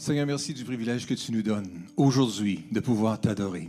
Seigneur, 0.00 0.24
merci 0.24 0.54
du 0.54 0.64
privilège 0.64 1.06
que 1.06 1.12
tu 1.12 1.30
nous 1.30 1.42
donnes 1.42 1.68
aujourd'hui 1.94 2.64
de 2.72 2.80
pouvoir 2.80 3.20
t'adorer. 3.20 3.68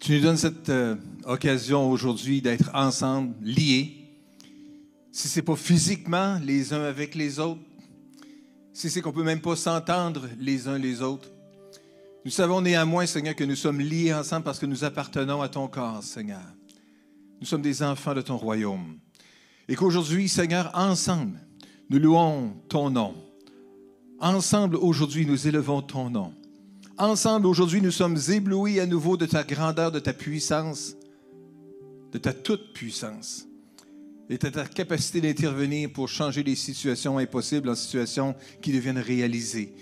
Tu 0.00 0.12
nous 0.12 0.20
donnes 0.20 0.36
cette 0.36 0.68
euh, 0.68 0.94
occasion 1.24 1.90
aujourd'hui 1.90 2.40
d'être 2.40 2.70
ensemble, 2.72 3.34
liés. 3.42 3.96
Si 5.10 5.26
ce 5.26 5.40
n'est 5.40 5.44
pas 5.44 5.56
physiquement 5.56 6.38
les 6.40 6.72
uns 6.72 6.84
avec 6.84 7.16
les 7.16 7.40
autres, 7.40 7.62
si 8.72 8.88
c'est 8.88 9.00
qu'on 9.02 9.10
peut 9.10 9.24
même 9.24 9.40
pas 9.40 9.56
s'entendre 9.56 10.28
les 10.38 10.68
uns 10.68 10.78
les 10.78 11.02
autres, 11.02 11.32
nous 12.24 12.30
savons 12.30 12.60
néanmoins, 12.60 13.06
Seigneur, 13.06 13.34
que 13.34 13.42
nous 13.42 13.56
sommes 13.56 13.80
liés 13.80 14.14
ensemble 14.14 14.44
parce 14.44 14.60
que 14.60 14.66
nous 14.66 14.84
appartenons 14.84 15.42
à 15.42 15.48
ton 15.48 15.66
corps, 15.66 16.04
Seigneur. 16.04 16.46
Nous 17.40 17.46
sommes 17.48 17.62
des 17.62 17.82
enfants 17.82 18.14
de 18.14 18.22
ton 18.22 18.36
royaume. 18.36 19.00
Et 19.66 19.74
qu'aujourd'hui, 19.74 20.28
Seigneur, 20.28 20.70
ensemble, 20.74 21.40
nous 21.90 21.98
louons 21.98 22.52
ton 22.68 22.88
nom. 22.88 23.25
Ensemble, 24.18 24.76
aujourd'hui, 24.76 25.26
nous 25.26 25.46
élevons 25.46 25.82
ton 25.82 26.08
nom. 26.08 26.32
Ensemble, 26.96 27.46
aujourd'hui, 27.46 27.82
nous 27.82 27.90
sommes 27.90 28.16
éblouis 28.30 28.80
à 28.80 28.86
nouveau 28.86 29.18
de 29.18 29.26
ta 29.26 29.44
grandeur, 29.44 29.92
de 29.92 29.98
ta 29.98 30.14
puissance, 30.14 30.96
de 32.12 32.16
ta 32.16 32.32
toute 32.32 32.72
puissance 32.72 33.46
et 34.30 34.38
de 34.38 34.48
ta 34.48 34.64
capacité 34.64 35.20
d'intervenir 35.20 35.92
pour 35.92 36.08
changer 36.08 36.42
les 36.42 36.56
situations 36.56 37.18
impossibles 37.18 37.68
en 37.68 37.74
situations 37.74 38.34
qui 38.62 38.72
deviennent 38.72 38.98
réalisées. 38.98 39.74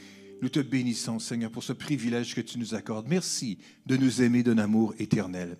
Nous 0.43 0.49
te 0.49 0.59
bénissons, 0.59 1.21
Seigneur, 1.21 1.53
pour 1.53 1.63
ce 1.63 1.73
privilège 1.73 2.35
que 2.35 2.41
tu 2.41 2.59
nous 2.59 2.75
accordes. 2.75 3.07
Merci 3.09 3.59
de 3.87 3.97
nous 3.97 4.21
aimer 4.21 4.43
d'un 4.43 4.59
amour 4.59 4.95
éternel. 4.99 5.59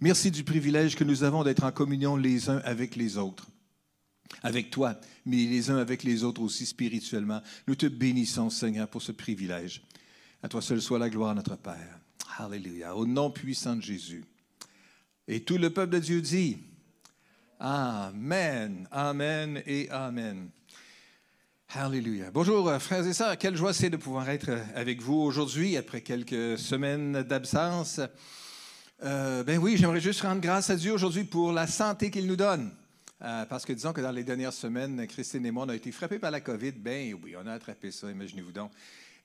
Merci 0.00 0.30
du 0.30 0.44
privilège 0.44 0.96
que 0.96 1.04
nous 1.04 1.24
avons 1.24 1.44
d'être 1.44 1.64
en 1.64 1.72
communion 1.72 2.16
les 2.16 2.48
uns 2.48 2.62
avec 2.64 2.96
les 2.96 3.18
autres 3.18 3.48
avec 4.42 4.70
toi, 4.70 4.98
mais 5.26 5.36
les 5.36 5.70
uns 5.70 5.78
avec 5.78 6.02
les 6.02 6.24
autres 6.24 6.42
aussi 6.42 6.66
spirituellement. 6.66 7.42
Nous 7.66 7.74
te 7.74 7.86
bénissons, 7.86 8.50
Seigneur, 8.50 8.88
pour 8.88 9.02
ce 9.02 9.12
privilège. 9.12 9.82
À 10.42 10.48
toi 10.48 10.60
seul 10.60 10.82
soit 10.82 10.98
la 10.98 11.10
gloire, 11.10 11.34
notre 11.34 11.56
Père. 11.56 11.98
Alléluia. 12.38 12.94
Au 12.94 13.06
nom 13.06 13.30
puissant 13.30 13.76
de 13.76 13.82
Jésus. 13.82 14.24
Et 15.26 15.40
tout 15.40 15.56
le 15.56 15.70
peuple 15.70 15.94
de 15.94 15.98
Dieu 16.00 16.20
dit 16.20 16.58
Amen, 17.58 18.86
Amen 18.90 19.62
et 19.66 19.88
Amen. 19.90 20.50
Alléluia. 21.70 22.30
Bonjour, 22.30 22.70
frères 22.80 23.06
et 23.06 23.14
sœurs. 23.14 23.38
Quelle 23.38 23.56
joie 23.56 23.72
c'est 23.72 23.90
de 23.90 23.96
pouvoir 23.96 24.28
être 24.28 24.50
avec 24.74 25.00
vous 25.00 25.14
aujourd'hui 25.14 25.76
après 25.76 26.02
quelques 26.02 26.58
semaines 26.58 27.22
d'absence. 27.22 28.00
Euh, 29.02 29.42
ben 29.42 29.58
oui, 29.58 29.76
j'aimerais 29.76 30.00
juste 30.00 30.20
rendre 30.20 30.40
grâce 30.40 30.70
à 30.70 30.76
Dieu 30.76 30.92
aujourd'hui 30.92 31.24
pour 31.24 31.52
la 31.52 31.66
santé 31.66 32.10
qu'il 32.10 32.26
nous 32.26 32.36
donne. 32.36 32.70
Euh, 33.24 33.46
parce 33.46 33.64
que 33.64 33.72
disons 33.72 33.94
que 33.94 34.02
dans 34.02 34.10
les 34.10 34.22
dernières 34.22 34.52
semaines, 34.52 35.06
Christine 35.06 35.46
et 35.46 35.50
moi, 35.50 35.64
on 35.64 35.70
a 35.70 35.74
été 35.74 35.90
frappés 35.92 36.18
par 36.18 36.30
la 36.30 36.40
COVID. 36.40 36.72
Ben 36.72 37.16
oui, 37.22 37.34
on 37.42 37.46
a 37.46 37.54
attrapé 37.54 37.90
ça, 37.90 38.10
imaginez-vous 38.10 38.52
donc. 38.52 38.70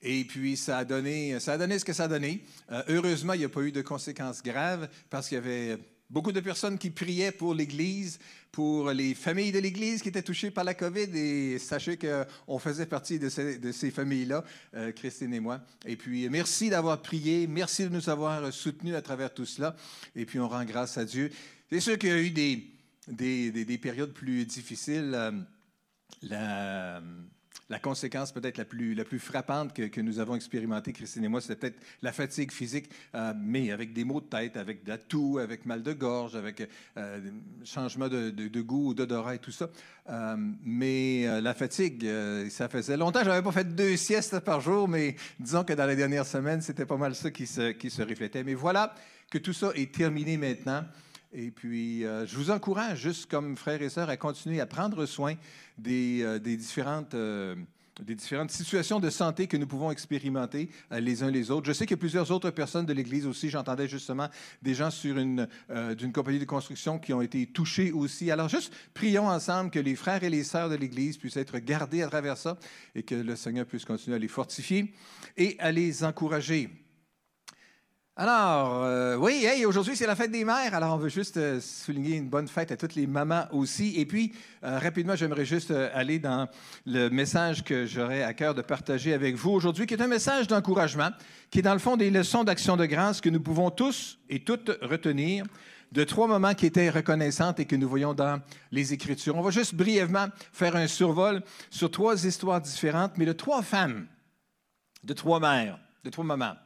Et 0.00 0.24
puis, 0.24 0.56
ça 0.56 0.78
a 0.78 0.84
donné, 0.86 1.38
ça 1.38 1.52
a 1.52 1.58
donné 1.58 1.78
ce 1.78 1.84
que 1.84 1.92
ça 1.92 2.04
a 2.04 2.08
donné. 2.08 2.42
Euh, 2.72 2.82
heureusement, 2.88 3.34
il 3.34 3.40
n'y 3.40 3.44
a 3.44 3.50
pas 3.50 3.60
eu 3.60 3.72
de 3.72 3.82
conséquences 3.82 4.42
graves 4.42 4.88
parce 5.10 5.28
qu'il 5.28 5.34
y 5.34 5.38
avait 5.38 5.76
beaucoup 6.08 6.32
de 6.32 6.40
personnes 6.40 6.78
qui 6.78 6.88
priaient 6.88 7.30
pour 7.30 7.52
l'Église, 7.52 8.18
pour 8.50 8.90
les 8.90 9.14
familles 9.14 9.52
de 9.52 9.58
l'Église 9.58 10.00
qui 10.00 10.08
étaient 10.08 10.22
touchées 10.22 10.50
par 10.50 10.64
la 10.64 10.72
COVID. 10.72 11.14
Et 11.14 11.58
sachez 11.58 11.98
qu'on 11.98 12.58
faisait 12.58 12.86
partie 12.86 13.18
de 13.18 13.28
ces, 13.28 13.90
familles-là, 13.90 14.42
euh, 14.76 14.92
Christine 14.92 15.34
et 15.34 15.40
moi. 15.40 15.60
Et 15.84 15.96
puis, 15.96 16.26
merci 16.30 16.70
d'avoir 16.70 17.02
prié. 17.02 17.46
Merci 17.46 17.84
de 17.84 17.90
nous 17.90 18.08
avoir 18.08 18.50
soutenus 18.50 18.94
à 18.94 19.02
travers 19.02 19.34
tout 19.34 19.44
cela. 19.44 19.76
Et 20.16 20.24
puis, 20.24 20.38
on 20.40 20.48
rend 20.48 20.64
grâce 20.64 20.96
à 20.96 21.04
Dieu. 21.04 21.30
C'est 21.70 21.80
sûr 21.80 21.98
qu'il 21.98 22.08
y 22.08 22.12
a 22.12 22.18
eu 22.18 22.30
des 22.30 22.79
des, 23.08 23.78
périodes 23.78 24.12
plus 24.12 24.44
difficiles, 24.44 25.12
euh, 25.14 27.00
la, 27.68 27.78
conséquence 27.78 28.32
peut-être 28.32 28.58
la 28.58 28.64
plus, 28.64 28.94
la 28.94 29.04
plus 29.04 29.18
frappante 29.18 29.72
que, 29.72 30.00
nous 30.00 30.18
avons 30.18 30.34
expérimentée, 30.34 30.92
Christine 30.92 31.24
et 31.24 31.28
moi, 31.28 31.40
c'était 31.40 31.56
peut-être 31.56 31.80
la 32.02 32.12
fatigue 32.12 32.52
physique, 32.52 32.90
euh, 33.14 33.32
mais 33.36 33.70
avec 33.70 33.92
des 33.92 34.04
maux 34.04 34.20
de 34.20 34.26
tête, 34.26 34.56
avec 34.56 34.84
de 34.84 34.90
la 34.90 34.98
toux, 34.98 35.38
avec 35.38 35.64
mal 35.66 35.82
de 35.82 35.92
gorge, 35.92 36.34
avec 36.36 36.68
euh, 36.96 37.30
changement 37.64 38.08
de, 38.08 38.30
de, 38.30 38.60
goût, 38.60 38.92
d'odorat 38.92 39.36
et 39.36 39.38
tout 39.38 39.52
ça. 39.52 39.70
mais 40.64 41.40
la 41.40 41.54
fatigue, 41.54 42.06
ça 42.50 42.68
faisait 42.68 42.96
longtemps. 42.96 43.20
Je 43.20 43.28
n'avais 43.28 43.42
pas 43.42 43.52
fait 43.52 43.74
deux 43.74 43.96
siestes 43.96 44.40
par 44.40 44.60
jour, 44.60 44.88
mais 44.88 45.16
disons 45.38 45.64
que 45.64 45.72
dans 45.72 45.86
les 45.86 45.96
dernières 45.96 46.26
semaines, 46.26 46.60
c'était 46.60 46.86
pas 46.86 46.96
mal 46.96 47.14
ça 47.14 47.30
qui 47.30 47.46
se, 47.46 47.72
qui 47.72 47.88
se 47.88 48.02
reflétait. 48.02 48.42
Mais 48.42 48.54
voilà 48.54 48.94
que 49.30 49.38
tout 49.38 49.52
ça 49.52 49.70
est 49.76 49.94
terminé 49.94 50.36
maintenant. 50.36 50.84
Et 51.32 51.52
puis, 51.52 52.04
euh, 52.04 52.26
je 52.26 52.36
vous 52.36 52.50
encourage, 52.50 53.02
juste 53.02 53.30
comme 53.30 53.56
frères 53.56 53.80
et 53.82 53.88
sœurs, 53.88 54.08
à 54.08 54.16
continuer 54.16 54.60
à 54.60 54.66
prendre 54.66 55.06
soin 55.06 55.34
des, 55.78 56.22
euh, 56.24 56.40
différentes, 56.40 57.14
euh, 57.14 57.54
différentes 58.00 58.50
situations 58.50 58.98
de 58.98 59.10
santé 59.10 59.46
que 59.46 59.56
nous 59.56 59.68
pouvons 59.68 59.92
expérimenter 59.92 60.70
les 60.90 61.22
uns 61.22 61.30
les 61.30 61.52
autres. 61.52 61.68
Je 61.68 61.72
sais 61.72 61.86
a 61.92 61.96
plusieurs 61.96 62.32
autres 62.32 62.50
personnes 62.50 62.84
de 62.84 62.92
l'Église 62.92 63.26
aussi. 63.26 63.48
J'entendais 63.48 63.86
justement 63.86 64.28
des 64.60 64.74
gens 64.74 64.90
sur 64.90 65.18
une, 65.18 65.46
d'une 65.96 66.10
compagnie 66.10 66.38
de 66.38 66.46
construction 66.46 66.98
qui 66.98 67.12
ont 67.12 67.20
été 67.20 67.46
touchés 67.46 67.92
aussi. 67.92 68.30
Alors, 68.30 68.48
juste 68.48 68.72
prions 68.94 69.28
ensemble 69.28 69.70
que 69.70 69.78
les 69.78 69.96
frères 69.96 70.24
et 70.24 70.30
les 70.30 70.44
sœurs 70.44 70.70
de 70.70 70.76
l'Église 70.76 71.18
puissent 71.18 71.36
être 71.36 71.58
gardés 71.58 72.02
à 72.02 72.08
travers 72.08 72.38
ça 72.38 72.58
et 72.94 73.02
que 73.02 73.14
le 73.14 73.36
Seigneur 73.36 73.66
puisse 73.66 73.84
continuer 73.84 74.16
à 74.16 74.18
les 74.18 74.28
fortifier 74.28 74.94
et 75.36 75.56
à 75.60 75.70
les 75.70 76.02
encourager. 76.02 76.70
Alors, 78.22 78.84
euh, 78.84 79.16
oui, 79.16 79.46
aujourd'hui, 79.64 79.96
c'est 79.96 80.06
la 80.06 80.14
fête 80.14 80.30
des 80.30 80.44
mères. 80.44 80.74
Alors, 80.74 80.92
on 80.94 80.98
veut 80.98 81.08
juste 81.08 81.38
euh, 81.38 81.58
souligner 81.58 82.18
une 82.18 82.28
bonne 82.28 82.48
fête 82.48 82.70
à 82.70 82.76
toutes 82.76 82.94
les 82.94 83.06
mamans 83.06 83.46
aussi. 83.50 83.98
Et 83.98 84.04
puis, 84.04 84.34
euh, 84.62 84.78
rapidement, 84.78 85.16
j'aimerais 85.16 85.46
juste 85.46 85.70
aller 85.70 86.18
dans 86.18 86.46
le 86.84 87.08
message 87.08 87.64
que 87.64 87.86
j'aurais 87.86 88.22
à 88.22 88.34
cœur 88.34 88.54
de 88.54 88.60
partager 88.60 89.14
avec 89.14 89.36
vous 89.36 89.52
aujourd'hui, 89.52 89.86
qui 89.86 89.94
est 89.94 90.02
un 90.02 90.06
message 90.06 90.48
d'encouragement, 90.48 91.08
qui 91.50 91.60
est 91.60 91.62
dans 91.62 91.72
le 91.72 91.78
fond 91.78 91.96
des 91.96 92.10
leçons 92.10 92.44
d'action 92.44 92.76
de 92.76 92.84
grâce 92.84 93.22
que 93.22 93.30
nous 93.30 93.40
pouvons 93.40 93.70
tous 93.70 94.18
et 94.28 94.40
toutes 94.40 94.70
retenir 94.82 95.46
de 95.90 96.04
trois 96.04 96.26
moments 96.26 96.52
qui 96.52 96.66
étaient 96.66 96.90
reconnaissantes 96.90 97.58
et 97.58 97.64
que 97.64 97.74
nous 97.74 97.88
voyons 97.88 98.12
dans 98.12 98.38
les 98.70 98.92
Écritures. 98.92 99.34
On 99.34 99.40
va 99.40 99.50
juste 99.50 99.74
brièvement 99.74 100.26
faire 100.52 100.76
un 100.76 100.88
survol 100.88 101.42
sur 101.70 101.90
trois 101.90 102.22
histoires 102.26 102.60
différentes, 102.60 103.12
mais 103.16 103.24
de 103.24 103.32
trois 103.32 103.62
femmes, 103.62 104.06
de 105.04 105.14
trois 105.14 105.40
mères, 105.40 105.78
de 106.04 106.10
trois 106.10 106.26
mamans, 106.26 106.56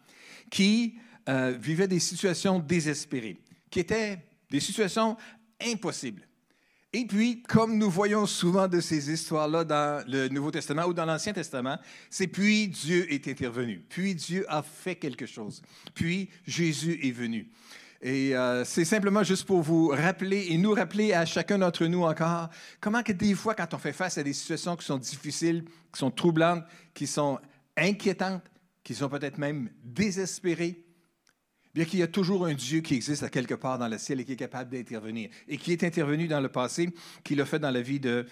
qui 0.51 0.97
euh, 1.29 1.57
vivaient 1.59 1.89
des 1.89 2.01
situations 2.01 2.59
désespérées, 2.59 3.39
qui 3.71 3.81
étaient 3.81 4.19
des 4.51 4.61
situations 4.61 5.17
impossibles. 5.61 6.27
Et 6.93 7.07
puis, 7.07 7.43
comme 7.43 7.77
nous 7.77 7.91
voyons 7.91 8.25
souvent 8.25 8.69
de 8.69 8.81
ces 8.81 9.11
histoires-là 9.11 9.65
dans 9.65 10.05
le 10.07 10.29
Nouveau 10.29 10.53
Testament 10.53 10.85
ou 10.85 10.95
dans 10.95 11.05
l'Ancien 11.05 11.33
Testament, 11.33 11.77
c'est 12.09 12.29
puis 12.29 12.69
Dieu 12.69 13.13
est 13.13 13.27
intervenu, 13.27 13.85
puis 13.89 14.15
Dieu 14.15 14.45
a 14.49 14.63
fait 14.63 14.95
quelque 14.95 15.27
chose, 15.27 15.61
puis 15.93 16.31
Jésus 16.47 17.01
est 17.03 17.11
venu. 17.11 17.51
Et 18.01 18.37
euh, 18.37 18.65
c'est 18.65 18.85
simplement 18.85 19.25
juste 19.25 19.45
pour 19.45 19.63
vous 19.63 19.89
rappeler 19.89 20.49
et 20.51 20.59
nous 20.59 20.73
rappeler 20.73 21.15
à 21.15 21.25
chacun 21.25 21.59
d'entre 21.59 21.87
nous 21.87 22.03
encore 22.03 22.51
comment 22.79 23.03
que 23.03 23.13
des 23.13 23.35
fois, 23.35 23.55
quand 23.55 23.73
on 23.73 23.79
fait 23.79 23.95
face 23.95 24.19
à 24.19 24.23
des 24.23 24.35
situations 24.35 24.77
qui 24.77 24.85
sont 24.85 24.99
difficiles, 24.99 25.65
qui 25.91 25.99
sont 25.99 26.11
troublantes, 26.11 26.65
qui 26.93 27.07
sont 27.07 27.41
inquiétantes, 27.77 28.45
qui 28.85 28.95
sont 28.95 29.09
peut-être 29.09 29.39
même 29.39 29.71
désespérées, 29.83 30.84
bien 31.75 31.85
qu'il 31.85 31.99
y 31.99 32.03
a 32.03 32.09
toujours 32.09 32.47
un 32.47 32.55
Dieu 32.55 32.81
qui 32.81 32.95
existe 32.95 33.25
à 33.25 33.29
quelque 33.29 33.55
part 33.55 33.79
dans 33.79 33.89
le 33.89 33.99
ciel 33.99 34.21
et 34.21 34.25
qui 34.25 34.33
est 34.33 34.37
capable 34.37 34.71
d'intervenir, 34.71 35.29
et 35.49 35.59
qui 35.59 35.73
est 35.73 35.83
intervenu 35.83 36.29
dans 36.29 36.41
le 36.41 36.49
passé, 36.49 36.89
qui 37.25 37.35
l'a 37.35 37.45
fait 37.45 37.59
dans 37.59 37.71
la 37.71 37.83
vie 37.83 38.01
de, 38.01 38.27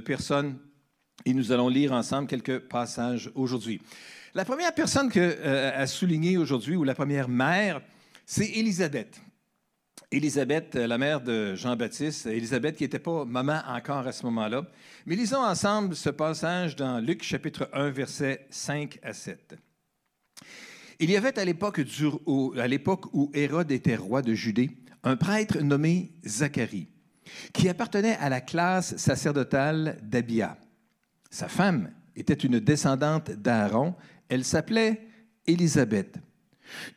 personnes. 0.00 0.58
Et 1.24 1.34
nous 1.34 1.52
allons 1.52 1.68
lire 1.68 1.92
ensemble 1.92 2.26
quelques 2.26 2.58
passages 2.60 3.30
aujourd'hui. 3.34 3.80
La 4.34 4.44
première 4.44 4.74
personne 4.74 5.10
que, 5.10 5.20
euh, 5.20 5.82
a 5.82 5.86
souligné 5.86 6.36
aujourd'hui, 6.36 6.76
ou 6.76 6.84
la 6.84 6.94
première 6.94 7.28
mère, 7.28 7.80
c'est 8.24 8.46
Élisabeth. 8.46 9.20
Élisabeth, 10.10 10.76
euh, 10.76 10.86
la 10.86 10.98
mère 10.98 11.20
de 11.20 11.54
Jean-Baptiste, 11.54 12.26
Élisabeth 12.26 12.76
qui 12.76 12.84
n'était 12.84 12.98
pas 12.98 13.24
maman 13.24 13.60
encore 13.66 14.06
à 14.06 14.12
ce 14.12 14.24
moment-là. 14.26 14.66
Mais 15.04 15.16
lisons 15.16 15.42
ensemble 15.42 15.96
ce 15.96 16.10
passage 16.10 16.76
dans 16.76 17.00
Luc 17.00 17.22
chapitre 17.22 17.68
1, 17.72 17.90
versets 17.90 18.46
5 18.50 18.98
à 19.02 19.12
7. 19.12 19.56
Il 20.98 21.10
y 21.10 21.16
avait 21.16 21.38
à 21.38 21.44
l'époque, 21.44 21.80
où 23.12 23.30
Hérode 23.34 23.70
était 23.70 23.96
roi 23.96 24.22
de 24.22 24.32
Judée, 24.32 24.70
un 25.02 25.16
prêtre 25.16 25.60
nommé 25.60 26.12
Zacharie, 26.26 26.88
qui 27.52 27.68
appartenait 27.68 28.16
à 28.16 28.28
la 28.28 28.40
classe 28.40 28.96
sacerdotale 28.96 29.98
d'Abia. 30.02 30.56
Sa 31.30 31.48
femme 31.48 31.92
était 32.14 32.34
une 32.34 32.60
descendante 32.60 33.30
d'Aaron. 33.30 33.94
Elle 34.28 34.44
s'appelait 34.44 35.06
Élisabeth. 35.46 36.16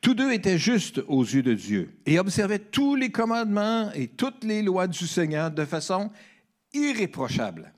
Tous 0.01 0.13
deux 0.13 0.31
étaient 0.31 0.57
justes 0.57 1.01
aux 1.07 1.23
yeux 1.23 1.43
de 1.43 1.53
Dieu 1.53 1.99
et 2.05 2.17
observaient 2.19 2.57
tous 2.57 2.95
les 2.95 3.11
commandements 3.11 3.91
et 3.93 4.07
toutes 4.07 4.43
les 4.43 4.63
lois 4.63 4.87
du 4.87 5.05
Seigneur 5.05 5.51
de 5.51 5.65
façon 5.65 6.09
irréprochable. 6.73 7.71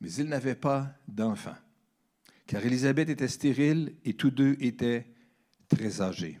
Mais 0.00 0.12
ils 0.12 0.28
n'avaient 0.28 0.54
pas 0.54 0.92
d'enfants 1.08 1.56
car 2.46 2.64
Élisabeth 2.64 3.08
était 3.08 3.28
stérile 3.28 3.94
et 4.04 4.14
tous 4.14 4.30
deux 4.30 4.56
étaient 4.60 5.06
très 5.68 6.00
âgés. 6.00 6.38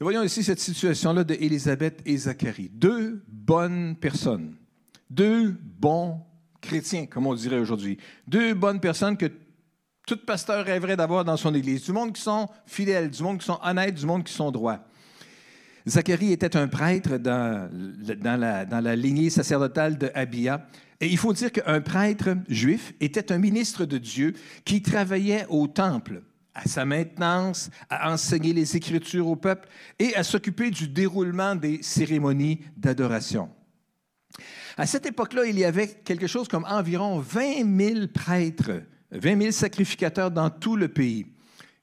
Nous 0.00 0.04
voyons 0.06 0.22
ici 0.22 0.42
cette 0.42 0.60
situation-là 0.60 1.22
de 1.24 1.34
Élisabeth 1.34 2.02
et 2.04 2.16
Zacharie. 2.16 2.68
Deux 2.68 3.22
bonnes 3.28 3.96
personnes, 3.96 4.56
deux 5.08 5.56
bons 5.62 6.20
chrétiens, 6.60 7.06
comme 7.06 7.26
on 7.26 7.34
dirait 7.34 7.58
aujourd'hui. 7.58 7.98
Deux 8.26 8.54
bonnes 8.54 8.80
personnes 8.80 9.16
que 9.16 9.30
Tout 10.06 10.18
pasteur 10.18 10.66
rêverait 10.66 10.96
d'avoir 10.96 11.24
dans 11.24 11.38
son 11.38 11.54
Église. 11.54 11.84
Du 11.84 11.92
monde 11.92 12.12
qui 12.12 12.20
sont 12.20 12.46
fidèles, 12.66 13.08
du 13.10 13.22
monde 13.22 13.38
qui 13.38 13.46
sont 13.46 13.58
honnêtes, 13.62 13.94
du 13.94 14.04
monde 14.04 14.24
qui 14.24 14.34
sont 14.34 14.50
droits. 14.50 14.84
Zacharie 15.86 16.32
était 16.32 16.56
un 16.56 16.68
prêtre 16.68 17.16
dans, 17.18 17.70
la, 18.22 18.64
dans 18.66 18.80
la, 18.80 18.96
lignée 18.96 19.30
sacerdotale 19.30 19.96
de 19.96 20.10
Abia. 20.14 20.66
Et 21.00 21.08
il 21.08 21.18
faut 21.18 21.32
dire 21.32 21.52
qu'un 21.52 21.80
prêtre 21.80 22.36
juif 22.48 22.94
était 23.00 23.32
un 23.32 23.38
ministre 23.38 23.84
de 23.84 23.98
Dieu 23.98 24.34
qui 24.64 24.82
travaillait 24.82 25.46
au 25.48 25.66
temple, 25.66 26.22
à 26.54 26.66
sa 26.66 26.84
maintenance, 26.84 27.70
à 27.90 28.12
enseigner 28.12 28.52
les 28.52 28.76
Écritures 28.76 29.26
au 29.26 29.36
peuple 29.36 29.68
et 29.98 30.14
à 30.14 30.22
s'occuper 30.22 30.70
du 30.70 30.88
déroulement 30.88 31.56
des 31.56 31.82
cérémonies 31.82 32.60
d'adoration. 32.76 33.50
À 34.76 34.86
cette 34.86 35.06
époque-là, 35.06 35.46
il 35.46 35.58
y 35.58 35.64
avait 35.64 35.88
quelque 35.88 36.26
chose 36.26 36.48
comme 36.48 36.64
environ 36.68 37.18
20 37.18 37.78
000 37.78 38.06
prêtres 38.08 38.82
20 39.14 39.40
000 39.40 39.52
sacrificateurs 39.52 40.30
dans 40.30 40.50
tout 40.50 40.76
le 40.76 40.88
pays. 40.88 41.26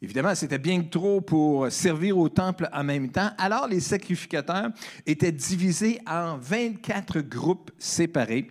Évidemment, 0.02 0.34
c'était 0.36 0.58
bien 0.58 0.82
trop 0.82 1.22
pour 1.22 1.72
servir 1.72 2.18
au 2.18 2.28
temple 2.28 2.68
en 2.74 2.84
même 2.84 3.10
temps. 3.10 3.30
Alors, 3.38 3.68
les 3.68 3.80
sacrificateurs 3.80 4.70
étaient 5.06 5.32
divisés 5.32 6.00
en 6.08 6.38
24 6.38 7.22
groupes 7.22 7.72
séparés 7.78 8.50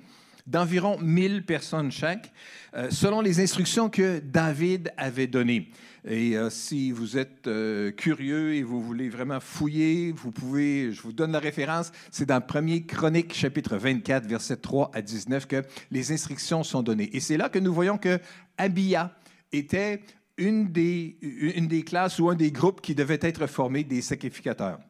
d'environ 0.51 0.99
1000 1.01 1.45
personnes 1.45 1.93
chaque, 1.93 2.33
euh, 2.75 2.91
selon 2.91 3.21
les 3.21 3.41
instructions 3.41 3.89
que 3.89 4.19
David 4.19 4.93
avait 4.97 5.29
données. 5.29 5.71
Et 6.05 6.37
euh, 6.37 6.51
si 6.51 6.91
vous 6.91 7.19
êtes 7.19 7.47
euh, 7.47 7.93
curieux 7.93 8.55
et 8.55 8.63
vous 8.63 8.83
voulez 8.83 9.09
vraiment 9.09 9.39
fouiller, 9.39 10.13
vous 10.13 10.33
pouvez, 10.33 10.93
je 10.93 11.03
vous 11.03 11.13
donne 11.13 11.33
la 11.33 11.39
référence, 11.39 11.93
c'est 12.11 12.27
dans 12.27 12.41
1er 12.41 12.85
Chronique, 12.87 13.35
chapitre 13.35 13.77
24, 13.77 14.27
versets 14.27 14.57
3 14.57 14.91
à 14.93 15.03
19, 15.03 15.47
que 15.47 15.63
les 15.91 16.11
instructions 16.11 16.65
sont 16.65 16.83
données. 16.83 17.11
Et 17.13 17.21
c'est 17.21 17.37
là 17.37 17.49
que 17.49 17.59
nous 17.59 17.73
voyons 17.73 17.99
que 17.99 18.19
Abia 18.59 19.15
était 19.53 20.01
une 20.37 20.73
des, 20.73 21.17
une 21.21 21.69
des 21.69 21.83
classes 21.83 22.19
ou 22.19 22.31
un 22.31 22.35
des 22.35 22.51
groupes 22.51 22.81
qui 22.81 22.95
devait 22.95 23.19
être 23.21 23.47
formé 23.47 23.85
des 23.85 24.01
sacrificateurs. 24.01 24.81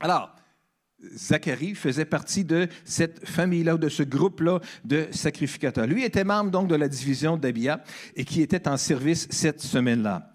Alors, 0.00 0.34
Zacharie 1.16 1.74
faisait 1.74 2.04
partie 2.04 2.44
de 2.44 2.68
cette 2.84 3.28
famille-là, 3.28 3.76
de 3.76 3.88
ce 3.88 4.02
groupe-là 4.02 4.60
de 4.84 5.08
sacrificateurs. 5.10 5.86
Lui 5.86 6.04
était 6.04 6.24
membre 6.24 6.50
donc 6.50 6.68
de 6.68 6.74
la 6.74 6.88
division 6.88 7.36
d'Abia 7.36 7.82
et 8.16 8.24
qui 8.24 8.42
était 8.42 8.68
en 8.68 8.76
service 8.76 9.26
cette 9.30 9.60
semaine-là. 9.60 10.28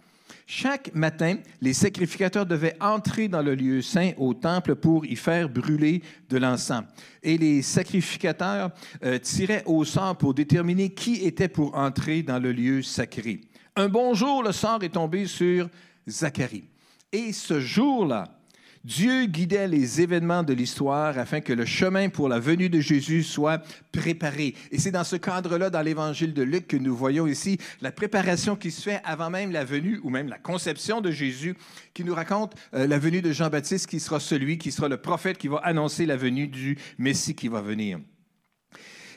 Chaque 0.50 0.96
matin, 0.96 1.36
les 1.60 1.74
sacrificateurs 1.74 2.46
devaient 2.46 2.78
entrer 2.80 3.28
dans 3.28 3.42
le 3.42 3.54
lieu 3.54 3.82
saint 3.82 4.12
au 4.18 4.34
temple 4.34 4.76
pour 4.76 5.06
y 5.06 5.18
faire 5.18 5.50
brûler 5.50 6.02
de 6.30 6.38
l'encens. 6.38 6.86
Et 7.22 7.38
les 7.38 7.62
sacrificateurs 7.62 8.72
euh, 9.04 9.20
tiraient 9.20 9.64
au 9.66 9.84
sort 9.84 10.18
pour 10.18 10.34
déterminer 10.34 10.90
qui 10.94 11.16
était 11.26 11.50
pour 11.50 11.76
entrer 11.76 12.24
dans 12.24 12.40
le 12.40 12.54
lieu 12.54 12.82
sacré. 12.82 13.42
Un 13.76 13.90
bon 13.90 14.14
jour, 14.14 14.42
le 14.42 14.54
sort 14.54 14.82
est 14.84 14.94
tombé 14.94 15.26
sur 15.26 15.70
Zacharie. 16.08 16.64
Et 17.12 17.34
ce 17.34 17.60
jour-là, 17.60 18.37
Dieu 18.84 19.26
guidait 19.26 19.68
les 19.68 20.02
événements 20.02 20.44
de 20.44 20.54
l'histoire 20.54 21.18
afin 21.18 21.42
que 21.42 21.54
le 21.54 21.66
chemin 21.66 22.10
pour 22.10 22.30
la 22.30 22.40
venue 22.40 22.70
de 22.70 22.80
Jésus 22.80 23.24
soit 23.24 23.62
préparé. 23.92 24.56
Et 24.72 24.80
c'est 24.80 24.92
dans 24.92 25.04
ce 25.04 25.16
cadre-là, 25.16 25.70
dans 25.70 25.82
l'évangile 25.82 26.34
de 26.34 26.44
Luc, 26.44 26.68
que 26.68 26.78
nous 26.78 26.96
voyons 26.96 27.28
ici 27.28 27.58
la 27.82 27.92
préparation 27.92 28.56
qui 28.56 28.72
se 28.72 28.82
fait 28.82 29.02
avant 29.04 29.30
même 29.30 29.52
la 29.52 29.66
venue 29.66 30.00
ou 30.04 30.10
même 30.10 30.28
la 30.28 30.38
conception 30.38 31.02
de 31.02 31.12
Jésus, 31.12 31.56
qui 31.94 32.04
nous 32.04 32.16
raconte 32.16 32.54
euh, 32.74 32.88
la 32.88 33.00
venue 33.00 33.22
de 33.22 33.32
Jean-Baptiste, 33.32 33.88
qui 33.88 34.00
sera 34.00 34.20
celui, 34.20 34.58
qui 34.58 34.72
sera 34.72 34.88
le 34.88 34.98
prophète 34.98 35.38
qui 35.38 35.48
va 35.48 35.58
annoncer 35.58 36.06
la 36.06 36.18
venue 36.18 36.48
du 36.48 36.78
Messie 36.98 37.36
qui 37.36 37.48
va 37.48 37.62
venir. 37.62 38.00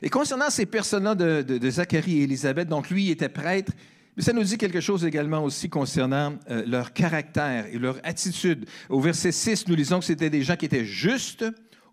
Et 0.02 0.08
concernant 0.08 0.48
ces 0.48 0.66
personnes-là 0.66 1.14
de, 1.14 1.42
de 1.42 1.70
Zacharie 1.70 2.20
et 2.20 2.22
Élisabeth, 2.22 2.68
donc 2.68 2.88
lui 2.88 3.10
était 3.10 3.28
prêtre, 3.28 3.72
mais 4.20 4.24
ça 4.24 4.34
nous 4.34 4.42
dit 4.42 4.58
quelque 4.58 4.82
chose 4.82 5.06
également 5.06 5.42
aussi 5.42 5.70
concernant 5.70 6.34
euh, 6.50 6.62
leur 6.66 6.92
caractère 6.92 7.64
et 7.72 7.78
leur 7.78 7.98
attitude. 8.04 8.66
Au 8.90 9.00
verset 9.00 9.32
6, 9.32 9.66
nous 9.66 9.74
lisons 9.74 9.98
que 9.98 10.04
c'était 10.04 10.28
des 10.28 10.42
gens 10.42 10.56
qui 10.56 10.66
étaient 10.66 10.84
justes 10.84 11.46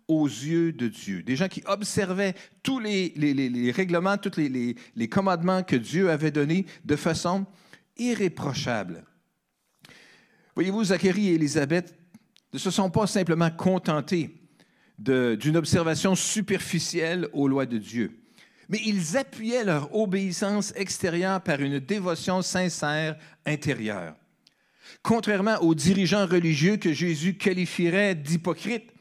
aux 0.08 0.26
yeux 0.26 0.72
de 0.72 0.88
Dieu, 0.88 1.22
des 1.22 1.36
gens 1.36 1.48
qui 1.48 1.62
observaient 1.64 2.34
tous 2.62 2.80
les, 2.80 3.72
règlements, 3.74 4.18
tous 4.18 4.36
les, 4.36 4.76
les, 4.94 5.08
commandements 5.08 5.62
que 5.62 5.76
Dieu 5.76 6.10
avait 6.10 6.30
donnés 6.30 6.66
de 6.84 6.96
façon 6.96 7.46
irréprochable. 7.96 9.04
Voyez-vous, 10.54 10.84
Zacharie 10.84 11.28
et 11.28 11.34
Élisabeth 11.36 11.96
ne 12.52 12.58
se 12.58 12.70
sont 12.70 12.90
pas 12.90 13.06
simplement 13.06 13.50
contentés 13.50 14.34
d'une 14.98 15.56
observation 15.56 16.14
superficielle 16.14 17.26
aux 17.32 17.48
lois 17.48 17.64
de 17.64 17.78
Dieu 17.78 18.20
mais 18.68 18.80
ils 18.84 19.16
appuyaient 19.16 19.64
leur 19.64 19.94
obéissance 19.94 20.72
extérieure 20.76 21.40
par 21.40 21.60
une 21.60 21.78
dévotion 21.78 22.42
sincère 22.42 23.16
intérieure. 23.46 24.14
Contrairement 25.02 25.58
aux 25.62 25.74
dirigeants 25.74 26.26
religieux 26.26 26.76
que 26.76 26.92
Jésus 26.92 27.34
qualifierait 27.34 28.14
d'hypocrites, 28.14 28.92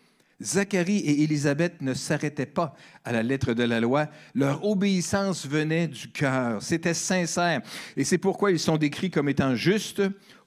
Zacharie 0.42 1.00
et 1.00 1.24
Élisabeth 1.24 1.82
ne 1.82 1.94
s'arrêtaient 1.94 2.46
pas 2.46 2.76
à 3.04 3.12
la 3.12 3.24
lettre 3.24 3.54
de 3.54 3.64
la 3.64 3.80
loi. 3.80 4.08
Leur 4.36 4.64
obéissance 4.64 5.48
venait 5.48 5.88
du 5.88 6.10
cœur. 6.10 6.62
C'était 6.62 6.94
sincère. 6.94 7.62
Et 7.96 8.04
c'est 8.04 8.20
pourquoi 8.20 8.52
ils 8.52 8.60
sont 8.60 8.78
décrits 8.78 9.10
comme 9.10 9.30
étant 9.30 9.56
justes 9.56 10.04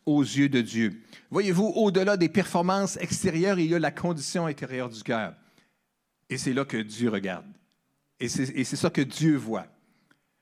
aux 0.07 0.23
yeux 0.23 0.49
de 0.49 0.61
Dieu. 0.61 1.03
Voyez-vous, 1.31 1.73
au-delà 1.75 2.17
des 2.17 2.29
performances 2.29 2.97
extérieures, 2.99 3.59
il 3.59 3.71
y 3.71 3.75
a 3.75 3.81
la 3.81 3.91
condition 3.91 4.47
intérieure 4.47 4.89
du 4.89 5.03
cœur. 5.03 5.35
Et 6.29 6.39
c'est 6.39 6.53
là 6.53 6.65
que 6.65 6.77
Dieu 6.77 7.11
regarde. 7.11 7.47
Et 8.21 8.29
c'est 8.29 8.77
ça 8.77 8.91
que 8.91 9.01
Dieu 9.01 9.37
voit. 9.37 9.67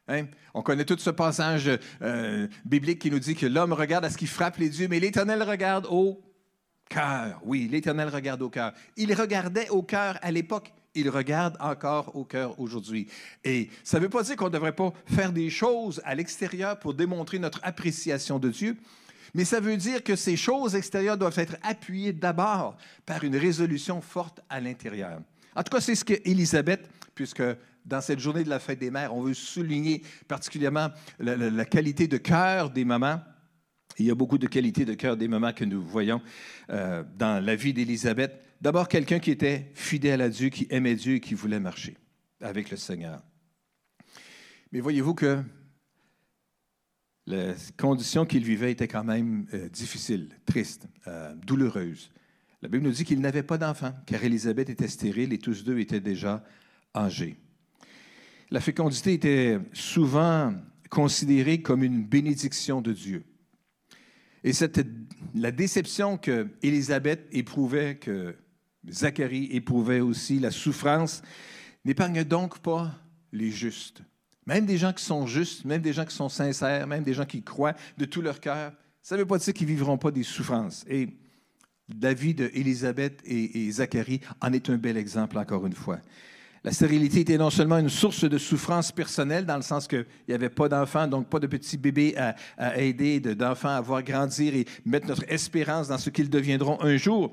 Hein? 0.09 0.27
On 0.55 0.63
connaît 0.63 0.85
tout 0.85 0.99
ce 0.99 1.11
passage 1.11 1.71
euh, 2.03 2.49
biblique 2.65 2.99
qui 2.99 3.11
nous 3.11 3.19
dit 3.19 3.35
que 3.35 3.47
l'homme 3.47 3.73
regarde 3.73 4.05
à 4.05 4.11
ce 4.11 4.17
qui 4.17 4.27
frappe 4.27 4.57
les 4.57 4.69
dieux, 4.69 4.89
mais 4.89 4.99
l'Éternel 4.99 5.43
regarde 5.43 5.87
au 5.89 6.21
cœur. 6.89 7.41
Oui, 7.45 7.69
l'Éternel 7.71 8.09
regarde 8.09 8.43
au 8.43 8.49
cœur. 8.49 8.73
Il 8.97 9.13
regardait 9.15 9.69
au 9.69 9.83
cœur 9.83 10.19
à 10.23 10.31
l'époque. 10.31 10.73
Il 10.95 11.11
regarde 11.11 11.57
encore 11.61 12.17
au 12.17 12.25
cœur 12.25 12.59
aujourd'hui. 12.59 13.07
Et 13.45 13.69
ça 13.85 13.99
ne 13.99 14.05
veut 14.05 14.09
pas 14.09 14.23
dire 14.23 14.37
qu'on 14.37 14.47
ne 14.47 14.51
devrait 14.51 14.75
pas 14.75 14.93
faire 15.07 15.33
des 15.33 15.51
choses 15.51 16.01
à 16.05 16.15
l'extérieur 16.15 16.79
pour 16.79 16.95
démontrer 16.95 17.39
notre 17.39 17.61
appréciation 17.63 18.39
de 18.39 18.49
Dieu, 18.49 18.77
mais 19.35 19.45
ça 19.45 19.61
veut 19.61 19.77
dire 19.77 20.03
que 20.03 20.17
ces 20.17 20.37
choses 20.37 20.75
extérieures 20.75 21.19
doivent 21.19 21.39
être 21.39 21.57
appuyées 21.63 22.15
d'abord 22.15 22.77
par 23.05 23.23
une 23.23 23.37
résolution 23.37 24.01
forte 24.01 24.41
à 24.49 24.59
l'intérieur. 24.59 25.21
En 25.59 25.65
tout 25.65 25.75
cas, 25.75 25.81
c'est 25.81 25.97
ce 25.97 26.05
qu'Élisabeth, 26.05 26.89
puisque 27.17 27.43
dans 27.85 28.01
cette 28.01 28.21
journée 28.21 28.45
de 28.45 28.49
la 28.49 28.61
fête 28.61 28.79
des 28.79 28.93
mères, 28.93 29.13
on 29.13 29.23
veut 29.23 29.35
souligner 29.35 30.03
particulièrement 30.29 30.91
la, 31.19 31.65
qualité 31.65 32.07
de 32.07 32.17
cœur 32.17 32.71
des 32.71 32.85
mamans. 32.85 33.21
Il 33.99 34.07
y 34.07 34.11
a 34.13 34.15
beaucoup 34.15 34.39
de 34.39 34.47
qualités 34.47 34.85
de 34.85 34.95
cœur 34.95 35.17
des 35.17 35.27
mamans 35.27 35.53
que 35.53 35.65
nous 35.65 35.83
voyons 35.83 36.23
euh, 36.71 37.03
dans 37.17 37.45
la 37.45 37.57
vie 37.57 37.73
d'Élisabeth. 37.73 38.41
D'abord, 38.61 38.87
quelqu'un 38.87 39.19
qui 39.19 39.33
était 39.33 39.73
fidèle 39.75 40.21
à 40.21 40.29
Dieu, 40.29 40.49
qui 40.49 40.69
aimait 40.71 40.95
Dieu 40.95 41.17
et 41.17 41.21
qui 41.21 41.35
voulait 41.35 41.59
marcher 41.59 41.97
avec 42.41 42.71
le 42.71 42.77
Seigneur. 42.77 43.21
Mais 44.71 44.79
voyez-vous 44.79 45.15
que 45.15 45.43
les 47.27 47.55
conditions 47.77 48.27
qu'il 48.27 48.45
vivait 48.45 48.71
étaient 48.71 48.87
quand 48.87 49.03
même 49.03 49.49
euh, 49.55 49.69
difficiles, 49.69 50.29
tristes, 50.47 50.87
euh, 51.09 51.35
douloureuses. 51.35 52.13
La 52.61 52.69
Bible 52.69 52.85
nous 52.85 52.93
dit 52.93 53.05
qu'il 53.05 53.21
n'avait 53.21 53.45
pas 53.45 53.59
d'enfant, 53.59 53.93
car 54.07 54.23
Élisabeth 54.25 54.69
était 54.69 54.89
stérile 54.89 55.33
et 55.33 55.39
tous 55.39 55.65
deux 55.65 55.79
étaient 55.79 56.01
déjà 56.01 56.45
âgés. 56.95 57.37
La 58.51 58.61
fécondité 58.61 59.13
était 59.13 59.59
souvent 59.73 60.55
considérée 60.91 61.63
comme 61.63 61.85
une 61.85 62.05
bénédiction 62.05 62.81
de 62.81 62.93
Dieu. 62.93 63.25
Et 64.43 64.53
cette, 64.53 64.85
la 65.35 65.51
déception 65.51 66.17
que 66.17 66.49
Élisabeth 66.63 67.29
éprouvait, 67.31 67.97
que 67.97 68.35
Zacharie 68.89 69.49
éprouvait 69.53 70.01
aussi, 70.01 70.39
la 70.39 70.51
souffrance, 70.51 71.23
n'épargne 71.85 72.25
donc 72.25 72.59
pas 72.61 72.95
les 73.33 73.51
justes. 73.51 74.03
Même 74.47 74.65
des 74.65 74.79
gens 74.79 74.93
qui 74.93 75.05
sont 75.05 75.27
justes, 75.27 75.65
même 75.65 75.83
des 75.83 75.93
gens 75.93 76.07
qui 76.07 76.15
sont 76.15 76.31
sincères, 76.31 76.87
même 76.87 77.05
des 77.05 77.13
gens 77.15 77.27
qui 77.27 77.43
croient 77.43 77.75
de 77.99 78.05
tout 78.07 78.23
leur 78.23 78.41
cœur, 78.41 78.73
ça 79.03 79.15
ne 79.15 79.21
veut 79.21 79.27
pas 79.27 79.39
dire 79.39 79.53
qu'ils 79.53 79.67
ne 79.67 79.73
vivront 79.73 79.99
pas 79.99 80.11
des 80.11 80.23
souffrances. 80.23 80.85
Et 80.89 81.09
la 82.01 82.15
vie 82.15 82.37
et 82.45 83.71
Zacharie 83.71 84.21
en 84.41 84.53
est 84.53 84.71
un 84.71 84.77
bel 84.77 84.97
exemple, 84.97 85.39
encore 85.39 85.67
une 85.67 85.73
fois. 85.73 85.99
La 86.65 86.73
stérilité 86.73 87.21
était 87.21 87.39
non 87.39 87.51
seulement 87.51 87.79
une 87.79 87.89
source 87.89 88.25
de 88.25 88.37
souffrance 88.37 88.91
personnelle, 88.91 89.47
dans 89.47 89.57
le 89.57 89.63
sens 89.63 89.87
qu'il 89.87 90.05
n'y 90.29 90.35
avait 90.35 90.51
pas 90.51 90.69
d'enfants, 90.69 91.07
donc 91.07 91.29
pas 91.29 91.39
de 91.39 91.47
petits 91.47 91.79
bébés 91.79 92.15
à, 92.17 92.79
aider, 92.79 93.21
d'enfants 93.21 93.69
à 93.69 93.81
voir 93.81 94.03
grandir 94.03 94.55
et 94.55 94.67
mettre 94.85 95.07
notre 95.07 95.25
espérance 95.29 95.89
dans 95.89 95.99
ce 95.99 96.11
qu'ils 96.11 96.31
deviendront 96.31 96.81
un 96.83 96.97
jour. 96.97 97.33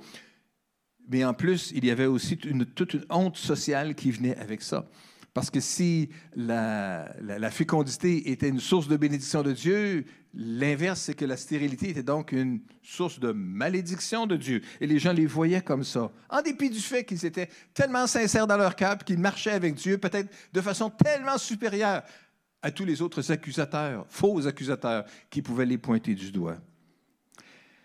Mais 1.09 1.25
en 1.25 1.33
plus, 1.33 1.71
il 1.75 1.85
y 1.85 1.91
avait 1.91 2.05
aussi 2.05 2.37
toute 2.37 2.93
une 2.93 3.05
honte 3.09 3.37
sociale 3.37 3.95
qui 3.95 4.11
venait 4.11 4.37
avec 4.37 4.61
ça. 4.61 4.87
Parce 5.35 5.49
que 5.49 5.59
si 5.59 6.07
la, 6.37 7.11
fécondité 7.51 8.31
était 8.31 8.47
une 8.47 8.61
source 8.61 8.87
de 8.87 8.95
bénédiction 8.95 9.43
de 9.43 9.51
Dieu, 9.51 10.05
l'inverse, 10.33 11.01
c'est 11.01 11.13
que 11.13 11.25
la 11.25 11.35
stérilité 11.35 11.89
était 11.89 12.03
donc 12.03 12.31
une 12.31 12.61
source 12.81 13.19
de 13.19 13.33
malédiction 13.33 14.27
de 14.27 14.37
Dieu. 14.37 14.61
Et 14.79 14.87
les 14.87 14.97
gens 14.97 15.11
les 15.11 15.25
voyaient 15.25 15.61
comme 15.61 15.83
ça, 15.83 16.09
en 16.29 16.41
dépit 16.41 16.69
du 16.69 16.79
fait 16.79 17.03
qu'ils 17.03 17.25
étaient 17.25 17.49
tellement 17.73 18.07
sincères 18.07 18.47
dans 18.47 18.55
leur 18.55 18.77
cœur, 18.77 18.97
qu'ils 18.99 19.19
marchaient 19.19 19.51
avec 19.51 19.75
Dieu, 19.75 19.97
peut-être 19.97 20.29
de 20.53 20.61
façon 20.61 20.89
tellement 20.89 21.37
supérieure 21.37 22.03
à 22.61 22.71
tous 22.71 22.85
les 22.85 23.01
autres 23.01 23.29
accusateurs, 23.29 24.05
faux 24.07 24.47
accusateurs, 24.47 25.03
qui 25.29 25.41
pouvaient 25.41 25.65
les 25.65 25.77
pointer 25.77 26.15
du 26.15 26.31
doigt. 26.31 26.55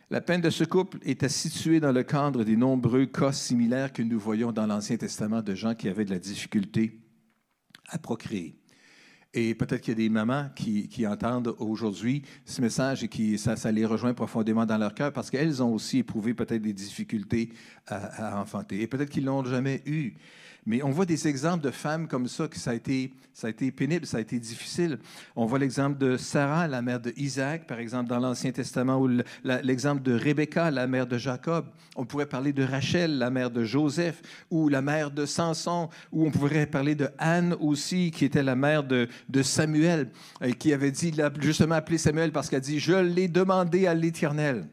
La 0.09 0.21
peine 0.21 0.41
de 0.41 0.51
ce 0.51 0.63
couple 0.63 0.99
était 1.03 1.29
située 1.29 1.81
dans 1.81 1.91
le 1.91 2.05
cadre 2.05 2.45
des 2.45 2.57
nombreux 2.57 3.07
cas 3.07 3.33
similaires 3.33 3.93
que 3.93 4.03
nous 4.03 4.21
voyons 4.21 4.53
dans 4.53 4.69
l'Ancien 4.69 4.97
Testament 4.97 5.43
de 5.43 5.57
gens 5.57 5.75
qui 5.75 5.89
avaient 5.89 6.05
de 6.05 6.11
la 6.11 6.21
difficulté 6.21 7.00
à 7.91 7.99
procréer. 7.99 8.57
Et 9.33 9.55
peut-être 9.55 9.81
qu'il 9.81 9.93
y 9.93 9.97
a 9.97 10.09
des 10.09 10.09
mamans 10.09 10.49
qui, 10.57 11.07
entendent 11.07 11.55
aujourd'hui 11.59 12.23
ce 12.45 12.61
message 12.61 13.05
et 13.05 13.09
qui 13.09 13.39
ça, 13.39 13.55
les 13.71 13.87
rejoint 13.87 14.13
profondément 14.13 14.67
dans 14.67 14.79
leur 14.79 14.93
cœur 14.93 15.13
parce 15.13 15.31
qu'elles 15.31 15.63
ont 15.63 15.73
aussi 15.73 15.99
éprouvé 15.99 16.35
peut-être 16.35 16.63
des 16.63 16.73
difficultés 16.73 17.51
à, 17.87 18.35
à 18.35 18.41
enfanter. 18.41 18.81
Et 18.83 18.89
peut-être 18.89 19.11
qu'ils 19.11 19.25
l'ont 19.25 19.45
jamais 19.45 19.83
eu. 19.87 20.15
Mais 20.67 20.83
on 20.83 20.91
voit 20.91 21.07
des 21.07 21.27
exemples 21.27 21.65
de 21.65 21.71
femmes 21.71 22.07
comme 22.07 22.29
ça, 22.29 22.49
que 22.49 22.59
ça 22.59 22.71
a 22.71 22.75
été, 22.75 23.13
ça 23.33 23.47
a 23.47 23.51
été 23.51 23.71
pénible, 23.71 24.07
ça 24.07 24.19
a 24.19 24.21
été 24.21 24.39
difficile. 24.39 24.99
On 25.35 25.47
voit 25.47 25.59
l'exemple 25.59 25.99
de 25.99 26.17
Sarah, 26.17 26.69
la 26.69 26.83
mère 26.83 27.01
de 27.01 27.13
Isaac, 27.17 27.67
par 27.67 27.79
exemple, 27.79 28.09
dans 28.09 28.19
l'Ancien 28.19 28.53
Testament, 28.53 29.01
ou 29.01 29.09
l'exemple 29.45 30.03
de 30.03 30.13
Rebecca, 30.13 30.71
la 30.71 30.87
mère 30.87 31.07
de 31.07 31.19
Jacob. 31.19 31.67
On 31.97 32.05
pourrait 32.05 32.27
parler 32.27 32.53
de 32.53 32.63
Rachel, 32.63 33.19
la 33.19 33.31
mère 33.31 33.51
de 33.51 33.65
Joseph, 33.65 34.21
ou 34.51 34.69
la 34.69 34.83
mère 34.83 35.11
de 35.11 35.27
Samson, 35.27 35.89
ou 36.13 36.27
on 36.27 36.31
pourrait 36.31 36.67
parler 36.67 36.95
de 36.95 37.09
Anne 37.19 37.57
aussi, 37.61 38.11
qui 38.11 38.25
était 38.25 38.43
la 38.43 38.57
mère 38.57 38.85
de, 38.85 39.09
Samuel, 39.43 40.11
qui 40.59 40.73
avait 40.73 40.91
dit, 40.91 41.15
justement 41.41 41.77
appelé 41.77 41.99
Samuel 41.99 42.33
parce 42.33 42.49
qu'elle 42.49 42.61
dit, 42.61 42.79
je 42.79 42.93
l'ai 42.93 43.29
demandé 43.29 43.87
à 43.87 43.95
l'Éternel. 43.95 44.67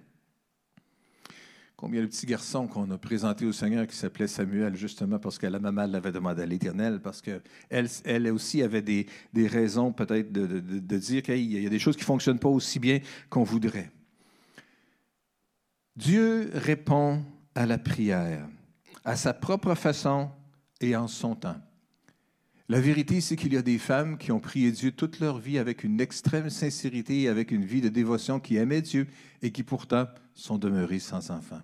Combien 1.78 2.02
de 2.02 2.08
petits 2.08 2.26
garçons 2.26 2.66
qu'on 2.66 2.90
a 2.90 2.98
présentés 2.98 3.46
au 3.46 3.52
Seigneur 3.52 3.86
qui 3.86 3.96
s'appelait 3.96 4.26
Samuel, 4.26 4.76
justement 4.76 5.20
parce 5.20 5.38
que 5.38 5.46
la 5.46 5.60
maman 5.60 5.86
l'avait 5.86 6.12
demandé 6.12 6.42
à 6.42 6.46
l'Éternel, 6.48 7.00
parce 7.04 7.22
qu'elle 7.22 7.44
elle 7.70 8.32
aussi 8.32 8.64
avait 8.64 8.82
des, 8.82 9.06
raisons 9.36 9.94
peut-être 9.94 10.32
de, 10.32 10.98
dire 10.98 11.22
qu'il 11.22 11.40
y 11.40 11.68
a 11.68 11.70
des 11.70 11.78
choses 11.78 11.96
qui 11.96 12.02
ne 12.02 12.08
fonctionnent 12.08 12.40
pas 12.40 12.50
aussi 12.50 12.80
bien 12.80 13.00
qu'on 13.30 13.44
voudrait. 13.44 13.92
Dieu 15.96 16.50
répond 16.56 17.24
à 17.54 17.68
la 17.68 17.78
prière, 17.78 18.48
à 19.06 19.16
sa 19.16 19.36
propre 19.36 19.76
façon 19.76 20.32
et 20.82 20.96
en 20.96 21.08
son 21.08 21.36
temps. 21.36 21.62
La 22.70 22.82
vérité, 22.82 23.22
c'est 23.22 23.36
qu'il 23.36 23.54
y 23.54 23.58
a 23.58 23.62
des 23.62 23.78
femmes 23.78 24.18
qui 24.18 24.32
ont 24.32 24.40
prié 24.40 24.72
Dieu 24.72 24.92
toute 24.92 25.20
leur 25.20 25.38
vie 25.38 25.60
avec 25.60 25.84
une 25.84 26.02
extrême 26.02 26.50
sincérité 26.50 27.22
et 27.22 27.30
avec 27.30 27.52
une 27.52 27.66
vie 27.66 27.82
de 27.82 27.90
dévotion 27.90 28.40
qui 28.40 28.58
aimaient 28.58 28.82
Dieu 28.82 29.08
et 29.44 29.52
qui 29.52 29.62
pourtant 29.62 30.08
sont 30.34 30.58
demeurées 30.58 31.00
sans 31.00 31.30
enfants. 31.30 31.62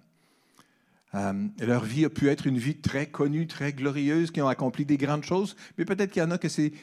Euh, 1.15 1.48
leur 1.60 1.84
vie 1.84 2.05
a 2.05 2.10
pu 2.10 2.29
être 2.29 2.48
une 2.48 2.58
vie 2.58 2.79
très 2.79 3.08
connue, 3.08 3.48
très 3.48 3.74
glorieuse, 3.74 4.32
qui 4.32 4.41
ont 4.41 4.48
accompli 4.48 4.86
des 4.86 4.98
grandes 4.98 5.24
choses, 5.24 5.55
mais 5.77 5.86
peut-être 5.86 6.12
qu'il 6.12 6.22
y 6.22 6.25
en 6.25 6.32
a 6.32 6.38
que 6.38 6.50
c'est 6.50 6.74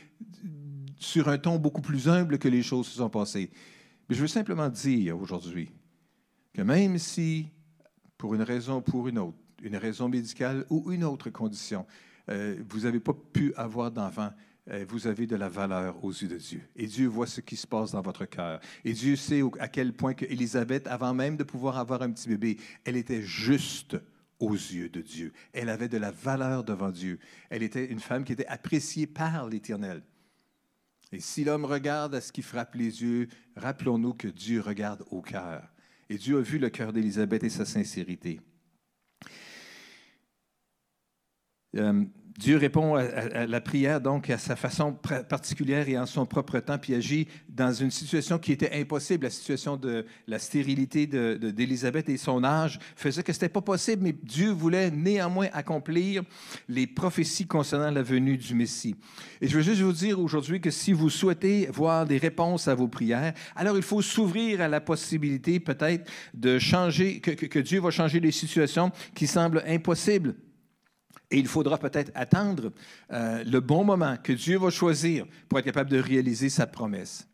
sur 0.97 1.29
un 1.29 1.39
ton 1.39 1.59
beaucoup 1.59 1.81
plus 1.81 2.09
humble 2.09 2.39
que 2.39 2.49
les 2.49 2.63
choses 2.63 2.87
se 2.87 2.99
sont 2.99 3.11
passées. 3.11 3.51
Mais 4.09 4.15
je 4.15 4.21
veux 4.21 4.29
simplement 4.29 4.69
dire 4.69 5.19
aujourd'hui 5.19 5.71
que 6.53 6.63
même 6.63 6.99
si, 6.99 7.49
pour 8.19 8.35
une 8.35 8.43
raison 8.43 8.77
ou 8.77 8.81
pour 8.81 9.09
une 9.09 9.19
autre, 9.19 9.39
une 9.63 9.77
raison 9.77 10.09
médicale 10.09 10.65
ou 10.71 10.93
une 10.93 11.05
autre 11.05 11.31
condition, 11.31 11.87
euh, 12.29 12.57
vous 12.69 12.81
n'avez 12.81 13.01
pas 13.01 13.15
pu 13.33 13.53
avoir 13.57 13.91
d'enfant, 13.91 14.31
euh, 14.71 14.85
vous 14.89 15.07
avez 15.07 15.27
de 15.27 15.37
la 15.37 15.49
valeur 15.49 16.03
aux 16.05 16.11
yeux 16.11 16.29
de 16.29 16.37
Dieu. 16.37 16.63
Et 16.77 16.87
Dieu 16.87 17.09
voit 17.09 17.27
ce 17.27 17.41
qui 17.41 17.57
se 17.57 17.67
passe 17.67 17.93
dans 17.93 18.03
votre 18.03 18.27
cœur. 18.27 18.61
Et 18.85 18.93
Dieu 18.93 19.17
sait 19.17 19.43
à 19.59 19.69
quel 19.69 19.93
point 19.93 20.15
que 20.15 20.25
Élisabeth, 20.27 20.87
avant 20.87 21.15
même 21.15 21.37
de 21.37 21.45
pouvoir 21.45 21.79
avoir 21.79 22.03
un 22.03 22.11
petit 22.11 22.29
bébé, 22.29 22.59
elle 22.85 22.97
était 22.97 23.23
juste 23.23 23.97
aux 24.41 24.55
yeux 24.55 24.89
de 24.89 25.01
Dieu. 25.01 25.33
Elle 25.53 25.69
avait 25.69 25.89
de 25.89 25.99
la 25.99 26.11
valeur 26.11 26.65
devant 26.65 26.91
Dieu. 26.91 27.19
Elle 27.51 27.63
était 27.63 27.87
une 27.87 28.01
femme 28.01 28.25
qui 28.25 28.33
était 28.33 28.47
appréciée 28.47 29.07
par 29.07 29.49
l'Éternel. 29.49 30.03
Et 31.13 31.21
si 31.21 31.45
l'homme 31.45 31.65
regarde 31.65 32.15
à 32.15 32.21
ce 32.21 32.33
qui 32.33 32.43
frappe 32.43 32.75
les 32.75 33.03
yeux, 33.03 33.29
rappelons-nous 33.57 34.15
que 34.15 34.29
Dieu 34.29 34.61
regarde 34.61 35.05
au 35.11 35.23
cœur. 35.23 35.69
Et 36.09 36.17
Dieu 36.17 36.39
a 36.39 36.43
vu 36.43 36.59
le 36.59 36.71
cœur 36.71 36.93
d'Élisabeth 36.93 37.45
et 37.45 37.51
sa 37.51 37.65
sincérité. 37.65 38.41
Euh, 41.77 42.05
Dieu 42.41 42.57
répond 42.57 42.95
à, 42.95 43.47
la 43.47 43.61
prière 43.61 44.01
donc 44.01 44.31
à 44.31 44.39
sa 44.39 44.57
façon 44.57 44.95
particulière 45.29 45.87
et 45.91 45.99
en 45.99 46.07
son 46.07 46.25
propre 46.25 46.59
temps, 46.61 46.79
puis 46.79 46.95
agit 46.95 47.29
dans 47.51 47.71
une 47.71 47.91
situation 47.91 48.39
qui 48.39 48.53
était 48.53 48.81
impossible. 48.81 49.25
La 49.25 49.31
situation 49.31 49.77
de 49.77 50.07
la 50.27 50.39
stérilité 50.39 51.07
d'Élisabeth 51.07 52.09
et 52.09 52.17
son 52.17 52.43
âge 52.43 52.79
faisait 52.97 53.23
que 53.23 53.35
ce 53.35 53.39
n'était 53.39 53.51
pas 53.51 53.61
possible, 53.61 54.05
mais 54.05 54.15
Dieu 54.23 54.53
voulait 54.53 54.91
néanmoins 54.91 55.49
accomplir 55.53 56.23
les 56.67 56.87
prophéties 56.87 57.47
concernant 57.47 57.91
la 57.91 58.03
venue 58.03 58.39
du 58.39 58.55
Messie. 58.55 58.97
Et 59.43 59.47
je 59.47 59.59
veux 59.59 59.63
juste 59.63 59.83
vous 59.83 59.93
dire 59.93 60.19
aujourd'hui 60.19 60.63
que 60.63 60.71
si 60.71 60.95
vous 60.95 61.11
souhaitez 61.11 61.67
voir 61.71 62.07
des 62.07 62.17
réponses 62.17 62.69
à 62.69 62.75
vos 62.75 62.89
prières, 62.89 63.35
alors 63.55 63.77
il 63.77 63.83
faut 63.83 64.01
s'ouvrir 64.01 64.63
à 64.63 64.69
la 64.69 64.81
possibilité 64.81 65.61
peut-être 65.61 66.11
de 66.33 66.59
changer, 66.59 67.21
que, 67.21 67.33
que 67.33 67.59
Dieu 67.59 67.81
va 67.83 67.91
changer 67.91 68.19
les 68.19 68.33
situations 68.33 68.91
qui 69.15 69.27
semblent 69.27 69.63
impossibles. 69.67 70.37
Et 71.31 71.39
il 71.39 71.47
faudra 71.47 71.79
peut-être 71.79 72.11
attendre 72.15 72.73
euh, 73.13 73.45
le 73.45 73.61
bon 73.61 73.85
moment 73.85 74.17
que 74.17 74.33
Dieu 74.33 74.59
va 74.59 74.71
choisir 74.71 75.27
pour 75.49 75.59
être 75.59 75.65
capable 75.65 75.91
de 75.91 76.01
réaliser 76.01 76.49
sa 76.49 76.67
promesse. 76.67 77.30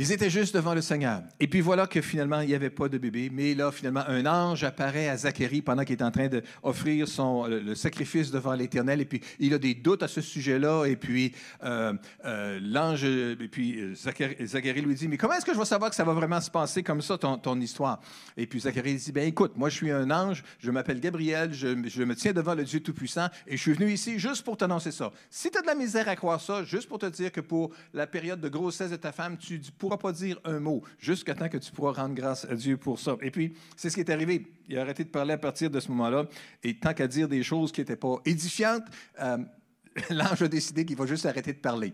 Ils 0.00 0.12
étaient 0.12 0.30
juste 0.30 0.54
devant 0.54 0.72
le 0.72 0.80
Seigneur. 0.80 1.20
Et 1.40 1.46
puis 1.46 1.60
voilà 1.60 1.86
que 1.86 2.00
finalement, 2.00 2.40
il 2.40 2.48
n'y 2.48 2.54
avait 2.54 2.70
pas 2.70 2.88
de 2.88 2.96
bébé. 2.96 3.28
Mais 3.30 3.54
là, 3.54 3.70
finalement, 3.70 4.02
un 4.08 4.24
ange 4.24 4.64
apparaît 4.64 5.10
à 5.10 5.18
Zacharie 5.18 5.60
pendant 5.60 5.84
qu'il 5.84 5.98
est 5.98 6.02
en 6.02 6.10
train 6.10 6.28
d'offrir 6.28 7.06
son, 7.06 7.44
le, 7.44 7.74
sacrifice 7.74 8.30
devant 8.30 8.54
l'Éternel. 8.54 9.02
Et 9.02 9.04
puis, 9.04 9.20
il 9.38 9.52
a 9.52 9.58
des 9.58 9.74
doutes 9.74 10.02
à 10.02 10.08
ce 10.08 10.22
sujet-là. 10.22 10.86
Et 10.86 10.96
puis, 10.96 11.34
euh, 11.64 11.92
euh, 12.24 12.58
l'ange, 12.62 13.04
et 13.04 13.36
puis 13.52 13.78
euh, 13.78 13.94
Zacharie, 13.94 14.80
lui 14.80 14.94
dit, 14.94 15.06
mais 15.06 15.18
comment 15.18 15.34
est-ce 15.34 15.44
que 15.44 15.52
je 15.52 15.58
vais 15.58 15.66
savoir 15.66 15.90
que 15.90 15.96
ça 15.96 16.04
va 16.04 16.14
vraiment 16.14 16.40
se 16.40 16.50
passer 16.50 16.82
comme 16.82 17.02
ça, 17.02 17.18
ton, 17.18 17.36
ton 17.36 17.60
histoire? 17.60 18.00
Et 18.38 18.46
puis, 18.46 18.60
Zacharie 18.60 18.94
dit, 18.94 19.12
ben 19.12 19.28
écoute, 19.28 19.52
moi, 19.56 19.68
je 19.68 19.74
suis 19.74 19.90
un 19.90 20.10
ange, 20.10 20.42
je 20.60 20.70
m'appelle 20.70 21.00
Gabriel, 21.00 21.52
je, 21.52 21.76
je, 21.88 22.02
me 22.04 22.14
tiens 22.14 22.32
devant 22.32 22.54
le 22.54 22.64
Dieu 22.64 22.80
Tout-Puissant 22.80 23.28
et 23.46 23.58
je 23.58 23.60
suis 23.60 23.74
venu 23.74 23.92
ici 23.92 24.18
juste 24.18 24.46
pour 24.46 24.56
t'annoncer 24.56 24.92
ça. 24.92 25.12
Si 25.28 25.50
tu 25.50 25.58
as 25.58 25.60
de 25.60 25.66
la 25.66 25.74
misère 25.74 26.08
à 26.08 26.16
croire 26.16 26.40
ça, 26.40 26.64
juste 26.64 26.88
pour 26.88 26.98
te 26.98 27.04
dire 27.04 27.30
que 27.30 27.42
pour 27.42 27.70
la 27.92 28.06
période 28.06 28.40
de 28.40 28.48
grossesse 28.48 28.92
de 28.92 28.96
ta 28.96 29.12
femme, 29.12 29.36
tu 29.36 29.60
pourras 29.90 30.12
pas 30.12 30.12
dire 30.12 30.38
un 30.44 30.60
mot 30.60 30.82
jusqu'à 30.98 31.34
temps 31.34 31.48
que 31.48 31.58
tu 31.58 31.72
pourras 31.72 31.92
rendre 31.92 32.14
grâce 32.14 32.44
à 32.44 32.54
Dieu 32.54 32.76
pour 32.76 32.98
ça. 32.98 33.16
Et 33.22 33.30
puis, 33.30 33.54
c'est 33.76 33.90
ce 33.90 33.94
qui 33.94 34.00
est 34.00 34.10
arrivé. 34.10 34.46
Il 34.68 34.78
a 34.78 34.82
arrêté 34.82 35.04
de 35.04 35.08
parler 35.08 35.32
à 35.32 35.38
partir 35.38 35.70
de 35.70 35.80
ce 35.80 35.88
moment-là. 35.88 36.26
Et 36.62 36.76
tant 36.76 36.94
qu'à 36.94 37.06
dire 37.06 37.28
des 37.28 37.42
choses 37.42 37.72
qui 37.72 37.80
n'étaient 37.80 37.96
pas 37.96 38.16
édifiantes, 38.24 38.84
euh, 39.20 39.38
l'ange 40.10 40.42
a 40.42 40.48
décidé 40.48 40.84
qu'il 40.84 40.96
va 40.96 41.06
juste 41.06 41.26
arrêter 41.26 41.52
de 41.52 41.58
parler. 41.58 41.92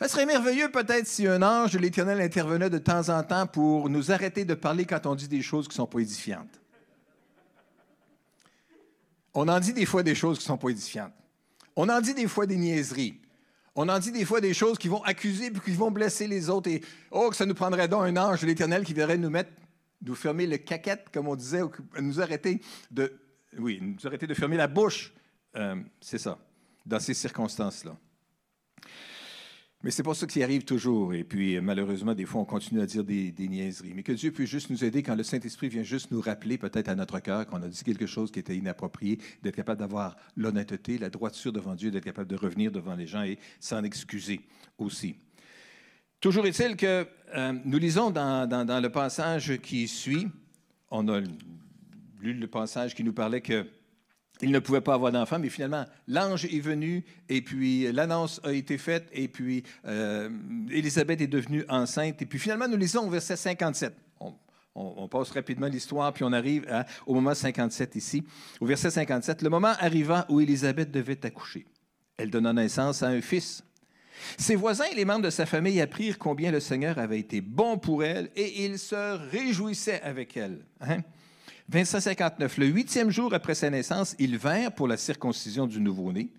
Ça 0.00 0.08
serait 0.08 0.26
merveilleux 0.26 0.70
peut-être 0.70 1.06
si 1.06 1.26
un 1.26 1.42
ange 1.42 1.72
de 1.72 1.78
l'Éternel 1.78 2.20
intervenait 2.20 2.70
de 2.70 2.78
temps 2.78 3.08
en 3.10 3.22
temps 3.22 3.46
pour 3.46 3.90
nous 3.90 4.10
arrêter 4.10 4.44
de 4.44 4.54
parler 4.54 4.86
quand 4.86 5.06
on 5.06 5.14
dit 5.14 5.28
des 5.28 5.42
choses 5.42 5.68
qui 5.68 5.72
ne 5.72 5.76
sont 5.76 5.86
pas 5.86 6.00
édifiantes. 6.00 6.60
On 9.34 9.46
en 9.46 9.60
dit 9.60 9.74
des 9.74 9.86
fois 9.86 10.02
des 10.02 10.14
choses 10.14 10.38
qui 10.38 10.44
ne 10.44 10.48
sont 10.48 10.58
pas 10.58 10.70
édifiantes. 10.70 11.12
On 11.76 11.88
en 11.88 12.00
dit 12.00 12.14
des 12.14 12.26
fois 12.26 12.46
des 12.46 12.56
niaiseries. 12.56 13.20
On 13.74 13.88
en 13.88 13.98
dit 13.98 14.12
des 14.12 14.24
fois 14.24 14.40
des 14.40 14.54
choses 14.54 14.78
qui 14.78 14.88
vont 14.88 15.02
accuser 15.04 15.50
puis 15.50 15.60
qui 15.60 15.70
vont 15.72 15.90
blesser 15.90 16.26
les 16.26 16.50
autres. 16.50 16.68
Et 16.70 16.82
oh, 17.10 17.30
que 17.30 17.36
ça 17.36 17.46
nous 17.46 17.54
prendrait 17.54 17.88
donc 17.88 18.04
un 18.04 18.16
ange 18.16 18.40
de 18.40 18.46
l'Éternel 18.46 18.84
qui 18.84 18.94
viendrait 18.94 19.18
nous 19.18 19.30
mettre, 19.30 19.50
nous 20.02 20.14
fermer 20.14 20.46
le 20.46 20.58
caquette, 20.58 21.06
comme 21.12 21.28
on 21.28 21.36
disait, 21.36 21.62
ou 21.62 21.70
nous 22.00 22.20
arrêter 22.20 22.60
de, 22.90 23.12
oui, 23.58 23.78
nous 23.80 24.06
arrêter 24.06 24.26
de 24.26 24.34
fermer 24.34 24.56
la 24.56 24.66
bouche. 24.66 25.12
Euh, 25.56 25.76
c'est 26.00 26.18
ça, 26.18 26.38
dans 26.86 27.00
ces 27.00 27.14
circonstances-là. 27.14 27.96
Mais 29.82 29.90
c'est 29.90 30.02
pas 30.02 30.12
ça 30.12 30.26
qui 30.26 30.42
arrive 30.42 30.64
toujours. 30.64 31.14
Et 31.14 31.24
puis, 31.24 31.58
malheureusement, 31.60 32.14
des 32.14 32.26
fois, 32.26 32.42
on 32.42 32.44
continue 32.44 32.82
à 32.82 32.86
dire 32.86 33.02
des, 33.02 33.32
niaiseries. 33.38 33.92
Mais 33.94 34.02
que 34.02 34.12
Dieu 34.12 34.30
puisse 34.30 34.50
juste 34.50 34.68
nous 34.68 34.84
aider 34.84 35.02
quand 35.02 35.14
le 35.14 35.22
Saint-Esprit 35.22 35.68
vient 35.68 35.82
juste 35.82 36.10
nous 36.10 36.20
rappeler, 36.20 36.58
peut-être 36.58 36.88
à 36.88 36.94
notre 36.94 37.18
cœur, 37.20 37.46
qu'on 37.46 37.62
a 37.62 37.68
dit 37.68 37.82
quelque 37.82 38.06
chose 38.06 38.30
qui 38.30 38.38
était 38.38 38.56
inapproprié, 38.56 39.18
d'être 39.42 39.56
capable 39.56 39.80
d'avoir 39.80 40.16
l'honnêteté, 40.36 40.98
la 40.98 41.08
droiture 41.08 41.52
devant 41.52 41.74
Dieu, 41.74 41.90
d'être 41.90 42.04
capable 42.04 42.28
de 42.28 42.36
revenir 42.36 42.70
devant 42.70 42.94
les 42.94 43.06
gens 43.06 43.22
et 43.22 43.38
s'en 43.58 43.82
excuser 43.82 44.40
aussi. 44.76 45.16
Toujours 46.20 46.44
est-il 46.44 46.76
que 46.76 47.06
euh, 47.34 47.54
nous 47.64 47.78
lisons 47.78 48.10
dans, 48.10 48.82
le 48.82 48.88
passage 48.88 49.56
qui 49.62 49.88
suit, 49.88 50.28
on 50.90 51.08
a 51.08 51.20
lu 52.20 52.34
le 52.34 52.46
passage 52.46 52.94
qui 52.94 53.02
nous 53.02 53.14
parlait 53.14 53.40
que 53.40 53.66
il 54.42 54.50
ne 54.50 54.58
pouvait 54.58 54.80
pas 54.80 54.94
avoir 54.94 55.12
d'enfant, 55.12 55.38
mais 55.38 55.48
finalement, 55.48 55.84
l'ange 56.08 56.46
est 56.46 56.60
venu 56.60 57.04
et 57.28 57.42
puis 57.42 57.90
l'annonce 57.92 58.40
a 58.44 58.52
été 58.52 58.78
faite 58.78 59.08
et 59.12 59.28
puis 59.28 59.62
euh, 59.86 60.30
Élisabeth 60.70 61.20
est 61.20 61.26
devenue 61.26 61.64
enceinte. 61.68 62.22
Et 62.22 62.26
puis 62.26 62.38
finalement, 62.38 62.68
nous 62.68 62.76
lisons 62.76 63.06
au 63.06 63.10
verset 63.10 63.36
57. 63.36 63.94
On, 64.76 65.08
passe 65.08 65.32
rapidement 65.32 65.66
l'histoire, 65.66 66.12
puis 66.12 66.22
on 66.22 66.32
arrive 66.32 66.64
au 67.04 67.12
moment 67.12 67.34
57 67.34 67.96
ici. 67.96 68.22
Au 68.60 68.66
verset 68.66 68.90
57, 68.90 69.42
le 69.42 69.50
moment 69.50 69.74
arriva 69.80 70.24
où 70.28 70.40
Élisabeth 70.40 70.90
devait 70.90 71.26
accoucher. 71.26 71.66
Elle 72.16 72.30
donna 72.30 72.52
naissance 72.52 73.02
à 73.02 73.08
un 73.08 73.20
fils. 73.20 73.64
Ses 74.38 74.54
voisins 74.54 74.84
et 74.90 74.94
les 74.94 75.04
membres 75.04 75.24
de 75.24 75.30
sa 75.30 75.44
famille 75.44 75.80
apprirent 75.80 76.18
combien 76.18 76.52
le 76.52 76.60
Seigneur 76.60 76.98
avait 76.98 77.18
été 77.18 77.40
bon 77.40 77.78
pour 77.78 78.04
elle 78.04 78.30
et 78.36 78.64
ils 78.64 78.78
se 78.78 79.18
réjouissaient 79.30 80.00
avec 80.02 80.36
elle. 80.36 80.64
Hein? 80.80 80.98
2559. 81.70 82.58
Le 82.58 82.66
huitième 82.66 83.10
jour 83.10 83.32
après 83.32 83.54
sa 83.54 83.70
naissance, 83.70 84.16
ils 84.18 84.36
vinrent 84.36 84.74
pour 84.74 84.88
la 84.88 84.96
circoncision 84.96 85.68
du 85.68 85.80
nouveau-né. 85.80 86.32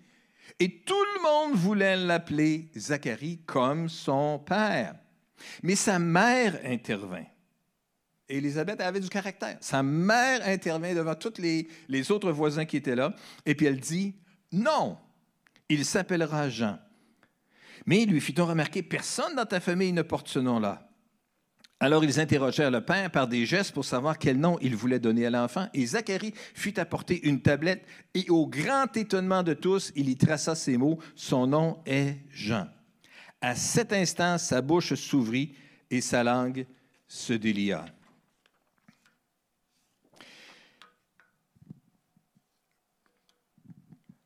Et 0.60 0.82
tout 0.82 0.94
le 1.16 1.24
monde 1.24 1.58
voulait 1.58 1.96
l'appeler 1.96 2.70
Zacharie 2.76 3.40
comme 3.46 3.88
son 3.88 4.40
père. 4.40 4.96
Mais 5.64 5.76
sa 5.76 6.00
mère 6.00 6.60
intervint. 6.66 7.26
Élisabeth 8.28 8.82
avait 8.82 9.00
du 9.00 9.08
caractère. 9.08 9.58
Sa 9.62 9.82
mère 9.82 10.46
intervient 10.46 10.94
devant 10.94 11.16
tous 11.16 11.40
les, 11.40 11.68
les 11.88 12.12
autres 12.12 12.32
voisins 12.32 12.66
qui 12.66 12.78
étaient 12.78 12.96
là, 12.96 13.16
et 13.46 13.56
puis 13.56 13.66
elle 13.66 13.80
dit, 13.80 14.16
non, 14.52 14.98
il 15.70 15.86
s'appellera 15.86 16.50
Jean. 16.50 16.78
Mais 17.86 18.06
lui 18.06 18.20
fit-on 18.20 18.46
remarquer, 18.46 18.84
personne 18.84 19.36
dans 19.36 19.46
ta 19.46 19.62
famille 19.62 19.94
ne 19.94 20.02
porte 20.02 20.28
ce 20.28 20.40
nom-là. 20.40 20.91
Alors 21.82 22.04
ils 22.04 22.20
interrogèrent 22.20 22.70
le 22.70 22.86
père 22.86 23.10
par 23.10 23.28
des 23.28 23.48
gestes 23.48 23.72
pour 23.72 23.86
savoir 23.86 24.20
quel 24.20 24.38
nom 24.38 24.56
il 24.62 24.76
voulait 24.76 25.00
donner 25.00 25.26
à 25.26 25.32
l'enfant. 25.32 25.68
Et 25.74 25.84
Zacharie 25.84 26.36
fit 26.54 26.80
apporter 26.80 27.28
une 27.28 27.42
tablette 27.42 27.84
et 28.14 28.30
au 28.30 28.46
grand 28.46 28.96
étonnement 28.96 29.42
de 29.42 29.56
tous, 29.56 29.92
il 29.96 30.08
y 30.08 30.16
traça 30.16 30.54
ces 30.54 30.78
mots, 30.78 31.00
Son 31.16 31.48
nom 31.48 31.82
est 31.88 32.18
Jean. 32.30 32.68
À 33.42 33.56
cet 33.56 33.94
instant, 33.94 34.38
sa 34.38 34.62
bouche 34.62 34.94
s'ouvrit 34.94 35.56
et 35.90 36.02
sa 36.02 36.24
langue 36.24 36.68
se 37.08 37.34
délia. 37.34 37.84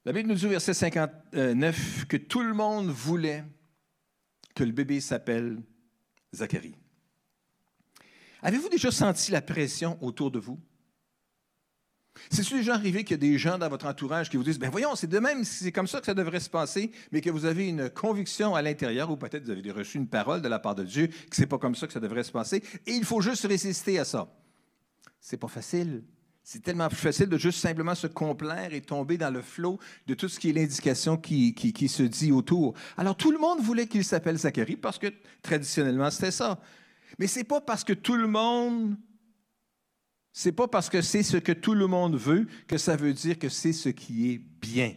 La 0.03 0.11
Bible 0.11 0.27
nous 0.27 0.35
dit 0.35 0.45
au 0.45 0.49
verset 0.49 0.73
59 0.73 2.05
que 2.09 2.17
tout 2.17 2.41
le 2.41 2.53
monde 2.53 2.89
voulait 2.89 3.45
que 4.53 4.65
le 4.65 4.73
bébé 4.73 4.99
s'appelle 4.99 5.63
Zacharie. 6.33 6.75
Avez-vous 8.45 8.69
déjà 8.69 8.91
senti 8.91 9.31
la 9.31 9.41
pression 9.41 9.97
autour 10.01 10.29
de 10.29 10.37
vous? 10.37 10.59
C'est 12.29 12.47
déjà 12.47 12.75
arrivé 12.75 13.03
qu'il 13.03 13.15
y 13.15 13.15
a 13.15 13.17
des 13.17 13.39
gens 13.39 13.57
dans 13.57 13.67
votre 13.69 13.87
entourage 13.87 14.29
qui 14.29 14.37
vous 14.37 14.43
disent, 14.43 14.59
ben 14.59 14.69
voyons, 14.69 14.95
c'est 14.95 15.07
de 15.07 15.17
même, 15.17 15.43
c'est 15.43 15.71
comme 15.71 15.87
ça 15.87 15.99
que 15.99 16.05
ça 16.05 16.13
devrait 16.13 16.39
se 16.39 16.49
passer, 16.51 16.91
mais 17.11 17.21
que 17.21 17.31
vous 17.31 17.45
avez 17.45 17.67
une 17.67 17.89
conviction 17.89 18.53
à 18.53 18.61
l'intérieur, 18.61 19.09
ou 19.09 19.17
peut-être 19.17 19.45
vous 19.45 19.49
avez 19.49 19.71
reçu 19.71 19.97
une 19.97 20.07
parole 20.07 20.43
de 20.43 20.47
la 20.47 20.59
part 20.59 20.75
de 20.75 20.83
Dieu, 20.83 21.07
que 21.07 21.35
c'est 21.35 21.47
pas 21.47 21.57
comme 21.57 21.73
ça 21.73 21.87
que 21.87 21.93
ça 21.93 21.99
devrait 21.99 22.23
se 22.23 22.31
passer, 22.31 22.61
et 22.85 22.91
il 22.91 23.03
faut 23.03 23.19
juste 23.19 23.47
résister 23.47 23.97
à 23.97 24.05
ça. 24.05 24.31
C'est 25.19 25.37
pas 25.37 25.47
facile. 25.47 26.03
C'est 26.43 26.61
tellement 26.61 26.87
plus 26.87 26.97
facile 26.97 27.27
de 27.27 27.39
juste 27.39 27.57
simplement 27.57 27.95
se 27.95 28.05
complaire 28.05 28.75
et 28.75 28.81
tomber 28.81 29.17
dans 29.17 29.31
le 29.31 29.41
flot 29.41 29.79
de 30.05 30.13
tout 30.13 30.29
ce 30.29 30.39
qui 30.39 30.51
est 30.51 30.53
l'indication 30.53 31.17
qui, 31.17 31.55
qui, 31.55 31.73
qui 31.73 31.87
se 31.89 32.03
dit 32.03 32.31
autour. 32.31 32.75
Alors 32.95 33.17
tout 33.17 33.31
le 33.31 33.39
monde 33.39 33.59
voulait 33.61 33.87
qu'il 33.87 34.03
s'appelle 34.03 34.37
Zacharie 34.37 34.75
parce 34.75 34.99
que 34.99 35.07
traditionnellement 35.41 36.11
c'était 36.11 36.29
ça. 36.29 36.59
Mais 37.19 37.27
c'est 37.27 37.43
pas 37.43 37.61
parce 37.61 37.83
que 37.83 37.93
tout 37.93 38.15
le 38.15 38.27
monde, 38.27 38.95
c'est 40.33 40.51
pas 40.51 40.67
parce 40.67 40.89
que 40.89 41.01
c'est 41.01 41.23
ce 41.23 41.37
que 41.37 41.51
tout 41.51 41.73
le 41.73 41.87
monde 41.87 42.15
veut 42.17 42.47
que 42.67 42.77
ça 42.77 42.95
veut 42.95 43.13
dire 43.13 43.39
que 43.39 43.49
c'est 43.49 43.73
ce 43.73 43.89
qui 43.89 44.31
est 44.31 44.37
bien, 44.37 44.93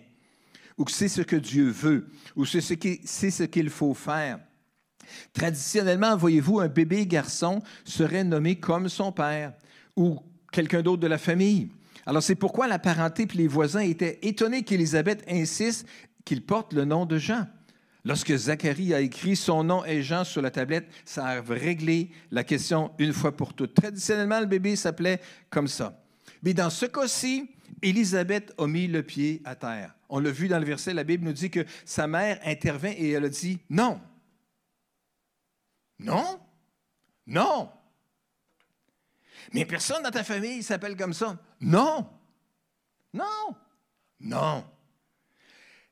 ou 0.76 0.84
que 0.84 0.92
c'est 0.92 1.08
ce 1.08 1.22
que 1.22 1.36
Dieu 1.36 1.70
veut, 1.70 2.08
ou 2.34 2.44
c'est 2.44 2.60
ce 2.60 3.44
qu'il 3.44 3.70
faut 3.70 3.94
faire. 3.94 4.40
Traditionnellement, 5.32 6.16
voyez-vous, 6.16 6.60
un 6.60 6.68
bébé 6.68 7.06
garçon 7.06 7.62
serait 7.84 8.24
nommé 8.24 8.56
comme 8.56 8.88
son 8.88 9.12
père 9.12 9.54
ou 9.96 10.18
quelqu'un 10.52 10.82
d'autre 10.82 11.00
de 11.00 11.06
la 11.06 11.18
famille. 11.18 11.70
Alors 12.04 12.22
c'est 12.22 12.34
pourquoi 12.34 12.68
la 12.68 12.78
parenté 12.78 13.22
et 13.22 13.36
les 13.36 13.48
voisins 13.48 13.80
étaient 13.80 14.18
étonnés 14.22 14.62
qu'Élisabeth 14.62 15.24
insiste 15.28 15.86
qu'il 16.24 16.44
porte 16.44 16.72
le 16.72 16.84
nom 16.84 17.06
de 17.06 17.18
Jean. 17.18 17.46
Lorsque 18.04 18.34
Zacharie 18.34 18.94
a 18.94 19.00
écrit 19.00 19.36
son 19.36 19.64
nom 19.64 19.84
et 19.84 20.02
Jean 20.02 20.24
sur 20.24 20.40
la 20.40 20.50
tablette, 20.50 20.88
ça 21.04 21.26
a 21.26 21.40
réglé 21.40 22.10
la 22.30 22.44
question 22.44 22.92
une 22.98 23.12
fois 23.12 23.36
pour 23.36 23.54
toutes. 23.54 23.74
Traditionnellement, 23.74 24.40
le 24.40 24.46
bébé 24.46 24.76
s'appelait 24.76 25.20
comme 25.50 25.68
ça. 25.68 26.00
Mais 26.42 26.54
dans 26.54 26.70
ce 26.70 26.86
cas-ci, 26.86 27.50
Élisabeth 27.82 28.54
a 28.58 28.66
mis 28.66 28.86
le 28.86 29.02
pied 29.02 29.42
à 29.44 29.54
terre. 29.54 29.94
On 30.08 30.20
l'a 30.20 30.30
vu 30.30 30.48
dans 30.48 30.58
le 30.58 30.64
verset, 30.64 30.94
la 30.94 31.04
Bible 31.04 31.24
nous 31.24 31.32
dit 31.32 31.50
que 31.50 31.64
sa 31.84 32.06
mère 32.06 32.40
intervint 32.44 32.92
et 32.96 33.10
elle 33.10 33.24
a 33.24 33.28
dit 33.28 33.58
non. 33.68 34.00
Non? 35.98 36.40
Non. 37.26 37.70
Mais 39.52 39.64
personne 39.64 40.02
dans 40.02 40.10
ta 40.10 40.24
famille 40.24 40.62
s'appelle 40.62 40.96
comme 40.96 41.12
ça. 41.12 41.36
Non. 41.60 42.08
Non. 43.12 43.56
Non. 44.20 44.64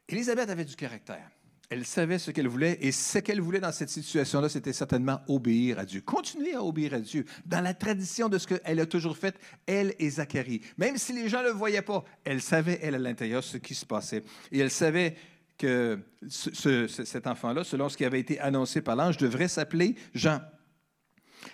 Élisabeth 0.08 0.48
avait 0.48 0.64
du 0.64 0.76
caractère. 0.76 1.30
Elle 1.68 1.84
savait 1.84 2.18
ce 2.18 2.30
qu'elle 2.30 2.46
voulait 2.46 2.78
et 2.80 2.92
ce 2.92 3.18
qu'elle 3.18 3.40
voulait 3.40 3.58
dans 3.58 3.72
cette 3.72 3.88
situation-là, 3.88 4.48
c'était 4.48 4.72
certainement 4.72 5.20
obéir 5.26 5.80
à 5.80 5.84
Dieu. 5.84 6.00
Continuer 6.00 6.54
à 6.54 6.62
obéir 6.62 6.94
à 6.94 7.00
Dieu 7.00 7.24
dans 7.44 7.60
la 7.60 7.74
tradition 7.74 8.28
de 8.28 8.38
ce 8.38 8.46
qu'elle 8.46 8.78
a 8.78 8.86
toujours 8.86 9.16
fait, 9.16 9.36
elle 9.66 9.94
et 9.98 10.08
Zacharie. 10.10 10.60
Même 10.78 10.96
si 10.96 11.12
les 11.12 11.28
gens 11.28 11.42
ne 11.42 11.48
le 11.48 11.54
voyaient 11.54 11.82
pas, 11.82 12.04
elle 12.24 12.40
savait, 12.40 12.78
elle, 12.82 12.94
à 12.94 12.98
l'intérieur, 12.98 13.42
ce 13.42 13.56
qui 13.56 13.74
se 13.74 13.84
passait. 13.84 14.22
Et 14.52 14.60
elle 14.60 14.70
savait 14.70 15.16
que 15.58 15.98
cet 16.28 17.26
enfant-là, 17.26 17.64
selon 17.64 17.88
ce 17.88 17.96
qui 17.96 18.04
avait 18.04 18.20
été 18.20 18.38
annoncé 18.38 18.80
par 18.80 18.94
l'ange, 18.94 19.16
devrait 19.16 19.48
s'appeler 19.48 19.96
Jean. 20.14 20.40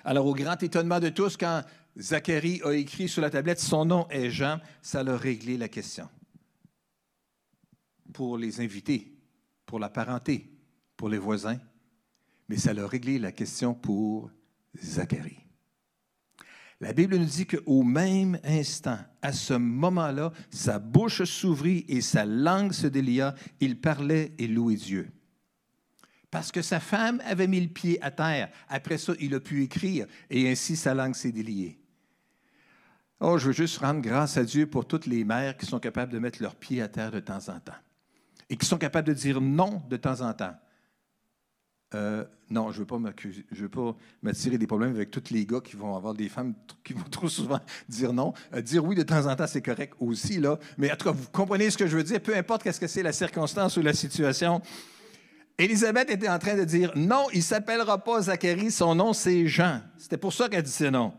Alors, 0.04 0.26
au 0.26 0.34
grand 0.34 0.62
étonnement 0.62 1.00
de 1.00 1.08
tous, 1.08 1.36
quand 1.36 1.62
Zacharie 1.98 2.60
a 2.64 2.72
écrit 2.72 3.08
sur 3.08 3.22
la 3.22 3.30
tablette 3.30 3.60
son 3.60 3.84
nom 3.84 4.08
est 4.10 4.30
Jean, 4.30 4.58
ça 4.82 5.02
l'a 5.02 5.16
réglé 5.16 5.56
la 5.56 5.68
question. 5.68 6.08
Pour 8.12 8.36
les 8.36 8.60
invités, 8.60 9.11
pour 9.72 9.80
la 9.80 9.88
parenté, 9.88 10.52
pour 10.98 11.08
les 11.08 11.16
voisins, 11.16 11.56
mais 12.46 12.58
ça 12.58 12.72
a 12.72 12.86
réglé 12.86 13.18
la 13.18 13.32
question 13.32 13.72
pour 13.72 14.30
Zacharie. 14.78 15.46
La 16.78 16.92
Bible 16.92 17.16
nous 17.16 17.24
dit 17.24 17.46
qu'au 17.46 17.82
même 17.82 18.38
instant, 18.44 18.98
à 19.22 19.32
ce 19.32 19.54
moment-là, 19.54 20.30
sa 20.50 20.78
bouche 20.78 21.24
s'ouvrit 21.24 21.86
et 21.88 22.02
sa 22.02 22.26
langue 22.26 22.74
se 22.74 22.86
délia. 22.86 23.34
Il 23.60 23.80
parlait 23.80 24.34
et 24.36 24.46
louait 24.46 24.76
Dieu. 24.76 25.10
Parce 26.30 26.52
que 26.52 26.60
sa 26.60 26.78
femme 26.78 27.22
avait 27.24 27.48
mis 27.48 27.62
le 27.62 27.68
pied 27.68 27.98
à 28.02 28.10
terre. 28.10 28.50
Après 28.68 28.98
ça, 28.98 29.14
il 29.20 29.34
a 29.34 29.40
pu 29.40 29.62
écrire 29.62 30.06
et 30.28 30.50
ainsi 30.50 30.76
sa 30.76 30.92
langue 30.92 31.14
s'est 31.14 31.32
déliée. 31.32 31.80
Oh, 33.20 33.38
je 33.38 33.46
veux 33.46 33.54
juste 33.54 33.78
rendre 33.78 34.02
grâce 34.02 34.36
à 34.36 34.44
Dieu 34.44 34.66
pour 34.66 34.86
toutes 34.86 35.06
les 35.06 35.24
mères 35.24 35.56
qui 35.56 35.64
sont 35.64 35.80
capables 35.80 36.12
de 36.12 36.18
mettre 36.18 36.42
leur 36.42 36.56
pied 36.56 36.82
à 36.82 36.88
terre 36.88 37.10
de 37.10 37.20
temps 37.20 37.48
en 37.48 37.58
temps 37.58 37.72
et 38.50 38.56
qui 38.56 38.66
sont 38.66 38.78
capables 38.78 39.08
de 39.08 39.14
dire 39.14 39.40
non 39.40 39.82
de 39.88 39.96
temps 39.96 40.20
en 40.20 40.32
temps. 40.32 40.54
Euh, 41.94 42.24
non, 42.48 42.70
je 42.70 42.76
ne 42.78 43.60
veux 43.62 43.68
pas 43.68 43.96
m'attirer 44.22 44.58
des 44.58 44.66
problèmes 44.66 44.94
avec 44.94 45.10
tous 45.10 45.30
les 45.30 45.44
gars 45.44 45.60
qui 45.60 45.76
vont 45.76 45.96
avoir 45.96 46.14
des 46.14 46.28
femmes 46.28 46.54
qui 46.84 46.92
vont 46.92 47.08
trop 47.10 47.28
souvent 47.28 47.60
dire 47.88 48.12
non. 48.12 48.32
Euh, 48.54 48.62
dire 48.62 48.84
oui 48.84 48.94
de 48.94 49.02
temps 49.02 49.26
en 49.26 49.36
temps, 49.36 49.46
c'est 49.46 49.62
correct 49.62 49.94
aussi, 50.00 50.38
là. 50.38 50.58
Mais 50.78 50.90
en 50.90 50.96
tout 50.96 51.06
cas, 51.06 51.12
vous 51.12 51.28
comprenez 51.32 51.70
ce 51.70 51.76
que 51.76 51.86
je 51.86 51.96
veux 51.96 52.02
dire, 52.02 52.20
peu 52.20 52.36
importe 52.36 52.62
qu'est-ce 52.62 52.80
que 52.80 52.86
c'est 52.86 53.02
la 53.02 53.12
circonstance 53.12 53.76
ou 53.76 53.82
la 53.82 53.92
situation. 53.92 54.60
Élisabeth 55.58 56.10
était 56.10 56.28
en 56.28 56.38
train 56.38 56.56
de 56.56 56.64
dire 56.64 56.92
non, 56.96 57.26
il 57.32 57.38
ne 57.38 57.42
s'appellera 57.42 58.02
pas 58.02 58.22
Zacharie, 58.22 58.70
son 58.70 58.94
nom 58.94 59.12
c'est 59.12 59.46
Jean. 59.46 59.80
C'était 59.98 60.16
pour 60.16 60.32
ça 60.32 60.48
qu'elle 60.48 60.62
disait 60.62 60.90
non. 60.90 61.12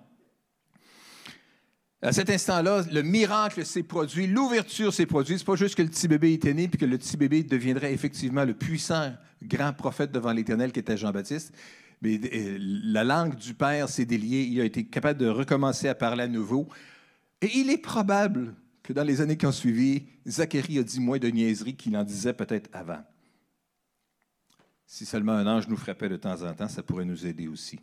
À 2.04 2.12
cet 2.12 2.30
instant-là, 2.30 2.84
le 2.92 3.02
miracle 3.02 3.66
s'est 3.66 3.82
produit, 3.82 4.28
l'ouverture 4.28 4.94
s'est 4.94 5.06
produite. 5.06 5.38
Ce 5.38 5.44
n'est 5.44 5.46
pas 5.46 5.56
juste 5.56 5.76
que 5.76 5.82
le 5.82 5.88
petit 5.88 6.10
bébé 6.10 6.34
était 6.34 6.54
né 6.54 6.68
puis 6.68 6.78
que 6.78 6.86
le 6.86 6.98
petit 6.98 7.16
bébé 7.16 7.44
deviendrait 7.44 7.94
effectivement 7.94 8.44
le 8.44 8.54
puissant 8.54 9.14
grand 9.42 9.72
prophète 9.72 10.12
devant 10.12 10.34
l'Éternel 10.34 10.74
qui 10.74 10.82
était 10.82 10.98
Jean-Baptiste. 10.98 11.54
Mais 12.02 12.20
euh, 12.34 12.58
la 12.60 13.06
langue 13.06 13.38
du 13.38 13.54
Père 13.54 13.88
s'est 13.88 14.04
déliée. 14.04 14.44
Il 14.44 14.60
a 14.60 14.66
été 14.66 14.84
capable 14.84 15.18
de 15.18 15.30
recommencer 15.30 15.88
à 15.88 15.96
parler 15.96 16.24
à 16.24 16.28
nouveau. 16.28 16.68
Et 17.42 17.50
il 17.56 17.70
est 17.70 17.78
probable 17.78 18.54
que 18.84 18.92
dans 18.92 19.04
les 19.04 19.22
années 19.22 19.38
qui 19.38 19.46
ont 19.46 19.54
suivi, 19.54 20.04
Zacharie 20.28 20.80
a 20.80 20.84
dit 20.84 21.00
moins 21.00 21.20
de 21.20 21.30
niaiseries 21.30 21.78
qu'il 21.78 21.96
en 21.96 22.04
disait 22.04 22.34
peut-être 22.34 22.70
avant. 22.74 23.02
Si 24.86 25.06
seulement 25.06 25.32
un 25.32 25.48
ange 25.48 25.70
nous 25.70 25.78
frappait 25.78 26.10
de 26.10 26.18
temps 26.18 26.42
en 26.42 26.54
temps, 26.54 26.68
ça 26.68 26.84
pourrait 26.84 27.06
nous 27.06 27.26
aider 27.26 27.48
aussi 27.48 27.80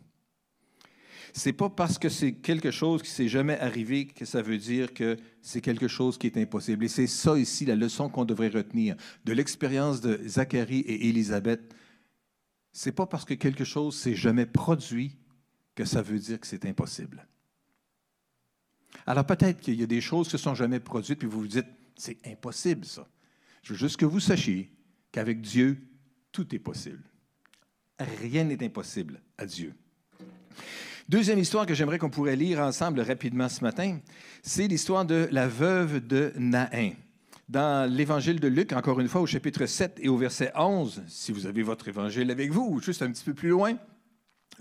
c'est 1.33 1.53
pas 1.53 1.69
parce 1.69 1.97
que 1.97 2.09
c'est 2.09 2.33
quelque 2.33 2.71
chose 2.71 3.01
qui 3.01 3.09
s'est 3.09 3.27
jamais 3.27 3.57
arrivé 3.59 4.07
que 4.07 4.25
ça 4.25 4.41
veut 4.41 4.57
dire 4.57 4.93
que 4.93 5.17
c'est 5.41 5.61
quelque 5.61 5.87
chose 5.87 6.17
qui 6.17 6.27
est 6.27 6.37
impossible. 6.37 6.85
Et 6.85 6.87
c'est 6.87 7.07
ça 7.07 7.37
ici 7.37 7.65
la 7.65 7.75
leçon 7.75 8.09
qu'on 8.09 8.25
devrait 8.25 8.49
retenir 8.49 8.95
de 9.25 9.33
l'expérience 9.33 10.01
de 10.01 10.19
Zacharie 10.27 10.79
et 10.79 11.09
Élisabeth. 11.09 11.73
C'est 12.73 12.91
pas 12.91 13.05
parce 13.05 13.25
que 13.25 13.33
quelque 13.33 13.63
chose 13.63 13.95
s'est 13.95 14.15
jamais 14.15 14.45
produit 14.45 15.17
que 15.75 15.85
ça 15.85 16.01
veut 16.01 16.19
dire 16.19 16.39
que 16.39 16.47
c'est 16.47 16.65
impossible. 16.65 17.27
Alors 19.05 19.25
peut-être 19.25 19.61
qu'il 19.61 19.79
y 19.79 19.83
a 19.83 19.87
des 19.87 20.01
choses 20.01 20.27
qui 20.27 20.35
ne 20.35 20.39
sont 20.39 20.55
jamais 20.55 20.79
produites, 20.79 21.19
puis 21.19 21.27
vous 21.27 21.41
vous 21.41 21.47
dites, 21.47 21.67
c'est 21.95 22.17
impossible 22.27 22.85
ça. 22.85 23.07
Je 23.63 23.73
veux 23.73 23.79
juste 23.79 23.97
que 23.97 24.05
vous 24.05 24.19
sachiez 24.19 24.71
qu'avec 25.11 25.41
Dieu, 25.41 25.77
tout 26.31 26.53
est 26.53 26.59
possible. 26.59 27.03
Rien 27.99 28.43
n'est 28.43 28.63
impossible 28.63 29.21
à 29.37 29.45
Dieu. 29.45 29.73
Deuxième 31.09 31.39
histoire 31.39 31.65
que 31.65 31.73
j'aimerais 31.73 31.97
qu'on 31.97 32.09
pourrait 32.09 32.35
lire 32.35 32.59
ensemble 32.59 33.01
rapidement 33.01 33.49
ce 33.49 33.63
matin, 33.63 33.99
c'est 34.43 34.67
l'histoire 34.67 35.05
de 35.05 35.27
la 35.31 35.47
veuve 35.47 36.05
de 36.05 36.31
Naïn. 36.37 36.93
Dans 37.49 37.91
l'évangile 37.91 38.39
de 38.39 38.47
Luc, 38.47 38.71
encore 38.71 38.99
une 38.99 39.09
fois, 39.09 39.21
au 39.21 39.25
chapitre 39.25 39.65
7 39.65 39.99
et 40.01 40.09
au 40.09 40.15
verset 40.15 40.51
11, 40.55 41.03
si 41.07 41.31
vous 41.31 41.47
avez 41.47 41.63
votre 41.63 41.87
évangile 41.87 42.31
avec 42.31 42.51
vous, 42.51 42.65
ou 42.69 42.81
juste 42.81 43.01
un 43.01 43.11
petit 43.11 43.25
peu 43.25 43.33
plus 43.33 43.49
loin, 43.49 43.75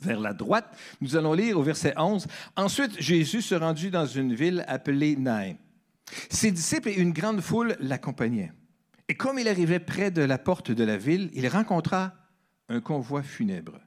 vers 0.00 0.18
la 0.18 0.32
droite, 0.32 0.76
nous 1.00 1.14
allons 1.14 1.34
lire 1.34 1.58
au 1.58 1.62
verset 1.62 1.94
11. 1.96 2.26
Ensuite, 2.56 3.00
Jésus 3.00 3.42
se 3.42 3.54
rendit 3.54 3.90
dans 3.90 4.06
une 4.06 4.34
ville 4.34 4.64
appelée 4.66 5.16
Naïn. 5.16 5.56
Ses 6.30 6.50
disciples 6.50 6.88
et 6.88 6.96
une 6.96 7.12
grande 7.12 7.42
foule 7.42 7.76
l'accompagnaient. 7.80 8.52
Et 9.08 9.14
comme 9.14 9.38
il 9.38 9.46
arrivait 9.46 9.78
près 9.78 10.10
de 10.10 10.22
la 10.22 10.38
porte 10.38 10.70
de 10.72 10.84
la 10.84 10.96
ville, 10.96 11.30
il 11.34 11.46
rencontra 11.48 12.14
un 12.68 12.80
convoi 12.80 13.22
funèbre. 13.22 13.78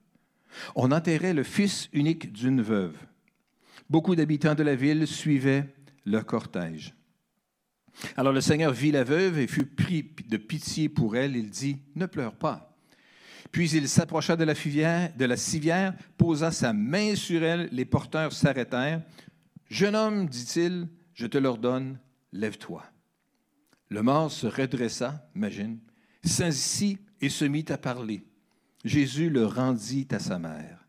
On 0.76 0.92
enterrait 0.92 1.34
le 1.34 1.44
fils 1.44 1.90
unique 1.94 2.32
d'une 2.32 2.62
veuve. 2.62 2.96
Beaucoup 3.90 4.16
d'habitants 4.16 4.56
de 4.56 4.64
la 4.64 4.76
ville 4.76 5.08
suivaient 5.08 5.74
le 6.06 6.22
cortège. 6.22 6.94
Alors 8.18 8.34
le 8.34 8.42
Seigneur 8.42 8.74
vit 8.74 8.92
la 8.92 9.04
veuve 9.04 9.40
et 9.40 9.48
fut 9.48 9.66
pris 9.66 10.12
de 10.28 10.38
pitié 10.38 10.90
pour 10.90 11.16
elle. 11.16 11.36
Il 11.36 11.50
dit, 11.50 11.78
Ne 11.96 12.06
pleure 12.06 12.36
pas. 12.36 12.74
Puis 13.52 13.70
il 13.72 13.88
s'approcha 13.88 14.36
de 14.36 14.44
la, 14.44 15.38
civière, 15.38 15.94
posa 16.18 16.52
sa 16.52 16.74
main 16.74 17.16
sur 17.16 17.44
elle, 17.44 17.70
les 17.72 17.86
porteurs 17.86 18.34
s'arrêtèrent. 18.34 19.04
Jeune 19.70 19.96
homme, 19.96 20.28
dit-il, 20.28 20.88
je 21.14 21.28
te 21.28 21.38
l'ordonne, 21.38 22.00
lève-toi. 22.32 22.84
Le 23.90 24.02
mort 24.02 24.32
se 24.32 24.48
redressa, 24.48 25.30
imagine, 25.36 25.78
s'assit 26.24 27.00
et 27.22 27.30
se 27.30 27.46
mit 27.46 27.66
à 27.70 27.78
parler. 27.78 28.26
Jésus 28.84 29.30
le 29.30 29.46
rendit 29.46 30.08
à 30.12 30.20
sa 30.20 30.40
mère. 30.40 30.86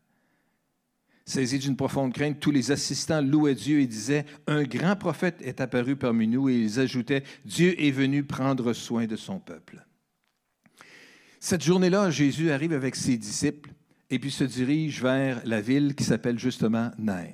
Saisi 1.25 1.57
d'une 1.57 1.75
profonde 1.75 2.13
crainte, 2.13 2.39
tous 2.39 2.51
les 2.51 2.71
assistants 2.71 3.21
louaient 3.21 3.55
Dieu 3.55 3.79
et 3.79 3.87
disaient, 3.87 4.25
Un 4.45 4.63
grand 4.63 4.95
prophète 4.95 5.41
est 5.41 5.59
apparu 5.59 5.95
parmi 5.95 6.27
nous, 6.27 6.49
et 6.49 6.55
ils 6.55 6.79
ajoutaient, 6.79 7.23
Dieu 7.45 7.81
est 7.81 7.91
venu 7.91 8.23
prendre 8.23 8.73
soin 8.73 9.07
de 9.07 9.15
son 9.15 9.39
peuple. 9.39 9.83
Cette 11.39 11.63
journée-là, 11.63 12.11
Jésus 12.11 12.51
arrive 12.51 12.73
avec 12.73 12.95
ses 12.95 13.17
disciples 13.17 13.71
et 14.09 14.19
puis 14.19 14.31
se 14.31 14.43
dirige 14.43 15.01
vers 15.01 15.41
la 15.45 15.61
ville 15.61 15.95
qui 15.95 16.03
s'appelle 16.03 16.37
justement 16.37 16.91
Nain. 16.99 17.27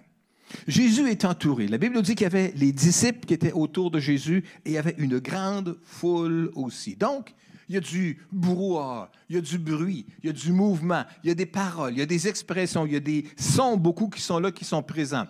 Jésus 0.67 1.09
est 1.09 1.25
entouré. 1.25 1.67
La 1.67 1.77
Bible 1.77 1.95
nous 1.95 2.01
dit 2.01 2.15
qu'il 2.15 2.23
y 2.23 2.27
avait 2.27 2.53
les 2.55 2.71
disciples 2.71 3.25
qui 3.25 3.33
étaient 3.33 3.53
autour 3.53 3.91
de 3.91 3.99
Jésus 3.99 4.43
et 4.65 4.71
il 4.71 4.73
y 4.73 4.77
avait 4.77 4.95
une 4.97 5.19
grande 5.19 5.77
foule 5.83 6.51
aussi. 6.55 6.95
Donc, 6.95 7.33
il 7.71 7.75
y 7.75 7.77
a 7.77 7.79
du 7.79 8.17
brouhaha, 8.33 9.09
il 9.29 9.35
y 9.37 9.39
a 9.39 9.41
du 9.41 9.57
bruit, 9.57 10.05
il 10.21 10.27
y 10.27 10.29
a 10.29 10.33
du 10.33 10.51
mouvement, 10.51 11.05
il 11.23 11.29
y 11.29 11.31
a 11.31 11.35
des 11.35 11.45
paroles, 11.45 11.93
il 11.93 11.99
y 11.99 12.01
a 12.01 12.05
des 12.05 12.27
expressions, 12.27 12.85
il 12.85 12.91
y 12.91 12.97
a 12.97 12.99
des 12.99 13.25
sons 13.37 13.77
beaucoup 13.77 14.09
qui 14.09 14.19
sont 14.19 14.39
là, 14.39 14.51
qui 14.51 14.65
sont 14.65 14.83
présents. 14.83 15.25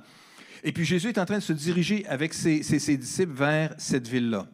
Et 0.63 0.71
puis 0.71 0.83
Jésus 0.83 1.09
est 1.09 1.19
en 1.19 1.25
train 1.25 1.37
de 1.37 1.43
se 1.43 1.53
diriger 1.53 2.03
avec 2.07 2.33
ses, 2.33 2.61
disciples 2.97 3.33
vers 3.33 3.75
cette 3.77 4.07
ville-là. 4.07 4.47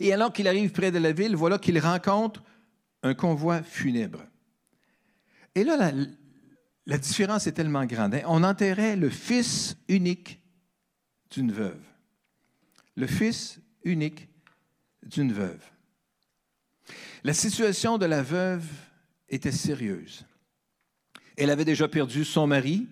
Et 0.00 0.14
alors 0.14 0.32
qu'il 0.32 0.48
arrive 0.48 0.72
près 0.72 0.90
de 0.90 0.98
la 0.98 1.12
ville, 1.12 1.36
voilà 1.36 1.58
qu'il 1.58 1.78
rencontre 1.78 2.42
un 3.02 3.12
convoi 3.12 3.62
funèbre. 3.62 4.22
Et 5.54 5.62
là, 5.62 5.76
la, 5.76 5.92
la 6.86 6.96
différence 6.96 7.46
est 7.46 7.52
tellement 7.52 7.84
grande. 7.84 8.14
Hein. 8.14 8.22
On 8.28 8.42
enterrait 8.42 8.96
le 8.96 9.10
fils 9.10 9.76
unique 9.88 10.40
d'une 11.30 11.52
veuve. 11.52 11.84
Le 12.96 13.06
fils 13.06 13.60
unique 13.84 14.26
d'une 15.02 15.34
veuve. 15.34 15.73
La 17.24 17.32
situation 17.32 17.96
de 17.96 18.04
la 18.04 18.22
veuve 18.22 18.66
était 19.30 19.50
sérieuse. 19.50 20.26
Elle 21.38 21.48
avait 21.48 21.64
déjà 21.64 21.88
perdu 21.88 22.22
son 22.22 22.46
mari 22.46 22.86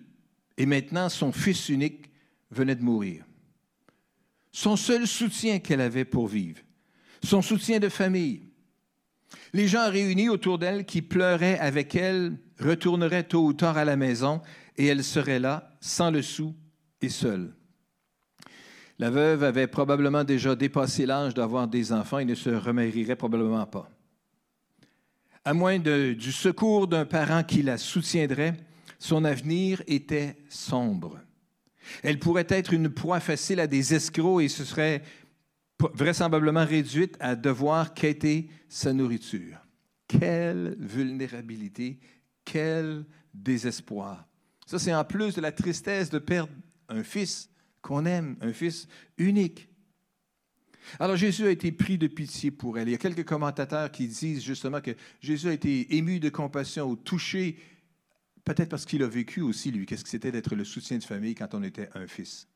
et 0.57 0.65
maintenant 0.65 1.07
son 1.07 1.31
fils 1.31 1.69
unique 1.69 2.09
venait 2.49 2.75
de 2.75 2.83
mourir. 2.83 3.23
Son 4.51 4.75
seul 4.75 5.05
soutien 5.05 5.59
qu'elle 5.59 5.81
avait 5.81 6.03
pour 6.03 6.27
vivre, 6.27 6.59
son 7.23 7.43
soutien 7.43 7.79
de 7.79 7.89
famille. 7.89 8.41
Les 9.53 9.67
gens 9.67 9.89
réunis 9.89 10.29
autour 10.29 10.57
d'elle 10.57 10.85
qui 10.85 11.03
pleuraient 11.03 11.59
avec 11.59 11.93
elle 11.95 12.37
retournerait 12.59 13.23
tôt 13.23 13.45
ou 13.45 13.53
tard 13.53 13.77
à 13.77 13.85
la 13.85 13.95
maison 13.95 14.41
et 14.77 14.87
elle 14.87 15.03
serait 15.03 15.39
là, 15.39 15.75
sans 15.79 16.09
le 16.09 16.23
sou 16.23 16.55
et 17.01 17.09
seule. 17.09 17.53
La 18.97 19.11
veuve 19.11 19.43
avait 19.43 19.67
probablement 19.67 20.23
déjà 20.23 20.55
dépassé 20.55 21.05
l'âge 21.05 21.35
d'avoir 21.35 21.67
des 21.67 21.93
enfants 21.93 22.19
et 22.19 22.25
ne 22.25 22.35
se 22.35 22.49
remarierait 22.49 23.15
probablement 23.15 23.65
pas. 23.67 23.92
À 25.45 25.53
moins 25.53 25.79
du 25.79 26.31
secours 26.31 26.87
d'un 26.87 27.05
parent 27.05 27.43
qui 27.43 27.63
la 27.63 27.77
soutiendrait, 27.77 28.55
son 28.99 29.25
avenir 29.25 29.83
était 29.87 30.37
sombre. 30.47 31.19
Elle 32.01 32.19
pourrait 32.19 32.47
être 32.49 32.73
une 32.73 32.89
proie 32.89 33.19
facile 33.19 33.59
à 33.59 33.67
des 33.67 33.93
escrocs 33.93 34.41
et 34.41 34.47
se 34.47 34.63
serait 34.63 35.03
vraisemblablement 35.93 36.65
réduite 36.65 37.17
à 37.19 37.35
devoir 37.35 37.93
quêter 37.93 38.49
sa 38.69 38.93
nourriture. 38.93 39.57
Quelle 40.07 40.77
vulnérabilité 40.79 41.99
quel 42.45 43.05
désespoir. 43.33 44.27
Ça, 44.65 44.79
c'est 44.79 44.93
en 44.93 45.03
plus 45.03 45.35
de 45.35 45.41
la 45.41 45.51
tristesse 45.51 46.09
de 46.09 46.19
perdre 46.19 46.53
un 46.89 47.03
fils 47.03 47.49
qu'on 47.81 48.05
aime, 48.05 48.37
un 48.41 48.53
fils 48.53 48.87
unique. 49.17 49.69
Alors 50.99 51.15
Jésus 51.15 51.45
a 51.45 51.51
été 51.51 51.71
pris 51.71 51.97
de 51.97 52.07
pitié 52.07 52.51
pour 52.51 52.77
elle. 52.77 52.87
Il 52.87 52.91
y 52.91 52.95
a 52.95 52.99
quelques 52.99 53.25
commentateurs 53.25 53.91
qui 53.91 54.07
disent 54.07 54.43
justement 54.43 54.81
que 54.81 54.91
Jésus 55.21 55.49
a 55.49 55.53
été 55.53 55.95
ému 55.95 56.19
de 56.19 56.29
compassion 56.29 56.89
ou 56.89 56.95
touché, 56.95 57.57
peut-être 58.45 58.69
parce 58.69 58.85
qu'il 58.85 59.03
a 59.03 59.07
vécu 59.07 59.41
aussi, 59.41 59.71
lui, 59.71 59.85
qu'est-ce 59.85 60.03
que 60.03 60.09
c'était 60.09 60.31
d'être 60.31 60.55
le 60.55 60.65
soutien 60.65 60.97
de 60.97 61.03
famille 61.03 61.35
quand 61.35 61.53
on 61.53 61.63
était 61.63 61.89
un 61.95 62.07
fils? 62.07 62.47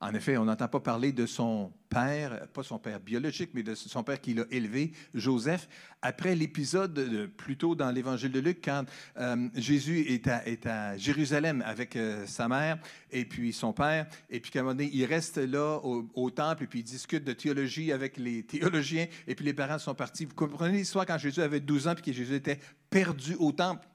En 0.00 0.14
effet, 0.14 0.36
on 0.36 0.44
n'entend 0.44 0.68
pas 0.68 0.78
parler 0.78 1.10
de 1.10 1.26
son 1.26 1.72
père, 1.88 2.46
pas 2.52 2.62
son 2.62 2.78
père 2.78 3.00
biologique, 3.00 3.50
mais 3.52 3.64
de 3.64 3.74
son 3.74 4.04
père 4.04 4.20
qui 4.20 4.32
l'a 4.32 4.44
élevé, 4.52 4.92
Joseph, 5.12 5.68
après 6.02 6.36
l'épisode 6.36 7.28
plutôt 7.36 7.74
dans 7.74 7.90
l'évangile 7.90 8.30
de 8.30 8.38
Luc, 8.38 8.60
quand 8.64 8.84
euh, 9.18 9.48
Jésus 9.56 10.06
est 10.08 10.66
à, 10.66 10.96
Jérusalem 10.96 11.64
avec 11.66 11.96
euh, 11.96 12.24
sa 12.26 12.46
mère 12.46 12.78
et 13.10 13.24
puis 13.24 13.52
son 13.52 13.72
père, 13.72 14.06
et 14.30 14.38
puis 14.38 14.52
qu'à 14.52 14.60
un 14.60 14.62
moment 14.62 14.76
donné, 14.76 14.88
il 14.92 15.04
reste 15.04 15.38
là 15.38 15.80
au, 15.82 16.30
temple 16.30 16.64
et 16.64 16.66
puis 16.68 16.80
il 16.80 16.84
discute 16.84 17.24
de 17.24 17.32
théologie 17.32 17.90
avec 17.90 18.18
les 18.18 18.44
théologiens, 18.44 19.08
et 19.26 19.34
puis 19.34 19.44
les 19.44 19.54
parents 19.54 19.80
sont 19.80 19.96
partis. 19.96 20.26
Vous 20.26 20.34
comprenez 20.34 20.78
l'histoire 20.78 21.06
quand 21.06 21.18
Jésus 21.18 21.42
avait 21.42 21.60
12 21.60 21.88
ans 21.88 21.94
puis 21.94 22.04
que 22.04 22.12
Jésus 22.12 22.36
était 22.36 22.60
perdu 22.88 23.34
au 23.40 23.50
temple? 23.50 23.88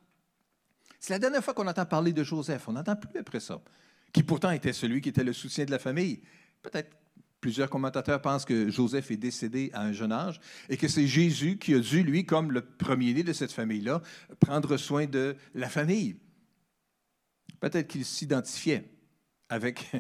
C'est 1.00 1.13
la 1.13 1.20
dernière 1.20 1.44
fois 1.44 1.54
qu'on 1.54 1.68
entend 1.68 1.86
parler 1.86 2.12
de 2.12 2.24
Joseph. 2.24 2.68
On 2.68 2.74
n'entend 2.74 2.98
plus 2.98 3.20
après 3.20 3.39
ça 3.39 3.62
qui 4.13 4.23
pourtant 4.23 4.52
était 4.52 4.73
celui 4.73 5.02
qui 5.02 5.10
était 5.10 5.23
le 5.23 5.34
soutien 5.34 5.65
de 5.65 5.71
la 5.71 5.80
famille. 5.80 6.21
Peut-être 6.62 6.95
plusieurs 7.41 7.69
commentateurs 7.69 8.21
pensent 8.21 8.45
que 8.45 8.69
Joseph 8.69 9.12
est 9.12 9.17
décédé 9.17 9.69
à 9.73 9.82
un 9.82 9.91
jeune 9.91 10.13
âge 10.13 10.39
et 10.69 10.78
que 10.78 10.88
c'est 10.88 11.08
Jésus 11.08 11.58
qui 11.58 11.73
a 11.73 11.80
dû, 11.80 12.04
lui, 12.04 12.26
comme 12.26 12.54
le 12.54 12.62
premier-né 12.62 13.23
de 13.23 13.34
cette 13.34 13.52
famille-là, 13.52 14.02
prendre 14.39 14.78
soin 14.78 15.08
de 15.08 15.36
la 15.54 15.67
famille. 15.67 16.15
Peut-être 17.60 17.89
qu'il 17.89 18.06
s'identifiait 18.06 18.89
avec 19.49 19.91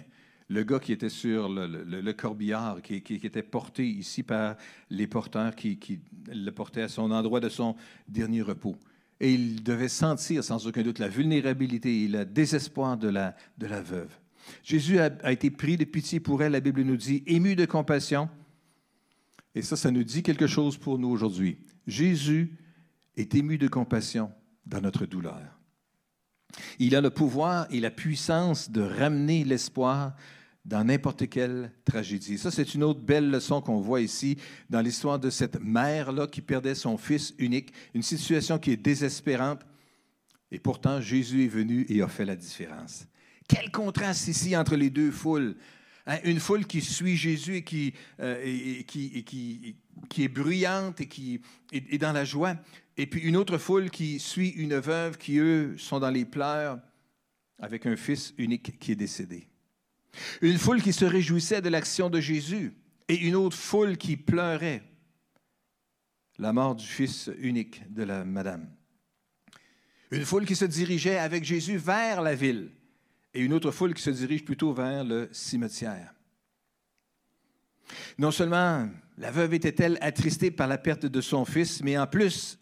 le 0.47 0.63
gars 0.63 0.79
qui 0.79 0.93
était 0.93 1.09
sur 1.09 1.49
le, 1.49 2.11
corbillard, 2.13 2.81
qui, 2.81 2.95
était 2.95 3.43
porté 3.43 3.85
ici 3.85 4.23
par 4.23 4.55
les 4.89 5.07
porteurs 5.07 5.55
qui, 5.55 5.79
qui 5.79 5.99
le 6.27 6.51
portaient 6.51 6.83
à 6.83 6.87
son 6.87 7.11
endroit 7.11 7.39
de 7.39 7.49
son 7.49 7.75
dernier 8.07 8.41
repos. 8.41 8.77
Et 9.19 9.33
il 9.33 9.63
devait 9.63 9.89
sentir 9.89 10.43
sans 10.43 10.67
aucun 10.67 10.81
doute 10.81 10.99
la 10.99 11.07
vulnérabilité 11.07 12.03
et 12.03 12.07
le 12.07 12.25
désespoir 12.25 12.97
de 12.97 13.09
la, 13.09 13.35
de 13.57 13.67
la 13.67 13.81
veuve. 13.81 14.09
Jésus 14.63 14.99
a, 14.99 15.09
a, 15.23 15.31
été 15.31 15.49
pris 15.49 15.77
de 15.77 15.85
pitié 15.85 16.19
pour 16.19 16.43
elle, 16.43 16.51
la 16.51 16.59
Bible 16.59 16.81
nous 16.81 16.97
dit, 16.97 17.23
ému 17.25 17.55
de 17.55 17.65
compassion. 17.65 18.29
Et 19.55 19.61
ça, 19.61 19.75
ça 19.75 19.91
nous 19.91 20.03
dit 20.03 20.23
quelque 20.23 20.47
chose 20.47 20.77
pour 20.77 20.97
nous 20.99 21.09
aujourd'hui. 21.09 21.59
Jésus 21.87 22.57
est 23.15 23.35
ému 23.35 23.57
de 23.57 23.67
compassion 23.67 24.31
dans 24.65 24.81
notre 24.81 25.05
douleur. 25.05 25.59
Il 26.79 26.95
a 26.95 27.01
le 27.01 27.09
pouvoir 27.09 27.67
et 27.71 27.79
la 27.79 27.91
puissance 27.91 28.69
de 28.69 28.81
ramener 28.81 29.43
l'espoir 29.43 30.15
dans 30.65 30.83
n'importe 30.83 31.27
quelle 31.29 31.71
tragédie. 31.83 32.37
Ça, 32.37 32.49
c'est 32.49 32.73
une 32.73 32.83
autre 32.83 33.01
belle 33.01 33.29
leçon 33.29 33.61
qu'on 33.61 33.81
voit 33.81 34.01
ici 34.01 34.37
dans 34.69 34.79
l'histoire 34.79 35.19
de 35.19 35.29
cette 35.29 35.59
mère-là 35.61 36.27
qui 36.27 36.41
perdait 36.41 36.75
son 36.75 36.97
fils 36.97 37.33
unique, 37.37 37.73
une 37.93 38.01
situation 38.01 38.57
qui 38.57 38.71
est 38.71 38.77
désespérante. 38.77 39.61
Et 40.51 40.59
pourtant, 40.59 41.01
Jésus 41.01 41.45
est 41.45 41.49
venu 41.49 41.85
et 41.89 42.01
a 42.01 42.07
fait 42.07 42.25
la 42.25 42.35
différence. 42.35 43.07
Quel 43.47 43.71
contraste 43.71 44.27
ici 44.27 44.55
entre 44.55 44.75
les 44.75 44.89
deux 44.89 45.11
foules. 45.11 45.55
Hein, 46.05 46.17
une 46.25 46.39
foule 46.39 46.65
qui 46.65 46.81
suit 46.81 47.15
Jésus 47.15 47.57
et 47.57 47.63
qui, 47.63 47.93
euh, 48.19 48.81
qui, 48.83 49.75
est 50.17 50.27
bruyante 50.27 50.99
et 51.01 51.07
qui 51.07 51.41
est, 51.71 51.97
dans 51.97 52.11
la 52.11 52.25
joie. 52.25 52.55
Et 52.97 53.07
puis 53.07 53.21
une 53.21 53.37
autre 53.37 53.57
foule 53.57 53.89
qui 53.89 54.19
suit 54.19 54.49
une 54.49 54.75
veuve 54.75 55.17
qui, 55.17 55.37
eux, 55.39 55.75
sont 55.77 55.99
dans 55.99 56.09
les 56.09 56.25
pleurs 56.25 56.79
avec 57.59 57.85
un 57.85 57.95
fils 57.95 58.33
unique 58.37 58.79
qui 58.79 58.91
est 58.91 58.95
décédé. 58.95 59.47
Une 60.41 60.57
foule 60.57 60.81
qui 60.81 60.93
se 60.93 61.05
réjouissait 61.05 61.61
de 61.61 61.69
l'action 61.69 62.09
de 62.09 62.19
Jésus 62.19 62.73
et 63.07 63.15
une 63.15 63.35
autre 63.35 63.57
foule 63.57 63.97
qui 63.97 64.17
pleurait 64.17 64.83
la 66.37 66.53
mort 66.53 66.75
du 66.75 66.85
fils 66.85 67.29
unique 67.39 67.83
de 67.93 68.03
la 68.03 68.25
madame. 68.25 68.69
Une 70.11 70.25
foule 70.25 70.45
qui 70.45 70.55
se 70.55 70.65
dirigeait 70.65 71.17
avec 71.17 71.43
Jésus 71.43 71.77
vers 71.77 72.21
la 72.21 72.35
ville 72.35 72.71
et 73.33 73.41
une 73.41 73.53
autre 73.53 73.71
foule 73.71 73.93
qui 73.93 74.01
se 74.01 74.09
dirige 74.11 74.45
plutôt 74.45 74.73
vers 74.73 75.03
le 75.03 75.29
cimetière. 75.31 76.13
Non 78.17 78.31
seulement 78.31 78.89
la 79.17 79.31
veuve 79.31 79.53
était-elle 79.53 79.97
attristée 80.01 80.51
par 80.51 80.67
la 80.67 80.77
perte 80.77 81.05
de 81.05 81.21
son 81.21 81.45
fils, 81.45 81.83
mais 81.83 81.97
en 81.97 82.07
plus, 82.07 82.59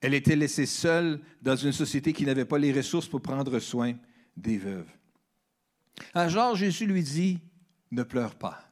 elle 0.00 0.14
était 0.14 0.36
laissée 0.36 0.66
seule 0.66 1.20
dans 1.42 1.56
une 1.56 1.72
société 1.72 2.12
qui 2.12 2.24
n'avait 2.24 2.44
pas 2.44 2.58
les 2.58 2.72
ressources 2.72 3.08
pour 3.08 3.22
prendre 3.22 3.58
soin 3.58 3.94
des 4.36 4.58
veuves. 4.58 4.90
Alors 6.14 6.56
Jésus 6.56 6.86
lui 6.86 7.02
dit, 7.02 7.38
ne 7.90 8.02
pleure 8.02 8.34
pas. 8.36 8.70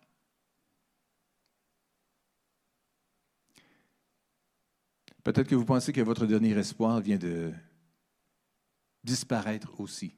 Peut-être 5.22 5.48
que 5.48 5.54
vous 5.54 5.64
pensez 5.64 5.92
que 5.92 6.02
votre 6.02 6.26
dernier 6.26 6.52
espoir 6.58 7.00
vient 7.00 7.16
de 7.16 7.52
disparaître 9.02 9.80
aussi 9.80 10.14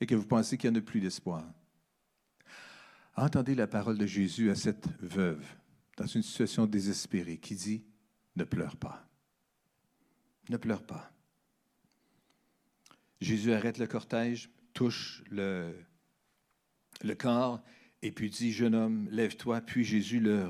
et 0.00 0.06
que 0.06 0.14
vous 0.14 0.26
pensez 0.26 0.56
qu'il 0.56 0.72
n'y 0.72 0.78
a 0.78 0.82
plus 0.82 1.00
d'espoir. 1.00 1.44
Entendez 3.14 3.54
la 3.54 3.66
parole 3.66 3.98
de 3.98 4.06
Jésus 4.06 4.50
à 4.50 4.54
cette 4.54 4.88
veuve 5.00 5.44
dans 5.98 6.06
une 6.06 6.22
situation 6.22 6.66
désespérée 6.66 7.36
qui 7.36 7.54
dit, 7.54 7.84
ne 8.36 8.44
pleure 8.44 8.76
pas. 8.76 9.06
Ne 10.48 10.56
pleure 10.56 10.82
pas. 10.82 11.12
Jésus 13.20 13.52
arrête 13.52 13.78
le 13.78 13.86
cortège, 13.86 14.50
touche 14.72 15.22
le, 15.30 15.74
le 17.02 17.14
corps 17.14 17.62
et 18.02 18.10
puis 18.10 18.30
dit, 18.30 18.52
jeune 18.52 18.74
homme, 18.74 19.08
lève-toi. 19.10 19.60
Puis 19.60 19.84
Jésus 19.84 20.20
le, 20.20 20.48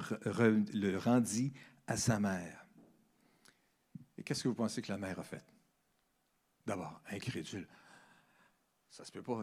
le 0.73 0.97
rendit 0.97 1.53
à 1.87 1.97
sa 1.97 2.19
mère. 2.19 2.67
Et 4.17 4.23
qu'est-ce 4.23 4.43
que 4.43 4.49
vous 4.49 4.55
pensez 4.55 4.81
que 4.81 4.91
la 4.91 4.99
mère 4.99 5.19
a 5.19 5.25
fait? 5.25 5.45
D'abord, 6.67 7.03
incrédule. 7.11 7.67
Ça 8.89 9.05
se 9.05 9.13
peut 9.13 9.23
pas. 9.23 9.43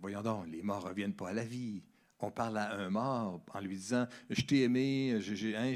voyons 0.00 0.22
donc, 0.22 0.46
les 0.46 0.62
morts 0.62 0.84
ne 0.84 0.88
reviennent 0.88 1.14
pas 1.14 1.30
à 1.30 1.32
la 1.32 1.44
vie. 1.44 1.82
On 2.18 2.30
parle 2.30 2.58
à 2.58 2.74
un 2.74 2.90
mort 2.90 3.42
en 3.52 3.60
lui 3.60 3.76
disant 3.76 4.06
Je 4.28 4.42
t'ai 4.42 4.62
aimé, 4.62 5.16
j'ai, 5.20 5.56
hein, 5.56 5.74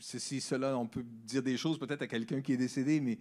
ceci, 0.00 0.40
cela. 0.40 0.76
On 0.76 0.86
peut 0.86 1.04
dire 1.04 1.42
des 1.42 1.56
choses 1.56 1.78
peut-être 1.78 2.02
à 2.02 2.06
quelqu'un 2.08 2.40
qui 2.40 2.52
est 2.52 2.56
décédé, 2.56 3.00
mais 3.00 3.18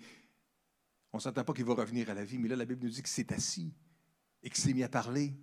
on 1.13 1.17
ne 1.17 1.21
s'entend 1.21 1.43
pas 1.43 1.53
qu'il 1.53 1.65
va 1.65 1.75
revenir 1.75 2.09
à 2.09 2.15
la 2.15 2.25
vie. 2.25 2.39
Mais 2.39 2.47
là, 2.47 2.55
la 2.55 2.65
Bible 2.65 2.83
nous 2.83 2.89
dit 2.89 3.03
que 3.03 3.09
c'est 3.09 3.31
assis 3.31 3.71
et 4.41 4.49
qu'il 4.49 4.61
s'est 4.61 4.73
mis 4.73 4.83
à 4.83 4.89
parler. 4.89 5.33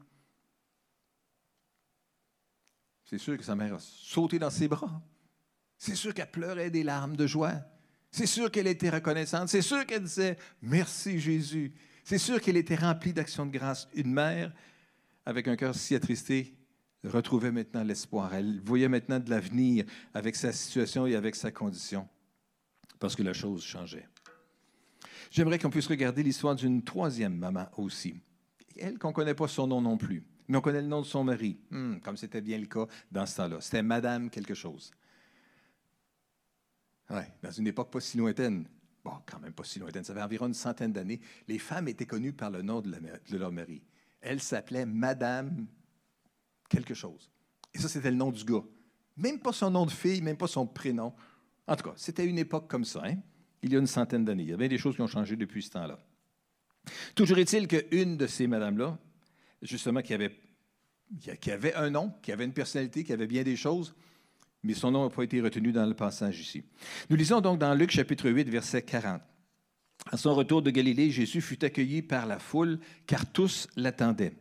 C'est 3.07 3.19
sûr 3.19 3.39
que 3.39 3.45
sa 3.45 3.55
mère 3.55 3.75
a 3.75 3.79
sauté 3.79 4.39
dans 4.39 4.51
ses 4.51 4.67
bras. 4.67 5.01
C'est 5.79 5.95
sûr 5.95 6.13
qu'elle 6.13 6.31
pleurait 6.31 6.71
des 6.71 6.83
larmes 6.83 7.17
de 7.17 7.27
joie. 7.27 7.55
C'est 8.11 8.27
sûr 8.27 8.51
qu'elle 8.51 8.67
était 8.67 8.91
reconnaissante. 8.91 9.49
C'est 9.49 9.63
sûr 9.63 9.87
qu'elle 9.87 10.03
disait 10.03 10.37
Merci 10.61 11.21
Jésus. 11.21 11.73
C'est 12.03 12.19
sûr 12.19 12.41
qu'elle 12.41 12.57
était 12.57 12.75
remplie 12.77 13.13
d'actions 13.13 13.47
de 13.47 13.53
grâce. 13.53 13.89
Une 13.95 14.13
mère, 14.13 14.53
avec 15.25 15.47
un 15.47 15.57
cœur 15.57 15.75
si 15.75 15.95
attristé, 15.95 16.57
retrouvait 17.05 17.53
maintenant 17.53 17.85
l'espoir. 17.85 18.35
Elle 18.35 18.61
voyait 18.61 18.89
maintenant 18.89 19.21
de 19.21 19.31
l'avenir 19.31 19.85
avec 20.13 20.35
sa 20.35 20.53
situation 20.53 21.07
et 21.07 21.15
avec 21.15 21.37
sa 21.37 21.53
condition, 21.53 22.09
parce 22.99 23.15
que 23.15 23.23
la 23.23 23.33
chose 23.33 23.63
changeait. 23.63 24.09
J'aimerais 25.31 25.59
qu'on 25.59 25.71
puisse 25.71 25.87
regarder 25.87 26.23
l'histoire 26.23 26.57
d'une 26.57 26.83
troisième 26.83 27.37
maman 27.37 27.67
aussi. 27.77 28.21
Elle, 28.79 28.99
qu'on 28.99 29.09
ne 29.09 29.15
connaît 29.15 29.35
pas 29.35 29.49
son 29.49 29.67
nom 29.67 29.81
non 29.81 29.97
plus 29.97 30.25
mais 30.49 30.59
on 30.59 30.61
connaît 30.61 30.83
le 30.83 30.89
nom 30.89 31.01
de 31.01 31.07
son 31.07 31.25
mari, 31.25 31.59
hmm, 31.71 31.99
comme 31.99 32.17
c'était 32.17 32.41
bien 32.41 32.59
le 32.59 32.67
cas 32.67 32.87
dans 33.11 33.27
ce 33.27 33.37
temps-là. 33.37 33.61
C'était 33.61 33.83
Madame 33.83 34.31
quelque 34.31 34.55
chose. 34.55 34.93
Oui, 37.11 37.23
dans 37.43 37.51
une 37.51 37.67
époque 37.67 37.91
pas 37.91 38.01
si 38.01 38.17
lointaine. 38.17 38.69
Bon, 39.05 39.13
quand 39.25 39.39
même 39.39 39.53
pas 39.53 39.65
si 39.65 39.79
lointaine, 39.79 40.03
ça 40.03 40.15
fait 40.15 40.23
environ 40.23 40.47
une 40.47 40.55
centaine 40.55 40.93
d'années. 40.93 41.21
Les 41.47 41.59
femmes 41.59 41.89
étaient 41.89 42.07
connues 42.07 42.33
par 42.33 42.51
le 42.51 42.63
nom 42.63 42.81
de, 42.81 42.91
leur 43.37 43.53
mari. 43.53 43.83
Elle 44.21 44.41
s'appelait 44.41 44.85
Madame 44.85 45.67
quelque 46.69 46.95
chose. 46.95 47.31
Et 47.73 47.79
ça, 47.79 47.89
c'était 47.89 48.11
le 48.11 48.17
nom 48.17 48.33
du 48.33 48.45
gars. 48.45 48.65
Même 49.17 49.39
pas 49.39 49.53
son 49.53 49.71
nom 49.71 49.87
de 49.87 49.91
fille, 49.91 50.21
même 50.23 50.37
pas 50.37 50.49
son 50.49 50.67
prénom. 50.67 51.15
En 51.69 51.77
tout 51.77 51.85
cas, 51.85 51.95
c'était 51.97 52.27
une 52.27 52.39
époque 52.39 52.69
comme 52.69 52.85
ça, 52.85 53.03
hein? 53.05 53.17
il 53.63 53.73
y 53.73 53.77
a 53.77 53.79
une 53.79 53.87
centaine 53.87 54.25
d'années. 54.25 54.43
Il 54.45 54.51
y 54.51 54.53
a 54.53 54.57
bien 54.57 54.69
des 54.69 54.79
choses 54.79 54.97
qui 54.97 55.03
ont 55.03 55.07
changé 55.07 55.37
depuis 55.37 55.63
ce 55.63 55.71
temps-là. 55.71 55.99
Toujours 57.15 57.39
est-il 57.39 57.67
qu'une 57.67 58.17
de 58.17 58.27
ces 58.27 58.47
madames-là 58.47 58.99
justement, 59.67 60.03
qui 60.03 60.15
avait, 60.15 60.33
avait 61.49 61.75
un 61.75 61.91
nom, 61.91 62.13
qui 62.23 62.33
avait 62.33 62.45
une 62.45 62.53
personnalité, 62.53 63.05
qui 63.05 63.13
avait 63.13 63.27
bien 63.27 63.43
des 63.43 63.57
choses, 63.57 63.95
mais 64.63 64.75
son 64.75 64.91
nom 64.91 65.05
n'a 65.05 65.11
pas 65.11 65.23
été 65.23 65.41
retenu 65.41 65.73
dans 65.73 65.87
le 65.87 65.95
passage 65.95 66.41
ici. 66.41 66.65
Nous 67.11 67.17
lisons 67.17 67.41
donc 67.41 67.59
dans 67.59 67.75
Luc 67.75 67.91
chapitre 67.91 68.31
8, 68.31 68.49
verset 68.49 68.83
40. 68.83 69.21
À 70.11 70.17
son 70.17 70.35
retour 70.35 70.63
de 70.63 70.71
Galilée, 70.71 71.11
Jésus 71.11 71.41
fut 71.41 71.65
accueilli 71.65 72.03
par 72.03 72.27
la 72.27 72.39
foule, 72.39 72.79
car 73.07 73.31
tous 73.31 73.69
l'attendaient. 73.77 74.35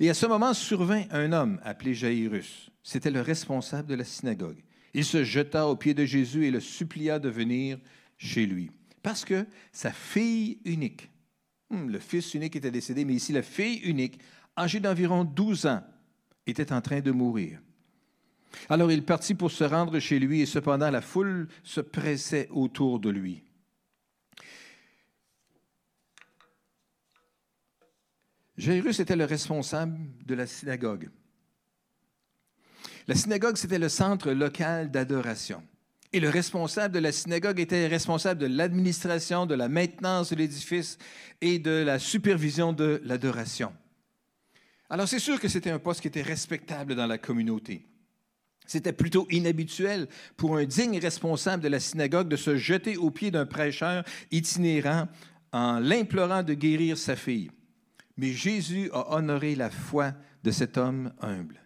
Et 0.00 0.08
à 0.08 0.14
ce 0.14 0.26
moment 0.26 0.54
survint 0.54 1.04
un 1.10 1.32
homme 1.32 1.60
appelé 1.64 1.94
Jairus. 1.94 2.70
C'était 2.82 3.10
le 3.10 3.20
responsable 3.20 3.88
de 3.88 3.94
la 3.94 4.04
synagogue. 4.04 4.62
Il 4.92 5.04
se 5.04 5.24
jeta 5.24 5.66
aux 5.66 5.76
pieds 5.76 5.94
de 5.94 6.04
Jésus 6.04 6.46
et 6.46 6.50
le 6.50 6.60
supplia 6.60 7.18
de 7.18 7.28
venir 7.28 7.78
chez 8.16 8.46
lui, 8.46 8.70
parce 9.02 9.24
que 9.24 9.46
sa 9.72 9.90
fille 9.90 10.58
unique, 10.64 11.10
Hmm, 11.70 11.88
le 11.88 11.98
fils 11.98 12.34
unique 12.34 12.56
était 12.56 12.70
décédé, 12.70 13.04
mais 13.04 13.14
ici 13.14 13.32
la 13.32 13.42
fille 13.42 13.78
unique, 13.78 14.18
âgée 14.56 14.80
d'environ 14.80 15.24
12 15.24 15.66
ans, 15.66 15.82
était 16.46 16.72
en 16.72 16.80
train 16.80 17.00
de 17.00 17.10
mourir. 17.10 17.60
Alors 18.68 18.92
il 18.92 19.04
partit 19.04 19.34
pour 19.34 19.50
se 19.50 19.64
rendre 19.64 19.98
chez 19.98 20.18
lui 20.18 20.42
et 20.42 20.46
cependant 20.46 20.90
la 20.90 21.00
foule 21.00 21.48
se 21.62 21.80
pressait 21.80 22.48
autour 22.50 23.00
de 23.00 23.10
lui. 23.10 23.42
Jairus 28.56 29.00
était 29.00 29.16
le 29.16 29.24
responsable 29.24 29.98
de 30.24 30.34
la 30.34 30.46
synagogue. 30.46 31.10
La 33.08 33.16
synagogue, 33.16 33.56
c'était 33.56 33.78
le 33.78 33.88
centre 33.88 34.30
local 34.30 34.90
d'adoration. 34.90 35.62
Et 36.12 36.20
le 36.20 36.30
responsable 36.30 36.94
de 36.94 37.00
la 37.00 37.10
synagogue 37.10 37.58
était 37.58 37.88
responsable 37.88 38.40
de 38.40 38.46
l'administration, 38.46 39.46
de 39.46 39.54
la 39.56 39.68
maintenance 39.68 40.30
de 40.30 40.36
l'édifice 40.36 40.96
et 41.40 41.58
de 41.58 41.82
la 41.84 41.98
supervision 41.98 42.72
de 42.72 43.02
l'adoration. 43.04 43.72
Alors 44.90 45.08
c'est 45.08 45.18
sûr 45.18 45.40
que 45.40 45.48
c'était 45.48 45.70
un 45.70 45.78
poste 45.78 46.00
qui 46.00 46.08
était 46.08 46.22
respectable 46.22 46.94
dans 46.94 47.06
la 47.06 47.18
communauté. 47.18 47.86
C'était 48.66 48.92
plutôt 48.92 49.26
inhabituel 49.30 50.08
pour 50.36 50.56
un 50.56 50.64
digne 50.64 50.98
responsable 50.98 51.62
de 51.62 51.68
la 51.68 51.80
synagogue 51.80 52.28
de 52.28 52.36
se 52.36 52.56
jeter 52.56 52.96
aux 52.96 53.10
pieds 53.10 53.30
d'un 53.30 53.46
prêcheur 53.46 54.04
itinérant 54.30 55.08
en 55.52 55.78
l'implorant 55.78 56.42
de 56.42 56.54
guérir 56.54 56.96
sa 56.96 57.16
fille. 57.16 57.50
Mais 58.16 58.32
Jésus 58.32 58.90
a 58.92 59.16
honoré 59.16 59.54
la 59.54 59.70
foi 59.70 60.12
de 60.42 60.50
cet 60.50 60.78
homme 60.78 61.12
humble. 61.20 61.60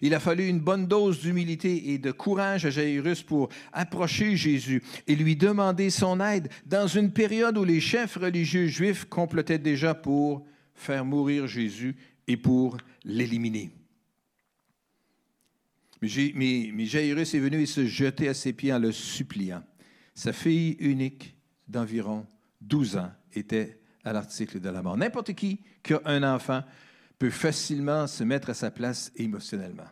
Il 0.00 0.14
a 0.14 0.20
fallu 0.20 0.46
une 0.46 0.60
bonne 0.60 0.86
dose 0.86 1.20
d'humilité 1.20 1.90
et 1.90 1.98
de 1.98 2.12
courage 2.12 2.64
à 2.64 2.70
Jairus 2.70 3.22
pour 3.22 3.48
approcher 3.72 4.36
Jésus 4.36 4.82
et 5.06 5.16
lui 5.16 5.36
demander 5.36 5.90
son 5.90 6.20
aide 6.20 6.48
dans 6.66 6.86
une 6.86 7.12
période 7.12 7.58
où 7.58 7.64
les 7.64 7.80
chefs 7.80 8.16
religieux 8.16 8.68
juifs 8.68 9.04
complotaient 9.06 9.58
déjà 9.58 9.94
pour 9.94 10.46
faire 10.74 11.04
mourir 11.04 11.46
Jésus 11.46 11.96
et 12.26 12.36
pour 12.36 12.76
l'éliminer. 13.04 13.70
Mais, 16.02 16.86
Jairus 16.86 17.34
est 17.34 17.38
venu 17.38 17.62
et 17.62 17.66
se 17.66 17.86
jeter 17.86 18.28
à 18.28 18.34
ses 18.34 18.52
pieds 18.52 18.72
en 18.72 18.78
le 18.78 18.90
suppliant. 18.90 19.62
Sa 20.14 20.32
fille 20.32 20.76
unique 20.80 21.36
d'environ 21.68 22.26
12 22.60 22.96
ans 22.96 23.12
était 23.32 23.78
à 24.04 24.12
l'article 24.12 24.60
de 24.60 24.68
la 24.68 24.82
mort. 24.82 24.96
N'importe 24.96 25.32
qui 25.34 25.60
qui 25.82 25.94
a 25.94 26.00
un 26.04 26.22
enfant 26.22 26.62
peut 27.18 27.30
facilement 27.30 28.06
se 28.08 28.24
mettre 28.24 28.50
à 28.50 28.54
sa 28.54 28.70
place 28.70 29.12
émotionnellement. 29.16 29.86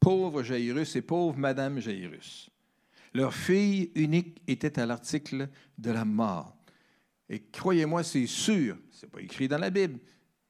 Pauvre 0.00 0.42
Jairus 0.42 0.96
et 0.96 1.02
pauvre 1.02 1.38
Madame 1.38 1.78
Jairus. 1.78 2.50
Leur 3.14 3.34
fille 3.34 3.90
unique 3.94 4.40
était 4.46 4.78
à 4.78 4.86
l'article 4.86 5.48
de 5.78 5.90
la 5.90 6.04
mort. 6.04 6.56
Et 7.28 7.40
croyez-moi, 7.40 8.02
c'est 8.02 8.26
sûr, 8.26 8.76
ce 8.90 9.06
n'est 9.06 9.10
pas 9.10 9.20
écrit 9.20 9.46
dans 9.46 9.58
la 9.58 9.70
Bible, 9.70 10.00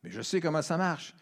mais 0.03 0.11
je 0.11 0.23
sais 0.23 0.41
comment 0.41 0.63
ça 0.63 0.77
marche. 0.77 1.15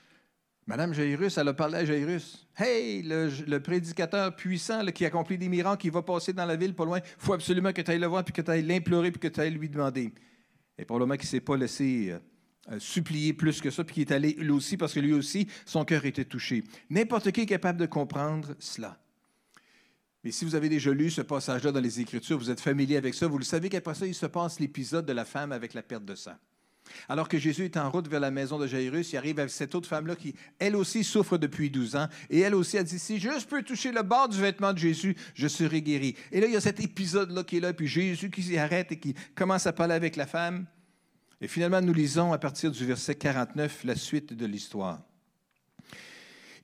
Madame 0.69 0.93
Jairus, 0.93 1.39
elle 1.39 1.49
a 1.49 1.55
parlé 1.55 1.79
à 1.79 1.85
Jairus. 1.87 2.47
Hey, 2.55 3.03
le, 3.03 3.59
prédicateur 3.59 4.37
puissant 4.37 4.85
qui 4.87 5.07
accomplit 5.07 5.39
des 5.39 5.49
miracles, 5.49 5.81
qui 5.81 5.89
va 5.89 6.03
passer 6.03 6.35
dans 6.35 6.45
la 6.45 6.57
ville 6.57 6.75
pas 6.75 6.85
loin, 6.85 6.99
il 6.99 7.25
faut 7.25 7.33
absolument 7.33 7.73
que 7.73 7.81
tu 7.81 7.91
ailles 7.91 7.99
le 7.99 8.07
voir, 8.07 8.23
puis 8.23 8.35
que 8.35 8.43
tu 8.43 8.51
ailles 8.51 8.67
l'implorer, 8.67 9.11
puis 9.11 9.19
que 9.19 9.29
tu 9.29 9.41
ailles 9.41 9.55
lui 9.55 9.71
demander. 9.71 10.13
Et 10.77 10.85
probablement 10.85 11.17
qu'il 11.17 11.25
ne 11.25 11.31
s'est 11.31 11.41
pas 11.41 11.57
laissé 11.57 12.11
euh, 12.11 12.19
euh, 12.71 12.79
supplier 12.79 13.33
plus 13.33 13.63
que 13.63 13.71
ça, 13.71 13.83
puis 13.83 13.95
qui 13.95 14.01
est 14.03 14.13
allé 14.13 14.35
lui 14.35 14.51
aussi, 14.51 14.77
parce 14.77 14.93
que 14.93 15.01
lui 15.01 15.15
aussi, 15.15 15.49
son 15.65 15.87
cœur 15.87 16.05
était 16.05 16.27
touché. 16.27 16.63
N'importe 16.91 17.33
qui 17.33 17.41
est 17.41 17.47
capable 17.47 17.79
de 17.79 17.87
comprendre 17.87 18.55
cela. 18.59 19.01
Mais 20.23 20.33
si 20.33 20.45
vous 20.45 20.55
avez 20.55 20.69
déjà 20.69 20.93
lu 20.93 21.09
ce 21.09 21.23
passage-là 21.23 21.73
dans 21.73 21.81
les 21.81 21.99
Écritures, 21.99 22.37
vous 22.37 22.51
êtes 22.51 22.61
familier 22.61 22.99
avec 22.99 23.15
ça, 23.15 23.27
vous 23.27 23.39
le 23.39 23.45
savez 23.45 23.71
qu'après 23.71 23.95
ça, 23.95 24.07
il 24.07 24.15
se 24.15 24.27
passe 24.27 24.61
l'épisode 24.61 25.07
de 25.07 25.15
la 25.15 25.25
femme 25.25 25.53
avec 25.53 25.73
la 25.73 25.83
perte 25.83 26.05
de 26.05 26.15
sang. 26.15 26.37
Alors 27.09 27.29
que 27.29 27.39
Jésus 27.39 27.65
est 27.65 27.77
en 27.77 27.91
route 27.91 28.09
vers 28.09 28.21
la 28.21 28.31
maison 28.31 28.59
de 28.59 28.67
Jairus, 28.67 29.13
il 29.13 29.17
arrive 29.17 29.39
avec 29.39 29.51
cette 29.51 29.75
autre 29.75 29.89
femme-là 29.89 30.17
qui, 30.17 30.35
elle 30.59 30.77
aussi, 30.77 31.05
souffre 31.05 31.39
depuis 31.39 31.71
12 31.71 31.97
ans. 31.97 32.09
Et 32.31 32.41
elle 32.41 32.55
aussi 32.55 32.79
a 32.79 32.83
dit, 32.83 32.99
si 32.99 33.19
je 33.19 33.47
peux 33.47 33.63
toucher 33.63 33.93
le 33.93 34.03
bord 34.03 34.29
du 34.29 34.41
vêtement 34.41 34.73
de 34.73 34.79
Jésus, 34.79 35.17
je 35.35 35.49
serai 35.49 35.83
guéri. 35.83 36.15
Et 36.33 36.41
là, 36.41 36.47
il 36.47 36.53
y 36.53 36.57
a 36.57 36.61
cet 36.61 36.81
épisode-là 36.81 37.45
qui 37.45 37.59
est 37.59 37.61
là, 37.61 37.73
puis 37.73 37.87
Jésus 37.87 38.31
qui 38.31 38.43
s'y 38.43 38.59
arrête 38.59 38.93
et 38.93 38.99
qui 38.99 39.15
commence 39.35 39.67
à 39.67 39.73
parler 39.73 39.95
avec 39.95 40.17
la 40.17 40.27
femme. 40.27 40.67
Et 41.41 41.49
finalement, 41.49 41.81
nous 41.81 41.93
lisons 41.93 42.33
à 42.33 42.39
partir 42.39 42.71
du 42.71 42.85
verset 42.85 43.15
49 43.15 43.85
la 43.85 43.95
suite 43.95 44.33
de 44.33 44.47
l'histoire. 44.47 45.01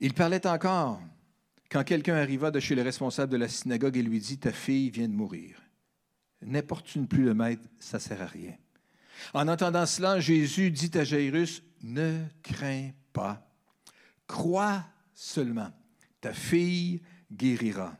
Il 0.01 0.13
parlait 0.13 0.45
encore 0.45 1.01
quand 1.71 1.83
quelqu'un 1.83 2.15
arriva 2.15 2.51
de 2.51 2.59
chez 2.59 2.75
le 2.75 2.81
responsable 2.81 3.31
de 3.31 3.37
la 3.37 3.47
synagogue 3.47 3.97
et 3.97 4.03
lui 4.03 4.19
dit, 4.19 4.37
Ta 4.37 4.51
fille 4.51 4.89
vient 4.89 5.07
de 5.07 5.13
mourir. 5.13 5.61
N'importune 6.41 7.07
plus 7.07 7.23
le 7.23 7.33
maître, 7.33 7.63
ça 7.79 7.97
ne 7.97 8.01
sert 8.01 8.21
à 8.21 8.27
rien. 8.27 8.53
En 9.33 9.47
entendant 9.47 9.85
cela, 9.85 10.19
Jésus 10.19 10.71
dit 10.71 10.91
à 10.95 11.03
Jairus, 11.03 11.63
Ne 11.81 12.23
crains 12.43 12.91
pas, 13.13 13.47
crois 14.27 14.83
seulement, 15.13 15.71
ta 16.21 16.33
fille 16.33 17.01
guérira. 17.31 17.95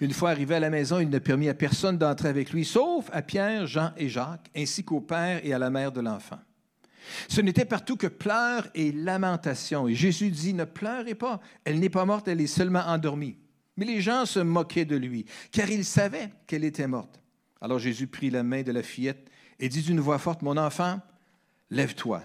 Une 0.00 0.12
fois 0.12 0.30
arrivé 0.30 0.56
à 0.56 0.60
la 0.60 0.70
maison, 0.70 0.98
il 0.98 1.08
ne 1.08 1.18
permit 1.18 1.48
à 1.48 1.54
personne 1.54 1.96
d'entrer 1.96 2.28
avec 2.28 2.52
lui, 2.52 2.64
sauf 2.64 3.08
à 3.12 3.22
Pierre, 3.22 3.66
Jean 3.66 3.92
et 3.96 4.08
Jacques, 4.08 4.50
ainsi 4.56 4.84
qu'au 4.84 5.00
père 5.00 5.40
et 5.44 5.52
à 5.52 5.58
la 5.58 5.70
mère 5.70 5.92
de 5.92 6.00
l'enfant. 6.00 6.40
Ce 7.28 7.40
n'était 7.40 7.64
partout 7.64 7.96
que 7.96 8.06
pleurs 8.06 8.68
et 8.74 8.92
lamentations. 8.92 9.88
Et 9.88 9.94
Jésus 9.94 10.30
dit, 10.30 10.54
ne 10.54 10.64
pleurez 10.64 11.14
pas, 11.14 11.40
elle 11.64 11.80
n'est 11.80 11.88
pas 11.88 12.04
morte, 12.04 12.28
elle 12.28 12.40
est 12.40 12.46
seulement 12.46 12.80
endormie. 12.86 13.38
Mais 13.76 13.86
les 13.86 14.00
gens 14.00 14.26
se 14.26 14.40
moquaient 14.40 14.84
de 14.84 14.96
lui, 14.96 15.24
car 15.52 15.70
ils 15.70 15.84
savaient 15.84 16.30
qu'elle 16.46 16.64
était 16.64 16.86
morte. 16.86 17.20
Alors 17.60 17.78
Jésus 17.78 18.06
prit 18.06 18.30
la 18.30 18.42
main 18.42 18.62
de 18.62 18.72
la 18.72 18.82
fillette 18.82 19.29
et 19.60 19.68
dit 19.68 19.82
d'une 19.82 20.00
voix 20.00 20.18
forte, 20.18 20.42
Mon 20.42 20.56
enfant, 20.56 21.00
lève-toi. 21.70 22.24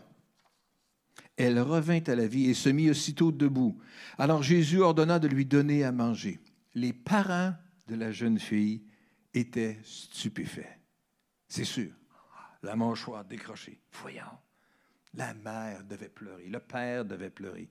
Elle 1.37 1.59
revint 1.59 2.01
à 2.07 2.15
la 2.15 2.27
vie 2.27 2.49
et 2.49 2.53
se 2.53 2.69
mit 2.69 2.89
aussitôt 2.89 3.31
debout. 3.31 3.77
Alors 4.17 4.41
Jésus 4.41 4.81
ordonna 4.81 5.19
de 5.19 5.27
lui 5.27 5.45
donner 5.45 5.83
à 5.83 5.91
manger. 5.91 6.39
Les 6.73 6.93
parents 6.93 7.53
de 7.87 7.95
la 7.95 8.11
jeune 8.11 8.39
fille 8.39 8.83
étaient 9.33 9.77
stupéfaits. 9.83 10.79
C'est 11.47 11.65
sûr, 11.65 11.91
la 12.63 12.75
mâchoire 12.75 13.25
décrochée. 13.25 13.81
Voyons, 14.01 14.21
la 15.13 15.33
mère 15.33 15.83
devait 15.83 16.09
pleurer, 16.09 16.47
le 16.47 16.59
père 16.59 17.03
devait 17.03 17.29
pleurer. 17.29 17.69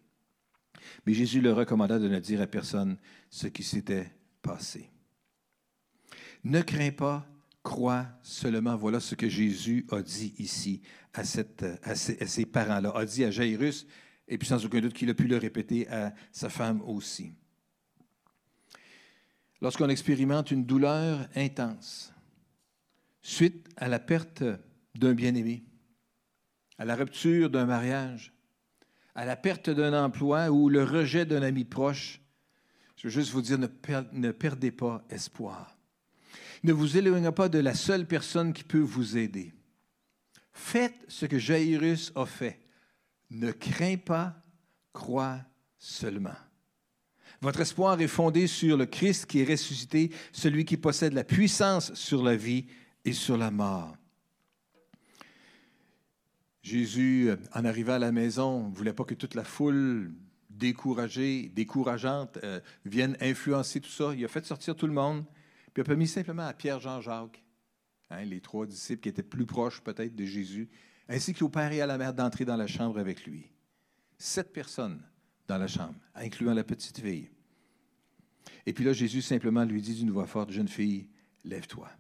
Mais 1.07 1.15
Jésus 1.15 1.41
leur 1.41 1.57
recommanda 1.57 1.99
de 1.99 2.09
ne 2.09 2.19
dire 2.21 2.43
à 2.43 2.47
personne 2.47 2.99
ce 3.31 3.47
qui 3.47 3.63
s'était 3.63 4.13
passé. 4.43 4.91
Ne 6.45 6.61
crains 6.61 6.91
pas, 6.91 7.27
crois 7.65 8.07
seulement. 8.23 8.77
Voilà 8.77 9.01
ce 9.01 9.17
que 9.17 9.29
Jésus 9.29 9.85
a 9.91 10.01
dit 10.03 10.35
ici 10.39 10.83
à, 11.13 11.25
cette, 11.25 11.65
parents-là, 12.53 12.93
a 12.95 13.05
dit 13.05 13.25
à 13.25 13.33
Jairus, 13.33 13.87
et 14.29 14.39
puis 14.39 14.47
sans 14.47 14.65
aucun 14.65 14.81
doute 14.81 14.93
qu'il 14.93 15.11
a 15.11 15.15
pu 15.15 15.27
le 15.27 15.39
répéter 15.39 15.89
à 15.89 16.15
sa 16.31 16.49
femme 16.49 16.81
aussi. 16.83 17.33
Lorsqu'on 19.61 19.89
expérimente 19.89 20.51
une 20.51 20.65
douleur 20.65 21.27
intense, 21.35 22.13
suite 23.23 23.67
à 23.77 23.89
la 23.89 23.99
perte 23.99 24.45
d'un 24.95 25.15
bien-aimé, 25.15 25.65
à 26.79 26.85
la 26.85 26.97
rupture 26.97 27.49
d'un 27.49 27.65
mariage, 27.65 28.33
à 29.15 29.25
la 29.25 29.37
perte 29.37 29.71
d'un 29.71 30.05
emploi 30.05 30.51
ou 30.51 30.69
le 30.69 30.85
rejet 30.85 31.25
d'un 31.25 31.43
ami 31.43 31.65
proche, 31.65 32.21
je 32.97 33.09
veux 33.09 33.13
juste 33.13 33.31
vous 33.31 33.43
dire, 33.43 33.59
ne 33.59 34.33
perdez 34.33 34.71
pas 34.71 35.03
espoir. 35.09 35.75
Ne 36.65 36.73
vous 36.73 36.97
éloignez 36.97 37.31
pas 37.31 37.51
de 37.51 37.59
la 37.59 37.75
seule 37.75 38.07
personne 38.07 38.55
qui 38.55 38.65
peut 38.65 38.81
vous 38.81 39.19
aider. 39.19 39.53
Faites 40.51 40.97
ce 41.09 41.27
que 41.27 41.39
Jairus 41.39 42.11
a 42.15 42.25
fait. 42.25 42.59
Ne 43.31 43.53
crains 43.53 43.99
pas, 43.99 44.43
crois 44.95 45.41
seulement. 45.79 46.37
Votre 47.43 47.61
espoir 47.61 48.01
est 48.01 48.09
fondé 48.09 48.47
sur 48.47 48.79
le 48.79 48.87
Christ 48.87 49.27
qui 49.27 49.41
est 49.41 49.51
ressuscité, 49.51 50.11
celui 50.33 50.65
qui 50.65 50.79
possède 50.79 51.13
la 51.13 51.23
puissance 51.23 51.93
sur 51.93 52.23
la 52.23 52.35
vie 52.35 52.65
et 53.05 53.13
sur 53.13 53.37
la 53.37 53.51
mort. 53.51 53.95
Jésus, 56.63 57.31
en 57.53 57.67
arrivant 57.67 57.95
à 57.95 57.99
la 57.99 58.13
maison, 58.13 58.71
ne 58.71 58.75
voulait 58.75 58.95
pas 58.95 59.05
que 59.05 59.13
toute 59.13 59.35
la 59.35 59.45
foule 59.45 60.15
découragée, 60.49 61.53
décourageante, 61.55 62.39
euh, 62.43 62.61
vienne 62.87 63.19
influencer 63.21 63.83
tout 63.83 63.91
ça. 63.91 64.15
Il 64.17 64.25
a 64.25 64.29
fait 64.29 64.47
sortir 64.47 64.75
tout 64.75 64.87
le 64.87 64.95
monde. 64.95 65.27
Il 65.77 65.81
a 65.81 65.85
permis 65.85 66.07
simplement 66.07 66.47
à 66.47 66.55
Pierre, 66.55 66.81
Jean, 66.81 67.01
Jacques, 67.01 67.43
hein, 68.11 68.25
les 68.25 68.41
trois 68.41 68.67
disciples 68.67 69.03
qui 69.03 69.09
étaient 69.09 69.23
plus 69.23 69.47
proches 69.47 69.81
peut-être 69.81 70.15
de 70.15 70.25
Jésus, 70.25 70.69
ainsi 71.09 71.35
qu'au 71.35 71.49
père 71.49 71.73
et 71.73 71.81
à 71.81 71.87
la 71.87 71.99
mère 71.99 72.15
d'entrer 72.15 72.45
dans 72.45 72.57
la 72.57 72.67
chambre 72.67 72.99
avec 72.99 73.27
lui. 73.27 73.51
Sept 74.19 74.53
personnes 74.53 75.03
dans 75.49 75.59
la 75.59 75.67
chambre, 75.67 75.97
incluant 76.15 76.55
la 76.55 76.65
petite 76.65 77.01
fille. 77.01 77.29
Et 78.67 78.73
puis 78.73 78.85
là, 78.85 78.93
Jésus 78.93 79.23
simplement 79.23 79.65
lui 79.65 79.83
dit 79.83 79.95
d'une 79.95 80.11
voix 80.11 80.27
forte, 80.27 80.51
jeune 80.51 80.69
fille, 80.69 81.09
lève-toi. 81.45 81.91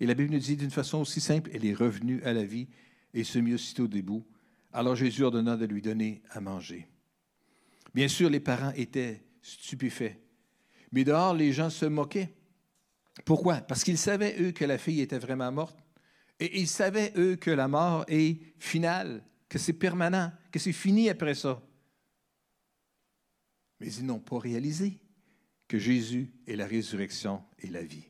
Et 0.00 0.06
la 0.06 0.14
Bible 0.14 0.32
nous 0.32 0.38
dit 0.38 0.56
d'une 0.56 0.70
façon 0.70 0.98
aussi 0.98 1.20
simple, 1.20 1.50
elle 1.52 1.64
est 1.64 1.74
revenue 1.74 2.22
à 2.22 2.32
la 2.32 2.44
vie 2.44 2.68
et 3.12 3.24
se 3.24 3.38
mit 3.38 3.54
aussitôt 3.54 3.88
debout. 3.88 4.24
Alors 4.72 4.94
Jésus 4.94 5.24
ordonna 5.24 5.56
de 5.56 5.64
lui 5.64 5.82
donner 5.82 6.22
à 6.30 6.40
manger. 6.40 6.86
Bien 7.94 8.08
sûr, 8.08 8.28
les 8.28 8.40
parents 8.40 8.72
étaient 8.76 9.24
stupéfaits, 9.40 10.18
mais 10.92 11.04
dehors, 11.04 11.34
les 11.34 11.52
gens 11.52 11.70
se 11.70 11.86
moquaient. 11.86 12.34
Pourquoi? 13.24 13.56
Parce 13.56 13.82
qu'ils 13.82 13.98
savaient, 13.98 14.36
eux, 14.40 14.52
que 14.52 14.64
la 14.64 14.78
fille 14.78 15.00
était 15.00 15.18
vraiment 15.18 15.50
morte. 15.50 15.78
Et 16.38 16.60
ils 16.60 16.68
savaient, 16.68 17.12
eux, 17.16 17.36
que 17.36 17.50
la 17.50 17.68
mort 17.68 18.04
est 18.08 18.38
finale, 18.58 19.22
que 19.48 19.58
c'est 19.58 19.72
permanent, 19.72 20.32
que 20.52 20.58
c'est 20.58 20.72
fini 20.72 21.08
après 21.08 21.34
ça. 21.34 21.62
Mais 23.80 23.92
ils 23.92 24.04
n'ont 24.04 24.20
pas 24.20 24.38
réalisé 24.38 24.98
que 25.68 25.78
Jésus 25.78 26.30
est 26.46 26.56
la 26.56 26.66
résurrection 26.66 27.42
et 27.58 27.68
la 27.68 27.82
vie. 27.82 28.04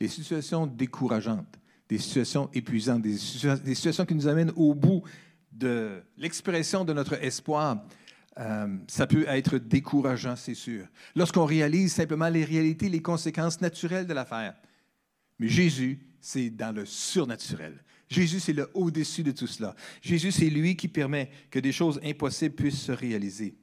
Les 0.00 0.08
situations 0.08 0.66
décourageantes, 0.66 1.58
des 1.88 1.98
situations 1.98 2.50
épuisantes, 2.52 3.02
des 3.02 3.16
situations 3.16 4.04
qui 4.04 4.14
nous 4.14 4.26
amènent 4.26 4.52
au 4.56 4.74
bout 4.74 5.02
de 5.52 6.02
l'expression 6.16 6.84
de 6.84 6.92
notre 6.92 7.14
espoir, 7.22 7.84
euh, 8.38 8.76
ça 8.88 9.06
peut 9.06 9.26
être 9.28 9.58
décourageant, 9.58 10.36
c'est 10.36 10.54
sûr. 10.54 10.86
Lorsqu'on 11.14 11.44
réalise 11.44 11.92
simplement 11.92 12.28
les 12.28 12.44
réalités, 12.44 12.88
les 12.88 13.02
conséquences 13.02 13.60
naturelles 13.60 14.06
de 14.06 14.14
l'affaire. 14.14 14.54
Mais 15.38 15.48
Jésus, 15.48 16.00
c'est 16.20 16.50
dans 16.50 16.74
le 16.74 16.84
surnaturel. 16.84 17.82
Jésus, 18.08 18.40
c'est 18.40 18.52
le 18.52 18.70
au-dessus 18.74 19.22
de 19.22 19.32
tout 19.32 19.46
cela. 19.46 19.74
Jésus, 20.02 20.32
c'est 20.32 20.50
lui 20.50 20.76
qui 20.76 20.88
permet 20.88 21.30
que 21.50 21.58
des 21.58 21.72
choses 21.72 22.00
impossibles 22.04 22.54
puissent 22.54 22.82
se 22.82 22.92
réaliser. 22.92 23.56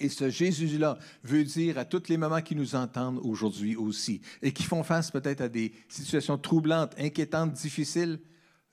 Et 0.00 0.08
ce 0.08 0.28
Jésus-là 0.28 0.98
veut 1.22 1.44
dire 1.44 1.78
à 1.78 1.84
toutes 1.84 2.08
les 2.08 2.16
mamans 2.16 2.42
qui 2.42 2.56
nous 2.56 2.74
entendent 2.74 3.20
aujourd'hui 3.22 3.76
aussi 3.76 4.20
et 4.42 4.52
qui 4.52 4.64
font 4.64 4.82
face 4.82 5.10
peut-être 5.10 5.40
à 5.40 5.48
des 5.48 5.72
situations 5.88 6.36
troublantes, 6.36 6.94
inquiétantes, 6.98 7.52
difficiles, 7.52 8.20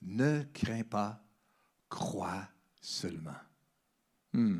ne 0.01 0.41
crains 0.53 0.83
pas, 0.83 1.23
crois 1.89 2.47
seulement. 2.81 3.37
Hmm. 4.33 4.59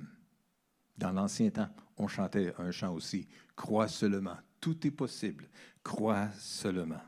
Dans 0.98 1.12
l'ancien 1.12 1.50
temps, 1.50 1.70
on 1.98 2.08
chantait 2.08 2.54
un 2.58 2.72
chant 2.72 2.94
aussi. 2.94 3.28
Crois 3.56 3.88
seulement. 3.88 4.38
Tout 4.60 4.86
est 4.86 4.92
possible. 4.92 5.48
Crois 5.84 6.30
seulement. 6.38 7.02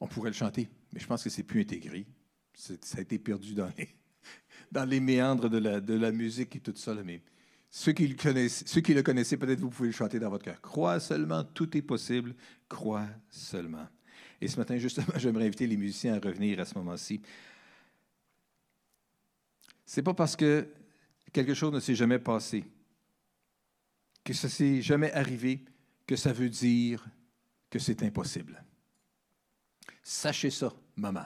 On 0.00 0.06
pourrait 0.06 0.30
le 0.30 0.34
chanter, 0.34 0.70
mais 0.92 1.00
je 1.00 1.06
pense 1.06 1.22
que 1.22 1.30
c'est 1.30 1.42
plus 1.42 1.60
intégré. 1.60 2.06
Ça 2.54 2.98
a 2.98 3.00
été 3.00 3.18
perdu 3.18 3.54
dans 3.54 3.70
les, 3.76 3.88
dans 4.72 4.84
les 4.84 5.00
méandres 5.00 5.50
de 5.50 5.58
la, 5.58 5.80
de 5.80 5.94
la 5.94 6.10
musique 6.10 6.56
et 6.56 6.60
tout 6.60 6.74
ça. 6.74 6.94
Mais 6.94 7.22
ceux 7.68 7.92
qui 7.92 8.08
le 8.08 8.48
ceux 8.48 8.80
qui 8.80 8.94
le 8.94 9.02
connaissaient, 9.02 9.36
peut-être 9.36 9.60
vous 9.60 9.70
pouvez 9.70 9.90
le 9.90 9.94
chanter 9.94 10.18
dans 10.18 10.30
votre 10.30 10.44
cœur. 10.44 10.60
Crois 10.60 11.00
seulement, 11.00 11.44
tout 11.44 11.76
est 11.76 11.82
possible. 11.82 12.34
Crois 12.68 13.06
seulement. 13.30 13.86
Et 14.40 14.48
ce 14.48 14.56
matin, 14.56 14.78
justement, 14.78 15.12
j'aimerais 15.16 15.46
inviter 15.46 15.66
les 15.66 15.76
musiciens 15.76 16.14
à 16.14 16.18
revenir 16.18 16.58
à 16.60 16.64
ce 16.64 16.76
moment-ci 16.76 17.20
n'est 19.96 20.02
pas 20.02 20.14
parce 20.14 20.36
que 20.36 20.68
quelque 21.32 21.54
chose 21.54 21.72
ne 21.72 21.80
s'est 21.80 21.94
jamais 21.94 22.18
passé, 22.18 22.64
que 24.24 24.32
ça 24.32 24.48
s'est 24.48 24.82
jamais 24.82 25.12
arrivé, 25.12 25.64
que 26.06 26.16
ça 26.16 26.32
veut 26.32 26.48
dire 26.48 27.06
que 27.70 27.78
c'est 27.78 28.02
impossible. 28.02 28.62
Sachez 30.02 30.50
ça, 30.50 30.72
maman. 30.96 31.24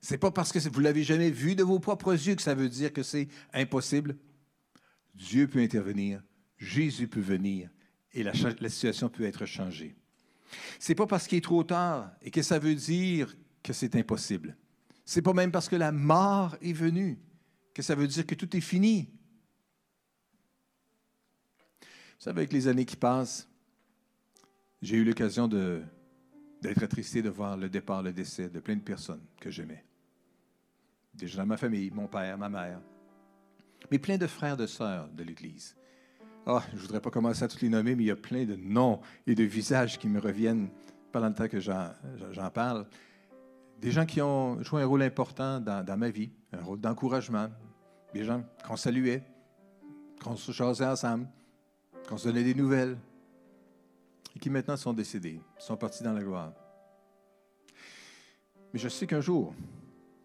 C'est 0.00 0.18
pas 0.18 0.30
parce 0.30 0.52
que 0.52 0.58
vous 0.68 0.80
l'avez 0.80 1.02
jamais 1.02 1.30
vu 1.30 1.54
de 1.54 1.64
vos 1.64 1.80
propres 1.80 2.12
yeux 2.12 2.36
que 2.36 2.42
ça 2.42 2.54
veut 2.54 2.68
dire 2.68 2.92
que 2.92 3.02
c'est 3.02 3.28
impossible. 3.52 4.16
Dieu 5.14 5.48
peut 5.48 5.60
intervenir, 5.60 6.22
Jésus 6.56 7.08
peut 7.08 7.20
venir 7.20 7.70
et 8.12 8.22
la, 8.22 8.32
la 8.60 8.68
situation 8.68 9.08
peut 9.08 9.24
être 9.24 9.46
changée. 9.46 9.96
C'est 10.78 10.94
pas 10.94 11.06
parce 11.06 11.26
qu'il 11.26 11.38
est 11.38 11.42
trop 11.42 11.64
tard 11.64 12.12
et 12.22 12.30
que 12.30 12.42
ça 12.42 12.58
veut 12.58 12.74
dire 12.74 13.36
que 13.62 13.72
c'est 13.72 13.96
impossible. 13.96 14.56
C'est 15.04 15.22
pas 15.22 15.32
même 15.32 15.50
parce 15.50 15.68
que 15.68 15.76
la 15.76 15.90
mort 15.90 16.56
est 16.62 16.72
venue 16.72 17.18
que 17.78 17.84
ça 17.84 17.94
veut 17.94 18.08
dire 18.08 18.26
que 18.26 18.34
tout 18.34 18.56
est 18.56 18.60
fini. 18.60 19.08
Vous 21.80 21.86
savez, 22.18 22.40
avec 22.40 22.52
les 22.52 22.66
années 22.66 22.84
qui 22.84 22.96
passent, 22.96 23.48
j'ai 24.82 24.96
eu 24.96 25.04
l'occasion 25.04 25.46
d'être 25.46 26.82
attristé 26.82 27.22
de 27.22 27.30
voir 27.30 27.56
le 27.56 27.68
départ, 27.68 28.02
le 28.02 28.12
décès 28.12 28.48
de 28.48 28.58
plein 28.58 28.74
de 28.74 28.80
personnes 28.80 29.22
que 29.40 29.52
j'aimais. 29.52 29.84
Déjà 31.14 31.38
dans 31.38 31.46
ma 31.46 31.56
famille, 31.56 31.88
mon 31.92 32.08
père, 32.08 32.36
ma 32.36 32.48
mère, 32.48 32.80
mais 33.92 34.00
plein 34.00 34.18
de 34.18 34.26
frères, 34.26 34.56
de 34.56 34.66
sœurs 34.66 35.08
de 35.10 35.22
l'Église. 35.22 35.76
Ah, 36.46 36.64
je 36.70 36.78
ne 36.78 36.80
voudrais 36.80 37.00
pas 37.00 37.10
commencer 37.10 37.44
à 37.44 37.48
tous 37.48 37.60
les 37.60 37.68
nommer, 37.68 37.94
mais 37.94 38.02
il 38.02 38.08
y 38.08 38.10
a 38.10 38.16
plein 38.16 38.44
de 38.44 38.56
noms 38.56 39.00
et 39.24 39.36
de 39.36 39.44
visages 39.44 40.00
qui 40.00 40.08
me 40.08 40.18
reviennent 40.18 40.68
pendant 41.12 41.28
le 41.28 41.34
temps 41.34 41.46
que 41.46 41.60
j'en 41.60 42.50
parle. 42.52 42.88
Des 43.80 43.92
gens 43.92 44.04
qui 44.04 44.20
ont 44.20 44.60
joué 44.64 44.82
un 44.82 44.86
rôle 44.86 45.02
important 45.02 45.60
dans 45.60 45.96
ma 45.96 46.10
vie, 46.10 46.32
un 46.52 46.64
rôle 46.64 46.80
d'encouragement, 46.80 47.48
des 48.12 48.24
gens 48.24 48.42
qu'on 48.66 48.76
saluait, 48.76 49.22
qu'on 50.22 50.36
se 50.36 50.52
jasait 50.52 50.86
ensemble, 50.86 51.28
qu'on 52.08 52.16
se 52.16 52.28
donnait 52.28 52.44
des 52.44 52.54
nouvelles, 52.54 52.96
et 54.34 54.38
qui 54.38 54.50
maintenant 54.50 54.76
sont 54.76 54.92
décédés, 54.92 55.40
sont 55.58 55.76
partis 55.76 56.02
dans 56.02 56.12
la 56.12 56.22
gloire. 56.22 56.52
Mais 58.72 58.78
je 58.78 58.88
sais 58.88 59.06
qu'un 59.06 59.20
jour, 59.20 59.54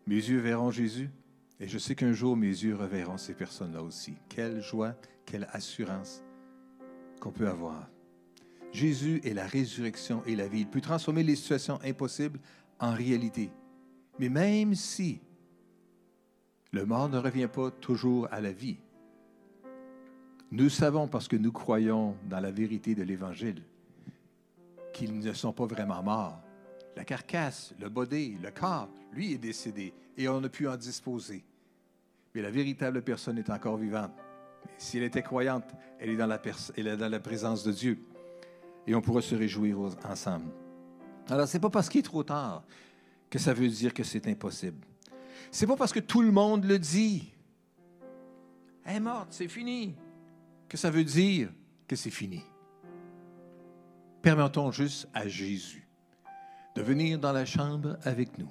mes 0.05 0.15
yeux 0.15 0.39
verront 0.39 0.71
Jésus 0.71 1.09
Et 1.59 1.67
je 1.67 1.77
sais 1.77 1.95
qu'un 1.95 2.11
jour, 2.11 2.35
mes 2.35 2.47
yeux 2.47 2.75
reverront 2.75 3.17
ces 3.17 3.33
personnes-là 3.33 3.81
aussi. 3.81 4.15
Quelle 4.27 4.61
joie, 4.61 4.95
quelle 5.25 5.47
assurance 5.53 6.21
qu'on 7.21 7.31
peut 7.31 7.47
avoir. 7.47 7.87
Jésus 8.73 9.21
est 9.23 9.33
la 9.33 9.45
résurrection 9.45 10.23
et 10.25 10.35
la 10.35 10.47
vie. 10.47 10.61
Il 10.61 10.67
peut 10.67 10.81
transformer 10.81 11.23
les 11.23 11.35
situations 11.35 11.79
impossibles 11.83 12.39
en 12.79 12.93
réalité. 12.93 13.49
Mais 14.19 14.29
même 14.29 14.75
si 14.75 15.21
le 16.73 16.85
mort 16.85 17.07
ne 17.07 17.19
revient 17.19 17.47
pas 17.47 17.71
toujours 17.71 18.27
à 18.31 18.41
la 18.41 18.51
vie, 18.51 18.77
nous 20.51 20.69
savons, 20.69 21.07
parce 21.07 21.27
que 21.27 21.35
nous 21.35 21.51
croyons 21.51 22.15
dans 22.29 22.39
la 22.39 22.51
vérité 22.51 22.93
de 22.93 23.01
l'Évangile, 23.01 23.63
qu'ils 24.93 25.17
ne 25.17 25.33
sont 25.33 25.51
pas 25.51 25.65
vraiment 25.65 26.03
morts. 26.03 26.39
La 26.95 27.03
carcasse, 27.03 27.73
le 27.79 27.89
body, 27.89 28.37
le 28.39 28.51
corps, 28.51 28.87
lui 29.11 29.33
est 29.33 29.39
décédé 29.39 29.93
et 30.15 30.27
on 30.29 30.43
a 30.43 30.49
pu 30.49 30.67
en 30.67 30.77
disposer. 30.77 31.43
Mais 32.35 32.43
la 32.43 32.51
véritable 32.51 33.01
personne 33.01 33.39
est 33.39 33.49
encore 33.49 33.77
vivante. 33.77 34.11
Si 34.77 34.97
elle 34.97 35.05
était 35.05 35.23
croyante, 35.23 35.73
elle 35.99 36.11
est 36.11 36.17
dans 36.17 36.27
la, 36.27 37.19
présence 37.19 37.63
de 37.63 37.71
Dieu. 37.71 37.97
Et 38.85 38.93
on 38.93 39.01
pourra 39.01 39.23
se 39.23 39.33
réjouir 39.33 39.79
ensemble. 40.07 40.51
Alors, 41.29 41.47
ce 41.47 41.57
n'est 41.57 41.61
pas 41.61 41.71
parce 41.71 41.89
qu'il 41.89 41.99
est 41.99 42.03
trop 42.03 42.23
tard 42.23 42.63
que 43.27 43.39
ça 43.39 43.55
veut 43.55 43.67
dire 43.67 43.91
que 43.91 44.03
c'est 44.03 44.27
impossible. 44.27 44.85
C'est 45.51 45.67
pas 45.67 45.75
parce 45.75 45.93
que 45.93 45.99
tout 45.99 46.21
le 46.21 46.31
monde 46.31 46.65
le 46.65 46.79
dit. 46.79 47.33
Elle 48.85 48.97
est 48.97 48.99
morte, 48.99 49.29
c'est 49.31 49.47
fini. 49.47 49.95
Que 50.67 50.77
ça 50.77 50.89
veut 50.89 51.03
dire 51.03 51.49
que 51.87 51.95
c'est 51.95 52.09
fini? 52.09 52.43
Permettons 54.21 54.71
juste 54.71 55.07
à 55.13 55.27
Jésus 55.27 55.87
de 56.75 56.81
venir 56.81 57.19
dans 57.19 57.31
la 57.31 57.45
chambre 57.45 57.97
avec 58.03 58.37
nous. 58.37 58.49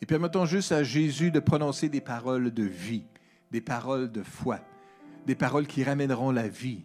Et 0.00 0.06
permettons 0.06 0.46
juste 0.46 0.72
à 0.72 0.82
Jésus 0.82 1.30
de 1.30 1.40
prononcer 1.40 1.88
des 1.88 2.00
paroles 2.00 2.50
de 2.50 2.62
vie, 2.62 3.04
des 3.50 3.60
paroles 3.60 4.10
de 4.10 4.22
foi, 4.22 4.60
des 5.26 5.34
paroles 5.34 5.66
qui 5.66 5.84
ramèneront 5.84 6.30
la 6.30 6.48
vie. 6.48 6.84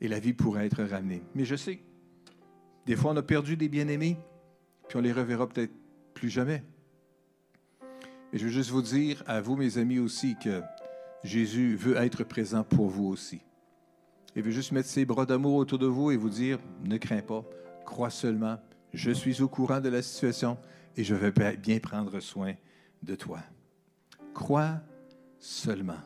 Et 0.00 0.08
la 0.08 0.20
vie 0.20 0.32
pourra 0.32 0.64
être 0.64 0.84
ramenée. 0.84 1.22
Mais 1.34 1.44
je 1.44 1.56
sais, 1.56 1.80
des 2.86 2.96
fois 2.96 3.12
on 3.12 3.16
a 3.16 3.22
perdu 3.22 3.56
des 3.56 3.68
bien-aimés, 3.68 4.18
puis 4.88 4.98
on 4.98 5.00
les 5.00 5.12
reverra 5.12 5.48
peut-être 5.48 5.72
plus 6.12 6.30
jamais. 6.30 6.62
Et 8.34 8.38
je 8.38 8.46
veux 8.46 8.50
juste 8.50 8.70
vous 8.70 8.82
dire 8.82 9.22
à 9.28 9.40
vous, 9.40 9.54
mes 9.54 9.78
amis, 9.78 10.00
aussi, 10.00 10.34
que 10.42 10.60
Jésus 11.22 11.76
veut 11.76 11.96
être 11.96 12.24
présent 12.24 12.64
pour 12.64 12.88
vous 12.88 13.06
aussi. 13.06 13.40
Il 14.34 14.42
veut 14.42 14.50
juste 14.50 14.72
mettre 14.72 14.88
ses 14.88 15.04
bras 15.04 15.24
d'amour 15.24 15.54
autour 15.54 15.78
de 15.78 15.86
vous 15.86 16.10
et 16.10 16.16
vous 16.16 16.30
dire, 16.30 16.58
ne 16.82 16.96
crains 16.96 17.22
pas, 17.22 17.44
crois 17.86 18.10
seulement, 18.10 18.58
je 18.92 19.12
suis 19.12 19.40
au 19.40 19.46
courant 19.46 19.80
de 19.80 19.88
la 19.88 20.02
situation 20.02 20.58
et 20.96 21.04
je 21.04 21.14
vais 21.14 21.30
bien 21.56 21.78
prendre 21.78 22.18
soin 22.18 22.54
de 23.04 23.14
toi. 23.14 23.38
Crois 24.34 24.80
seulement. 25.38 26.02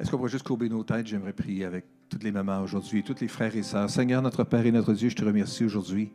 Est-ce 0.00 0.10
qu'on 0.10 0.16
pourrait 0.16 0.30
juste 0.30 0.46
courber 0.46 0.68
nos 0.68 0.82
têtes? 0.82 1.06
J'aimerais 1.06 1.34
prier 1.34 1.64
avec 1.64 1.84
toutes 2.08 2.24
les 2.24 2.32
mamans 2.32 2.62
aujourd'hui, 2.62 3.04
tous 3.04 3.20
les 3.20 3.28
frères 3.28 3.54
et 3.54 3.62
sœurs. 3.62 3.88
Seigneur, 3.88 4.22
notre 4.22 4.42
Père 4.42 4.66
et 4.66 4.72
notre 4.72 4.92
Dieu, 4.92 5.08
je 5.08 5.14
te 5.14 5.24
remercie 5.24 5.64
aujourd'hui 5.64 6.10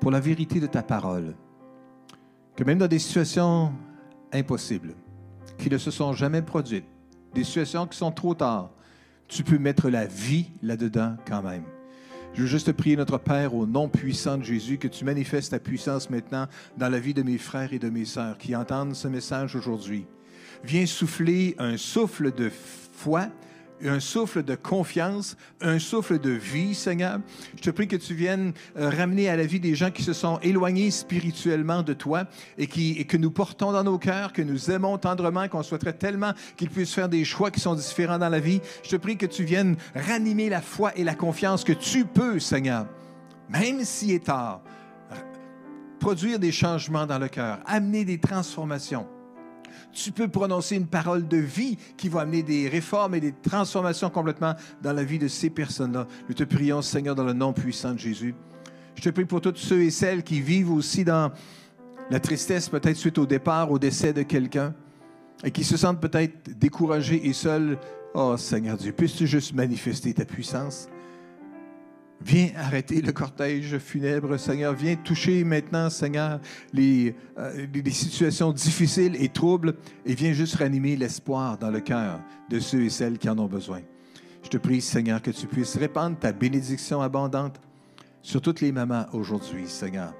pour 0.00 0.12
la 0.12 0.20
vérité 0.20 0.60
de 0.60 0.68
ta 0.68 0.84
parole. 0.84 1.34
Que 2.58 2.64
même 2.64 2.78
dans 2.78 2.88
des 2.88 2.98
situations 2.98 3.72
impossibles, 4.32 4.96
qui 5.58 5.70
ne 5.70 5.78
se 5.78 5.92
sont 5.92 6.12
jamais 6.12 6.42
produites, 6.42 6.86
des 7.32 7.44
situations 7.44 7.86
qui 7.86 7.96
sont 7.96 8.10
trop 8.10 8.34
tard, 8.34 8.72
tu 9.28 9.44
peux 9.44 9.58
mettre 9.58 9.88
la 9.88 10.06
vie 10.06 10.50
là-dedans 10.60 11.16
quand 11.24 11.40
même. 11.40 11.62
Je 12.34 12.40
veux 12.40 12.48
juste 12.48 12.72
prier 12.72 12.96
notre 12.96 13.16
Père 13.16 13.54
au 13.54 13.64
nom 13.64 13.88
puissant 13.88 14.38
de 14.38 14.42
Jésus, 14.42 14.76
que 14.76 14.88
tu 14.88 15.04
manifestes 15.04 15.52
ta 15.52 15.60
puissance 15.60 16.10
maintenant 16.10 16.48
dans 16.76 16.88
la 16.88 16.98
vie 16.98 17.14
de 17.14 17.22
mes 17.22 17.38
frères 17.38 17.72
et 17.72 17.78
de 17.78 17.90
mes 17.90 18.04
sœurs 18.04 18.36
qui 18.38 18.56
entendent 18.56 18.96
ce 18.96 19.06
message 19.06 19.54
aujourd'hui. 19.54 20.06
Viens 20.64 20.84
souffler 20.84 21.54
un 21.60 21.76
souffle 21.76 22.34
de 22.34 22.50
foi, 22.50 23.28
un 23.84 24.00
souffle 24.00 24.42
de 24.42 24.54
confiance, 24.54 25.36
un 25.60 25.78
souffle 25.78 26.18
de 26.18 26.30
vie, 26.30 26.74
Seigneur. 26.74 27.20
Je 27.56 27.62
te 27.62 27.70
prie 27.70 27.88
que 27.88 27.96
tu 27.96 28.14
viennes 28.14 28.52
euh, 28.76 28.90
ramener 28.90 29.28
à 29.28 29.36
la 29.36 29.46
vie 29.46 29.60
des 29.60 29.74
gens 29.74 29.90
qui 29.90 30.02
se 30.02 30.12
sont 30.12 30.38
éloignés 30.40 30.90
spirituellement 30.90 31.82
de 31.82 31.92
toi 31.92 32.24
et, 32.56 32.66
qui, 32.66 32.92
et 32.98 33.04
que 33.04 33.16
nous 33.16 33.30
portons 33.30 33.72
dans 33.72 33.84
nos 33.84 33.98
cœurs, 33.98 34.32
que 34.32 34.42
nous 34.42 34.70
aimons 34.70 34.98
tendrement, 34.98 35.48
qu'on 35.48 35.62
souhaiterait 35.62 35.92
tellement 35.92 36.32
qu'ils 36.56 36.70
puissent 36.70 36.94
faire 36.94 37.08
des 37.08 37.24
choix 37.24 37.50
qui 37.50 37.60
sont 37.60 37.74
différents 37.74 38.18
dans 38.18 38.28
la 38.28 38.40
vie. 38.40 38.60
Je 38.82 38.90
te 38.90 38.96
prie 38.96 39.16
que 39.16 39.26
tu 39.26 39.44
viennes 39.44 39.76
ranimer 39.94 40.48
la 40.48 40.60
foi 40.60 40.96
et 40.96 41.04
la 41.04 41.14
confiance 41.14 41.64
que 41.64 41.72
tu 41.72 42.04
peux, 42.04 42.38
Seigneur, 42.38 42.86
même 43.48 43.84
s'il 43.84 44.12
est 44.12 44.24
tard, 44.24 44.62
produire 45.98 46.38
des 46.38 46.52
changements 46.52 47.06
dans 47.06 47.18
le 47.18 47.28
cœur, 47.28 47.58
amener 47.66 48.04
des 48.04 48.18
transformations 48.18 49.06
tu 50.02 50.12
peux 50.12 50.28
prononcer 50.28 50.76
une 50.76 50.86
parole 50.86 51.26
de 51.26 51.36
vie 51.36 51.76
qui 51.96 52.08
va 52.08 52.20
amener 52.20 52.42
des 52.42 52.68
réformes 52.68 53.14
et 53.14 53.20
des 53.20 53.32
transformations 53.32 54.10
complètement 54.10 54.54
dans 54.82 54.92
la 54.92 55.04
vie 55.04 55.18
de 55.18 55.28
ces 55.28 55.50
personnes-là. 55.50 56.06
Nous 56.28 56.34
te 56.34 56.44
prions, 56.44 56.82
Seigneur, 56.82 57.14
dans 57.14 57.24
le 57.24 57.32
nom 57.32 57.52
puissant 57.52 57.92
de 57.92 57.98
Jésus. 57.98 58.34
Je 58.94 59.02
te 59.02 59.10
prie 59.10 59.24
pour 59.24 59.40
tous 59.40 59.56
ceux 59.56 59.82
et 59.82 59.90
celles 59.90 60.22
qui 60.22 60.40
vivent 60.40 60.72
aussi 60.72 61.04
dans 61.04 61.30
la 62.10 62.20
tristesse, 62.20 62.68
peut-être 62.68 62.96
suite 62.96 63.18
au 63.18 63.26
départ, 63.26 63.70
au 63.70 63.78
décès 63.78 64.12
de 64.12 64.22
quelqu'un, 64.22 64.74
et 65.44 65.50
qui 65.50 65.64
se 65.64 65.76
sentent 65.76 66.00
peut-être 66.00 66.58
découragés 66.58 67.28
et 67.28 67.32
seuls. 67.32 67.78
Oh 68.14 68.36
Seigneur 68.36 68.76
Dieu, 68.76 68.92
puisses-tu 68.92 69.26
juste 69.26 69.54
manifester 69.54 70.14
ta 70.14 70.24
puissance? 70.24 70.88
Viens 72.20 72.48
arrêter 72.56 73.00
le 73.00 73.12
cortège 73.12 73.78
funèbre, 73.78 74.38
Seigneur. 74.38 74.74
Viens 74.74 74.96
toucher 74.96 75.44
maintenant, 75.44 75.88
Seigneur, 75.88 76.40
les, 76.72 77.14
euh, 77.38 77.66
les, 77.72 77.90
situations 77.92 78.52
difficiles 78.52 79.16
et 79.22 79.28
troubles 79.28 79.74
et 80.04 80.14
viens 80.14 80.32
juste 80.32 80.56
ranimer 80.56 80.96
l'espoir 80.96 81.58
dans 81.58 81.70
le 81.70 81.80
cœur 81.80 82.20
de 82.50 82.58
ceux 82.58 82.82
et 82.82 82.90
celles 82.90 83.18
qui 83.18 83.28
en 83.28 83.38
ont 83.38 83.46
besoin. 83.46 83.82
Je 84.42 84.48
te 84.48 84.56
prie, 84.56 84.80
Seigneur, 84.80 85.22
que 85.22 85.30
tu 85.30 85.46
puisses 85.46 85.76
répandre 85.76 86.18
ta 86.18 86.32
bénédiction 86.32 87.00
abondante 87.00 87.60
sur 88.22 88.40
toutes 88.40 88.60
les 88.60 88.72
mamans 88.72 89.06
aujourd'hui, 89.12 89.68
Seigneur. 89.68 90.12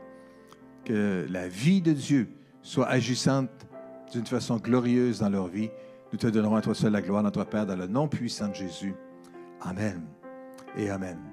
Que 0.84 1.26
la 1.28 1.48
vie 1.48 1.82
de 1.82 1.92
Dieu 1.92 2.28
soit 2.62 2.88
agissante 2.88 3.50
d'une 4.12 4.26
façon 4.26 4.56
glorieuse 4.56 5.18
dans 5.18 5.28
leur 5.28 5.48
vie. 5.48 5.70
Nous 6.12 6.18
te 6.18 6.26
donnerons 6.26 6.56
à 6.56 6.62
toi 6.62 6.74
seul 6.74 6.92
la 6.92 7.02
gloire, 7.02 7.22
notre 7.22 7.44
Père, 7.44 7.66
dans 7.66 7.76
le 7.76 7.86
nom 7.86 8.08
puissant 8.08 8.48
de 8.48 8.54
Jésus. 8.54 8.94
Amen 9.60 10.02
et 10.76 10.90
Amen. 10.90 11.27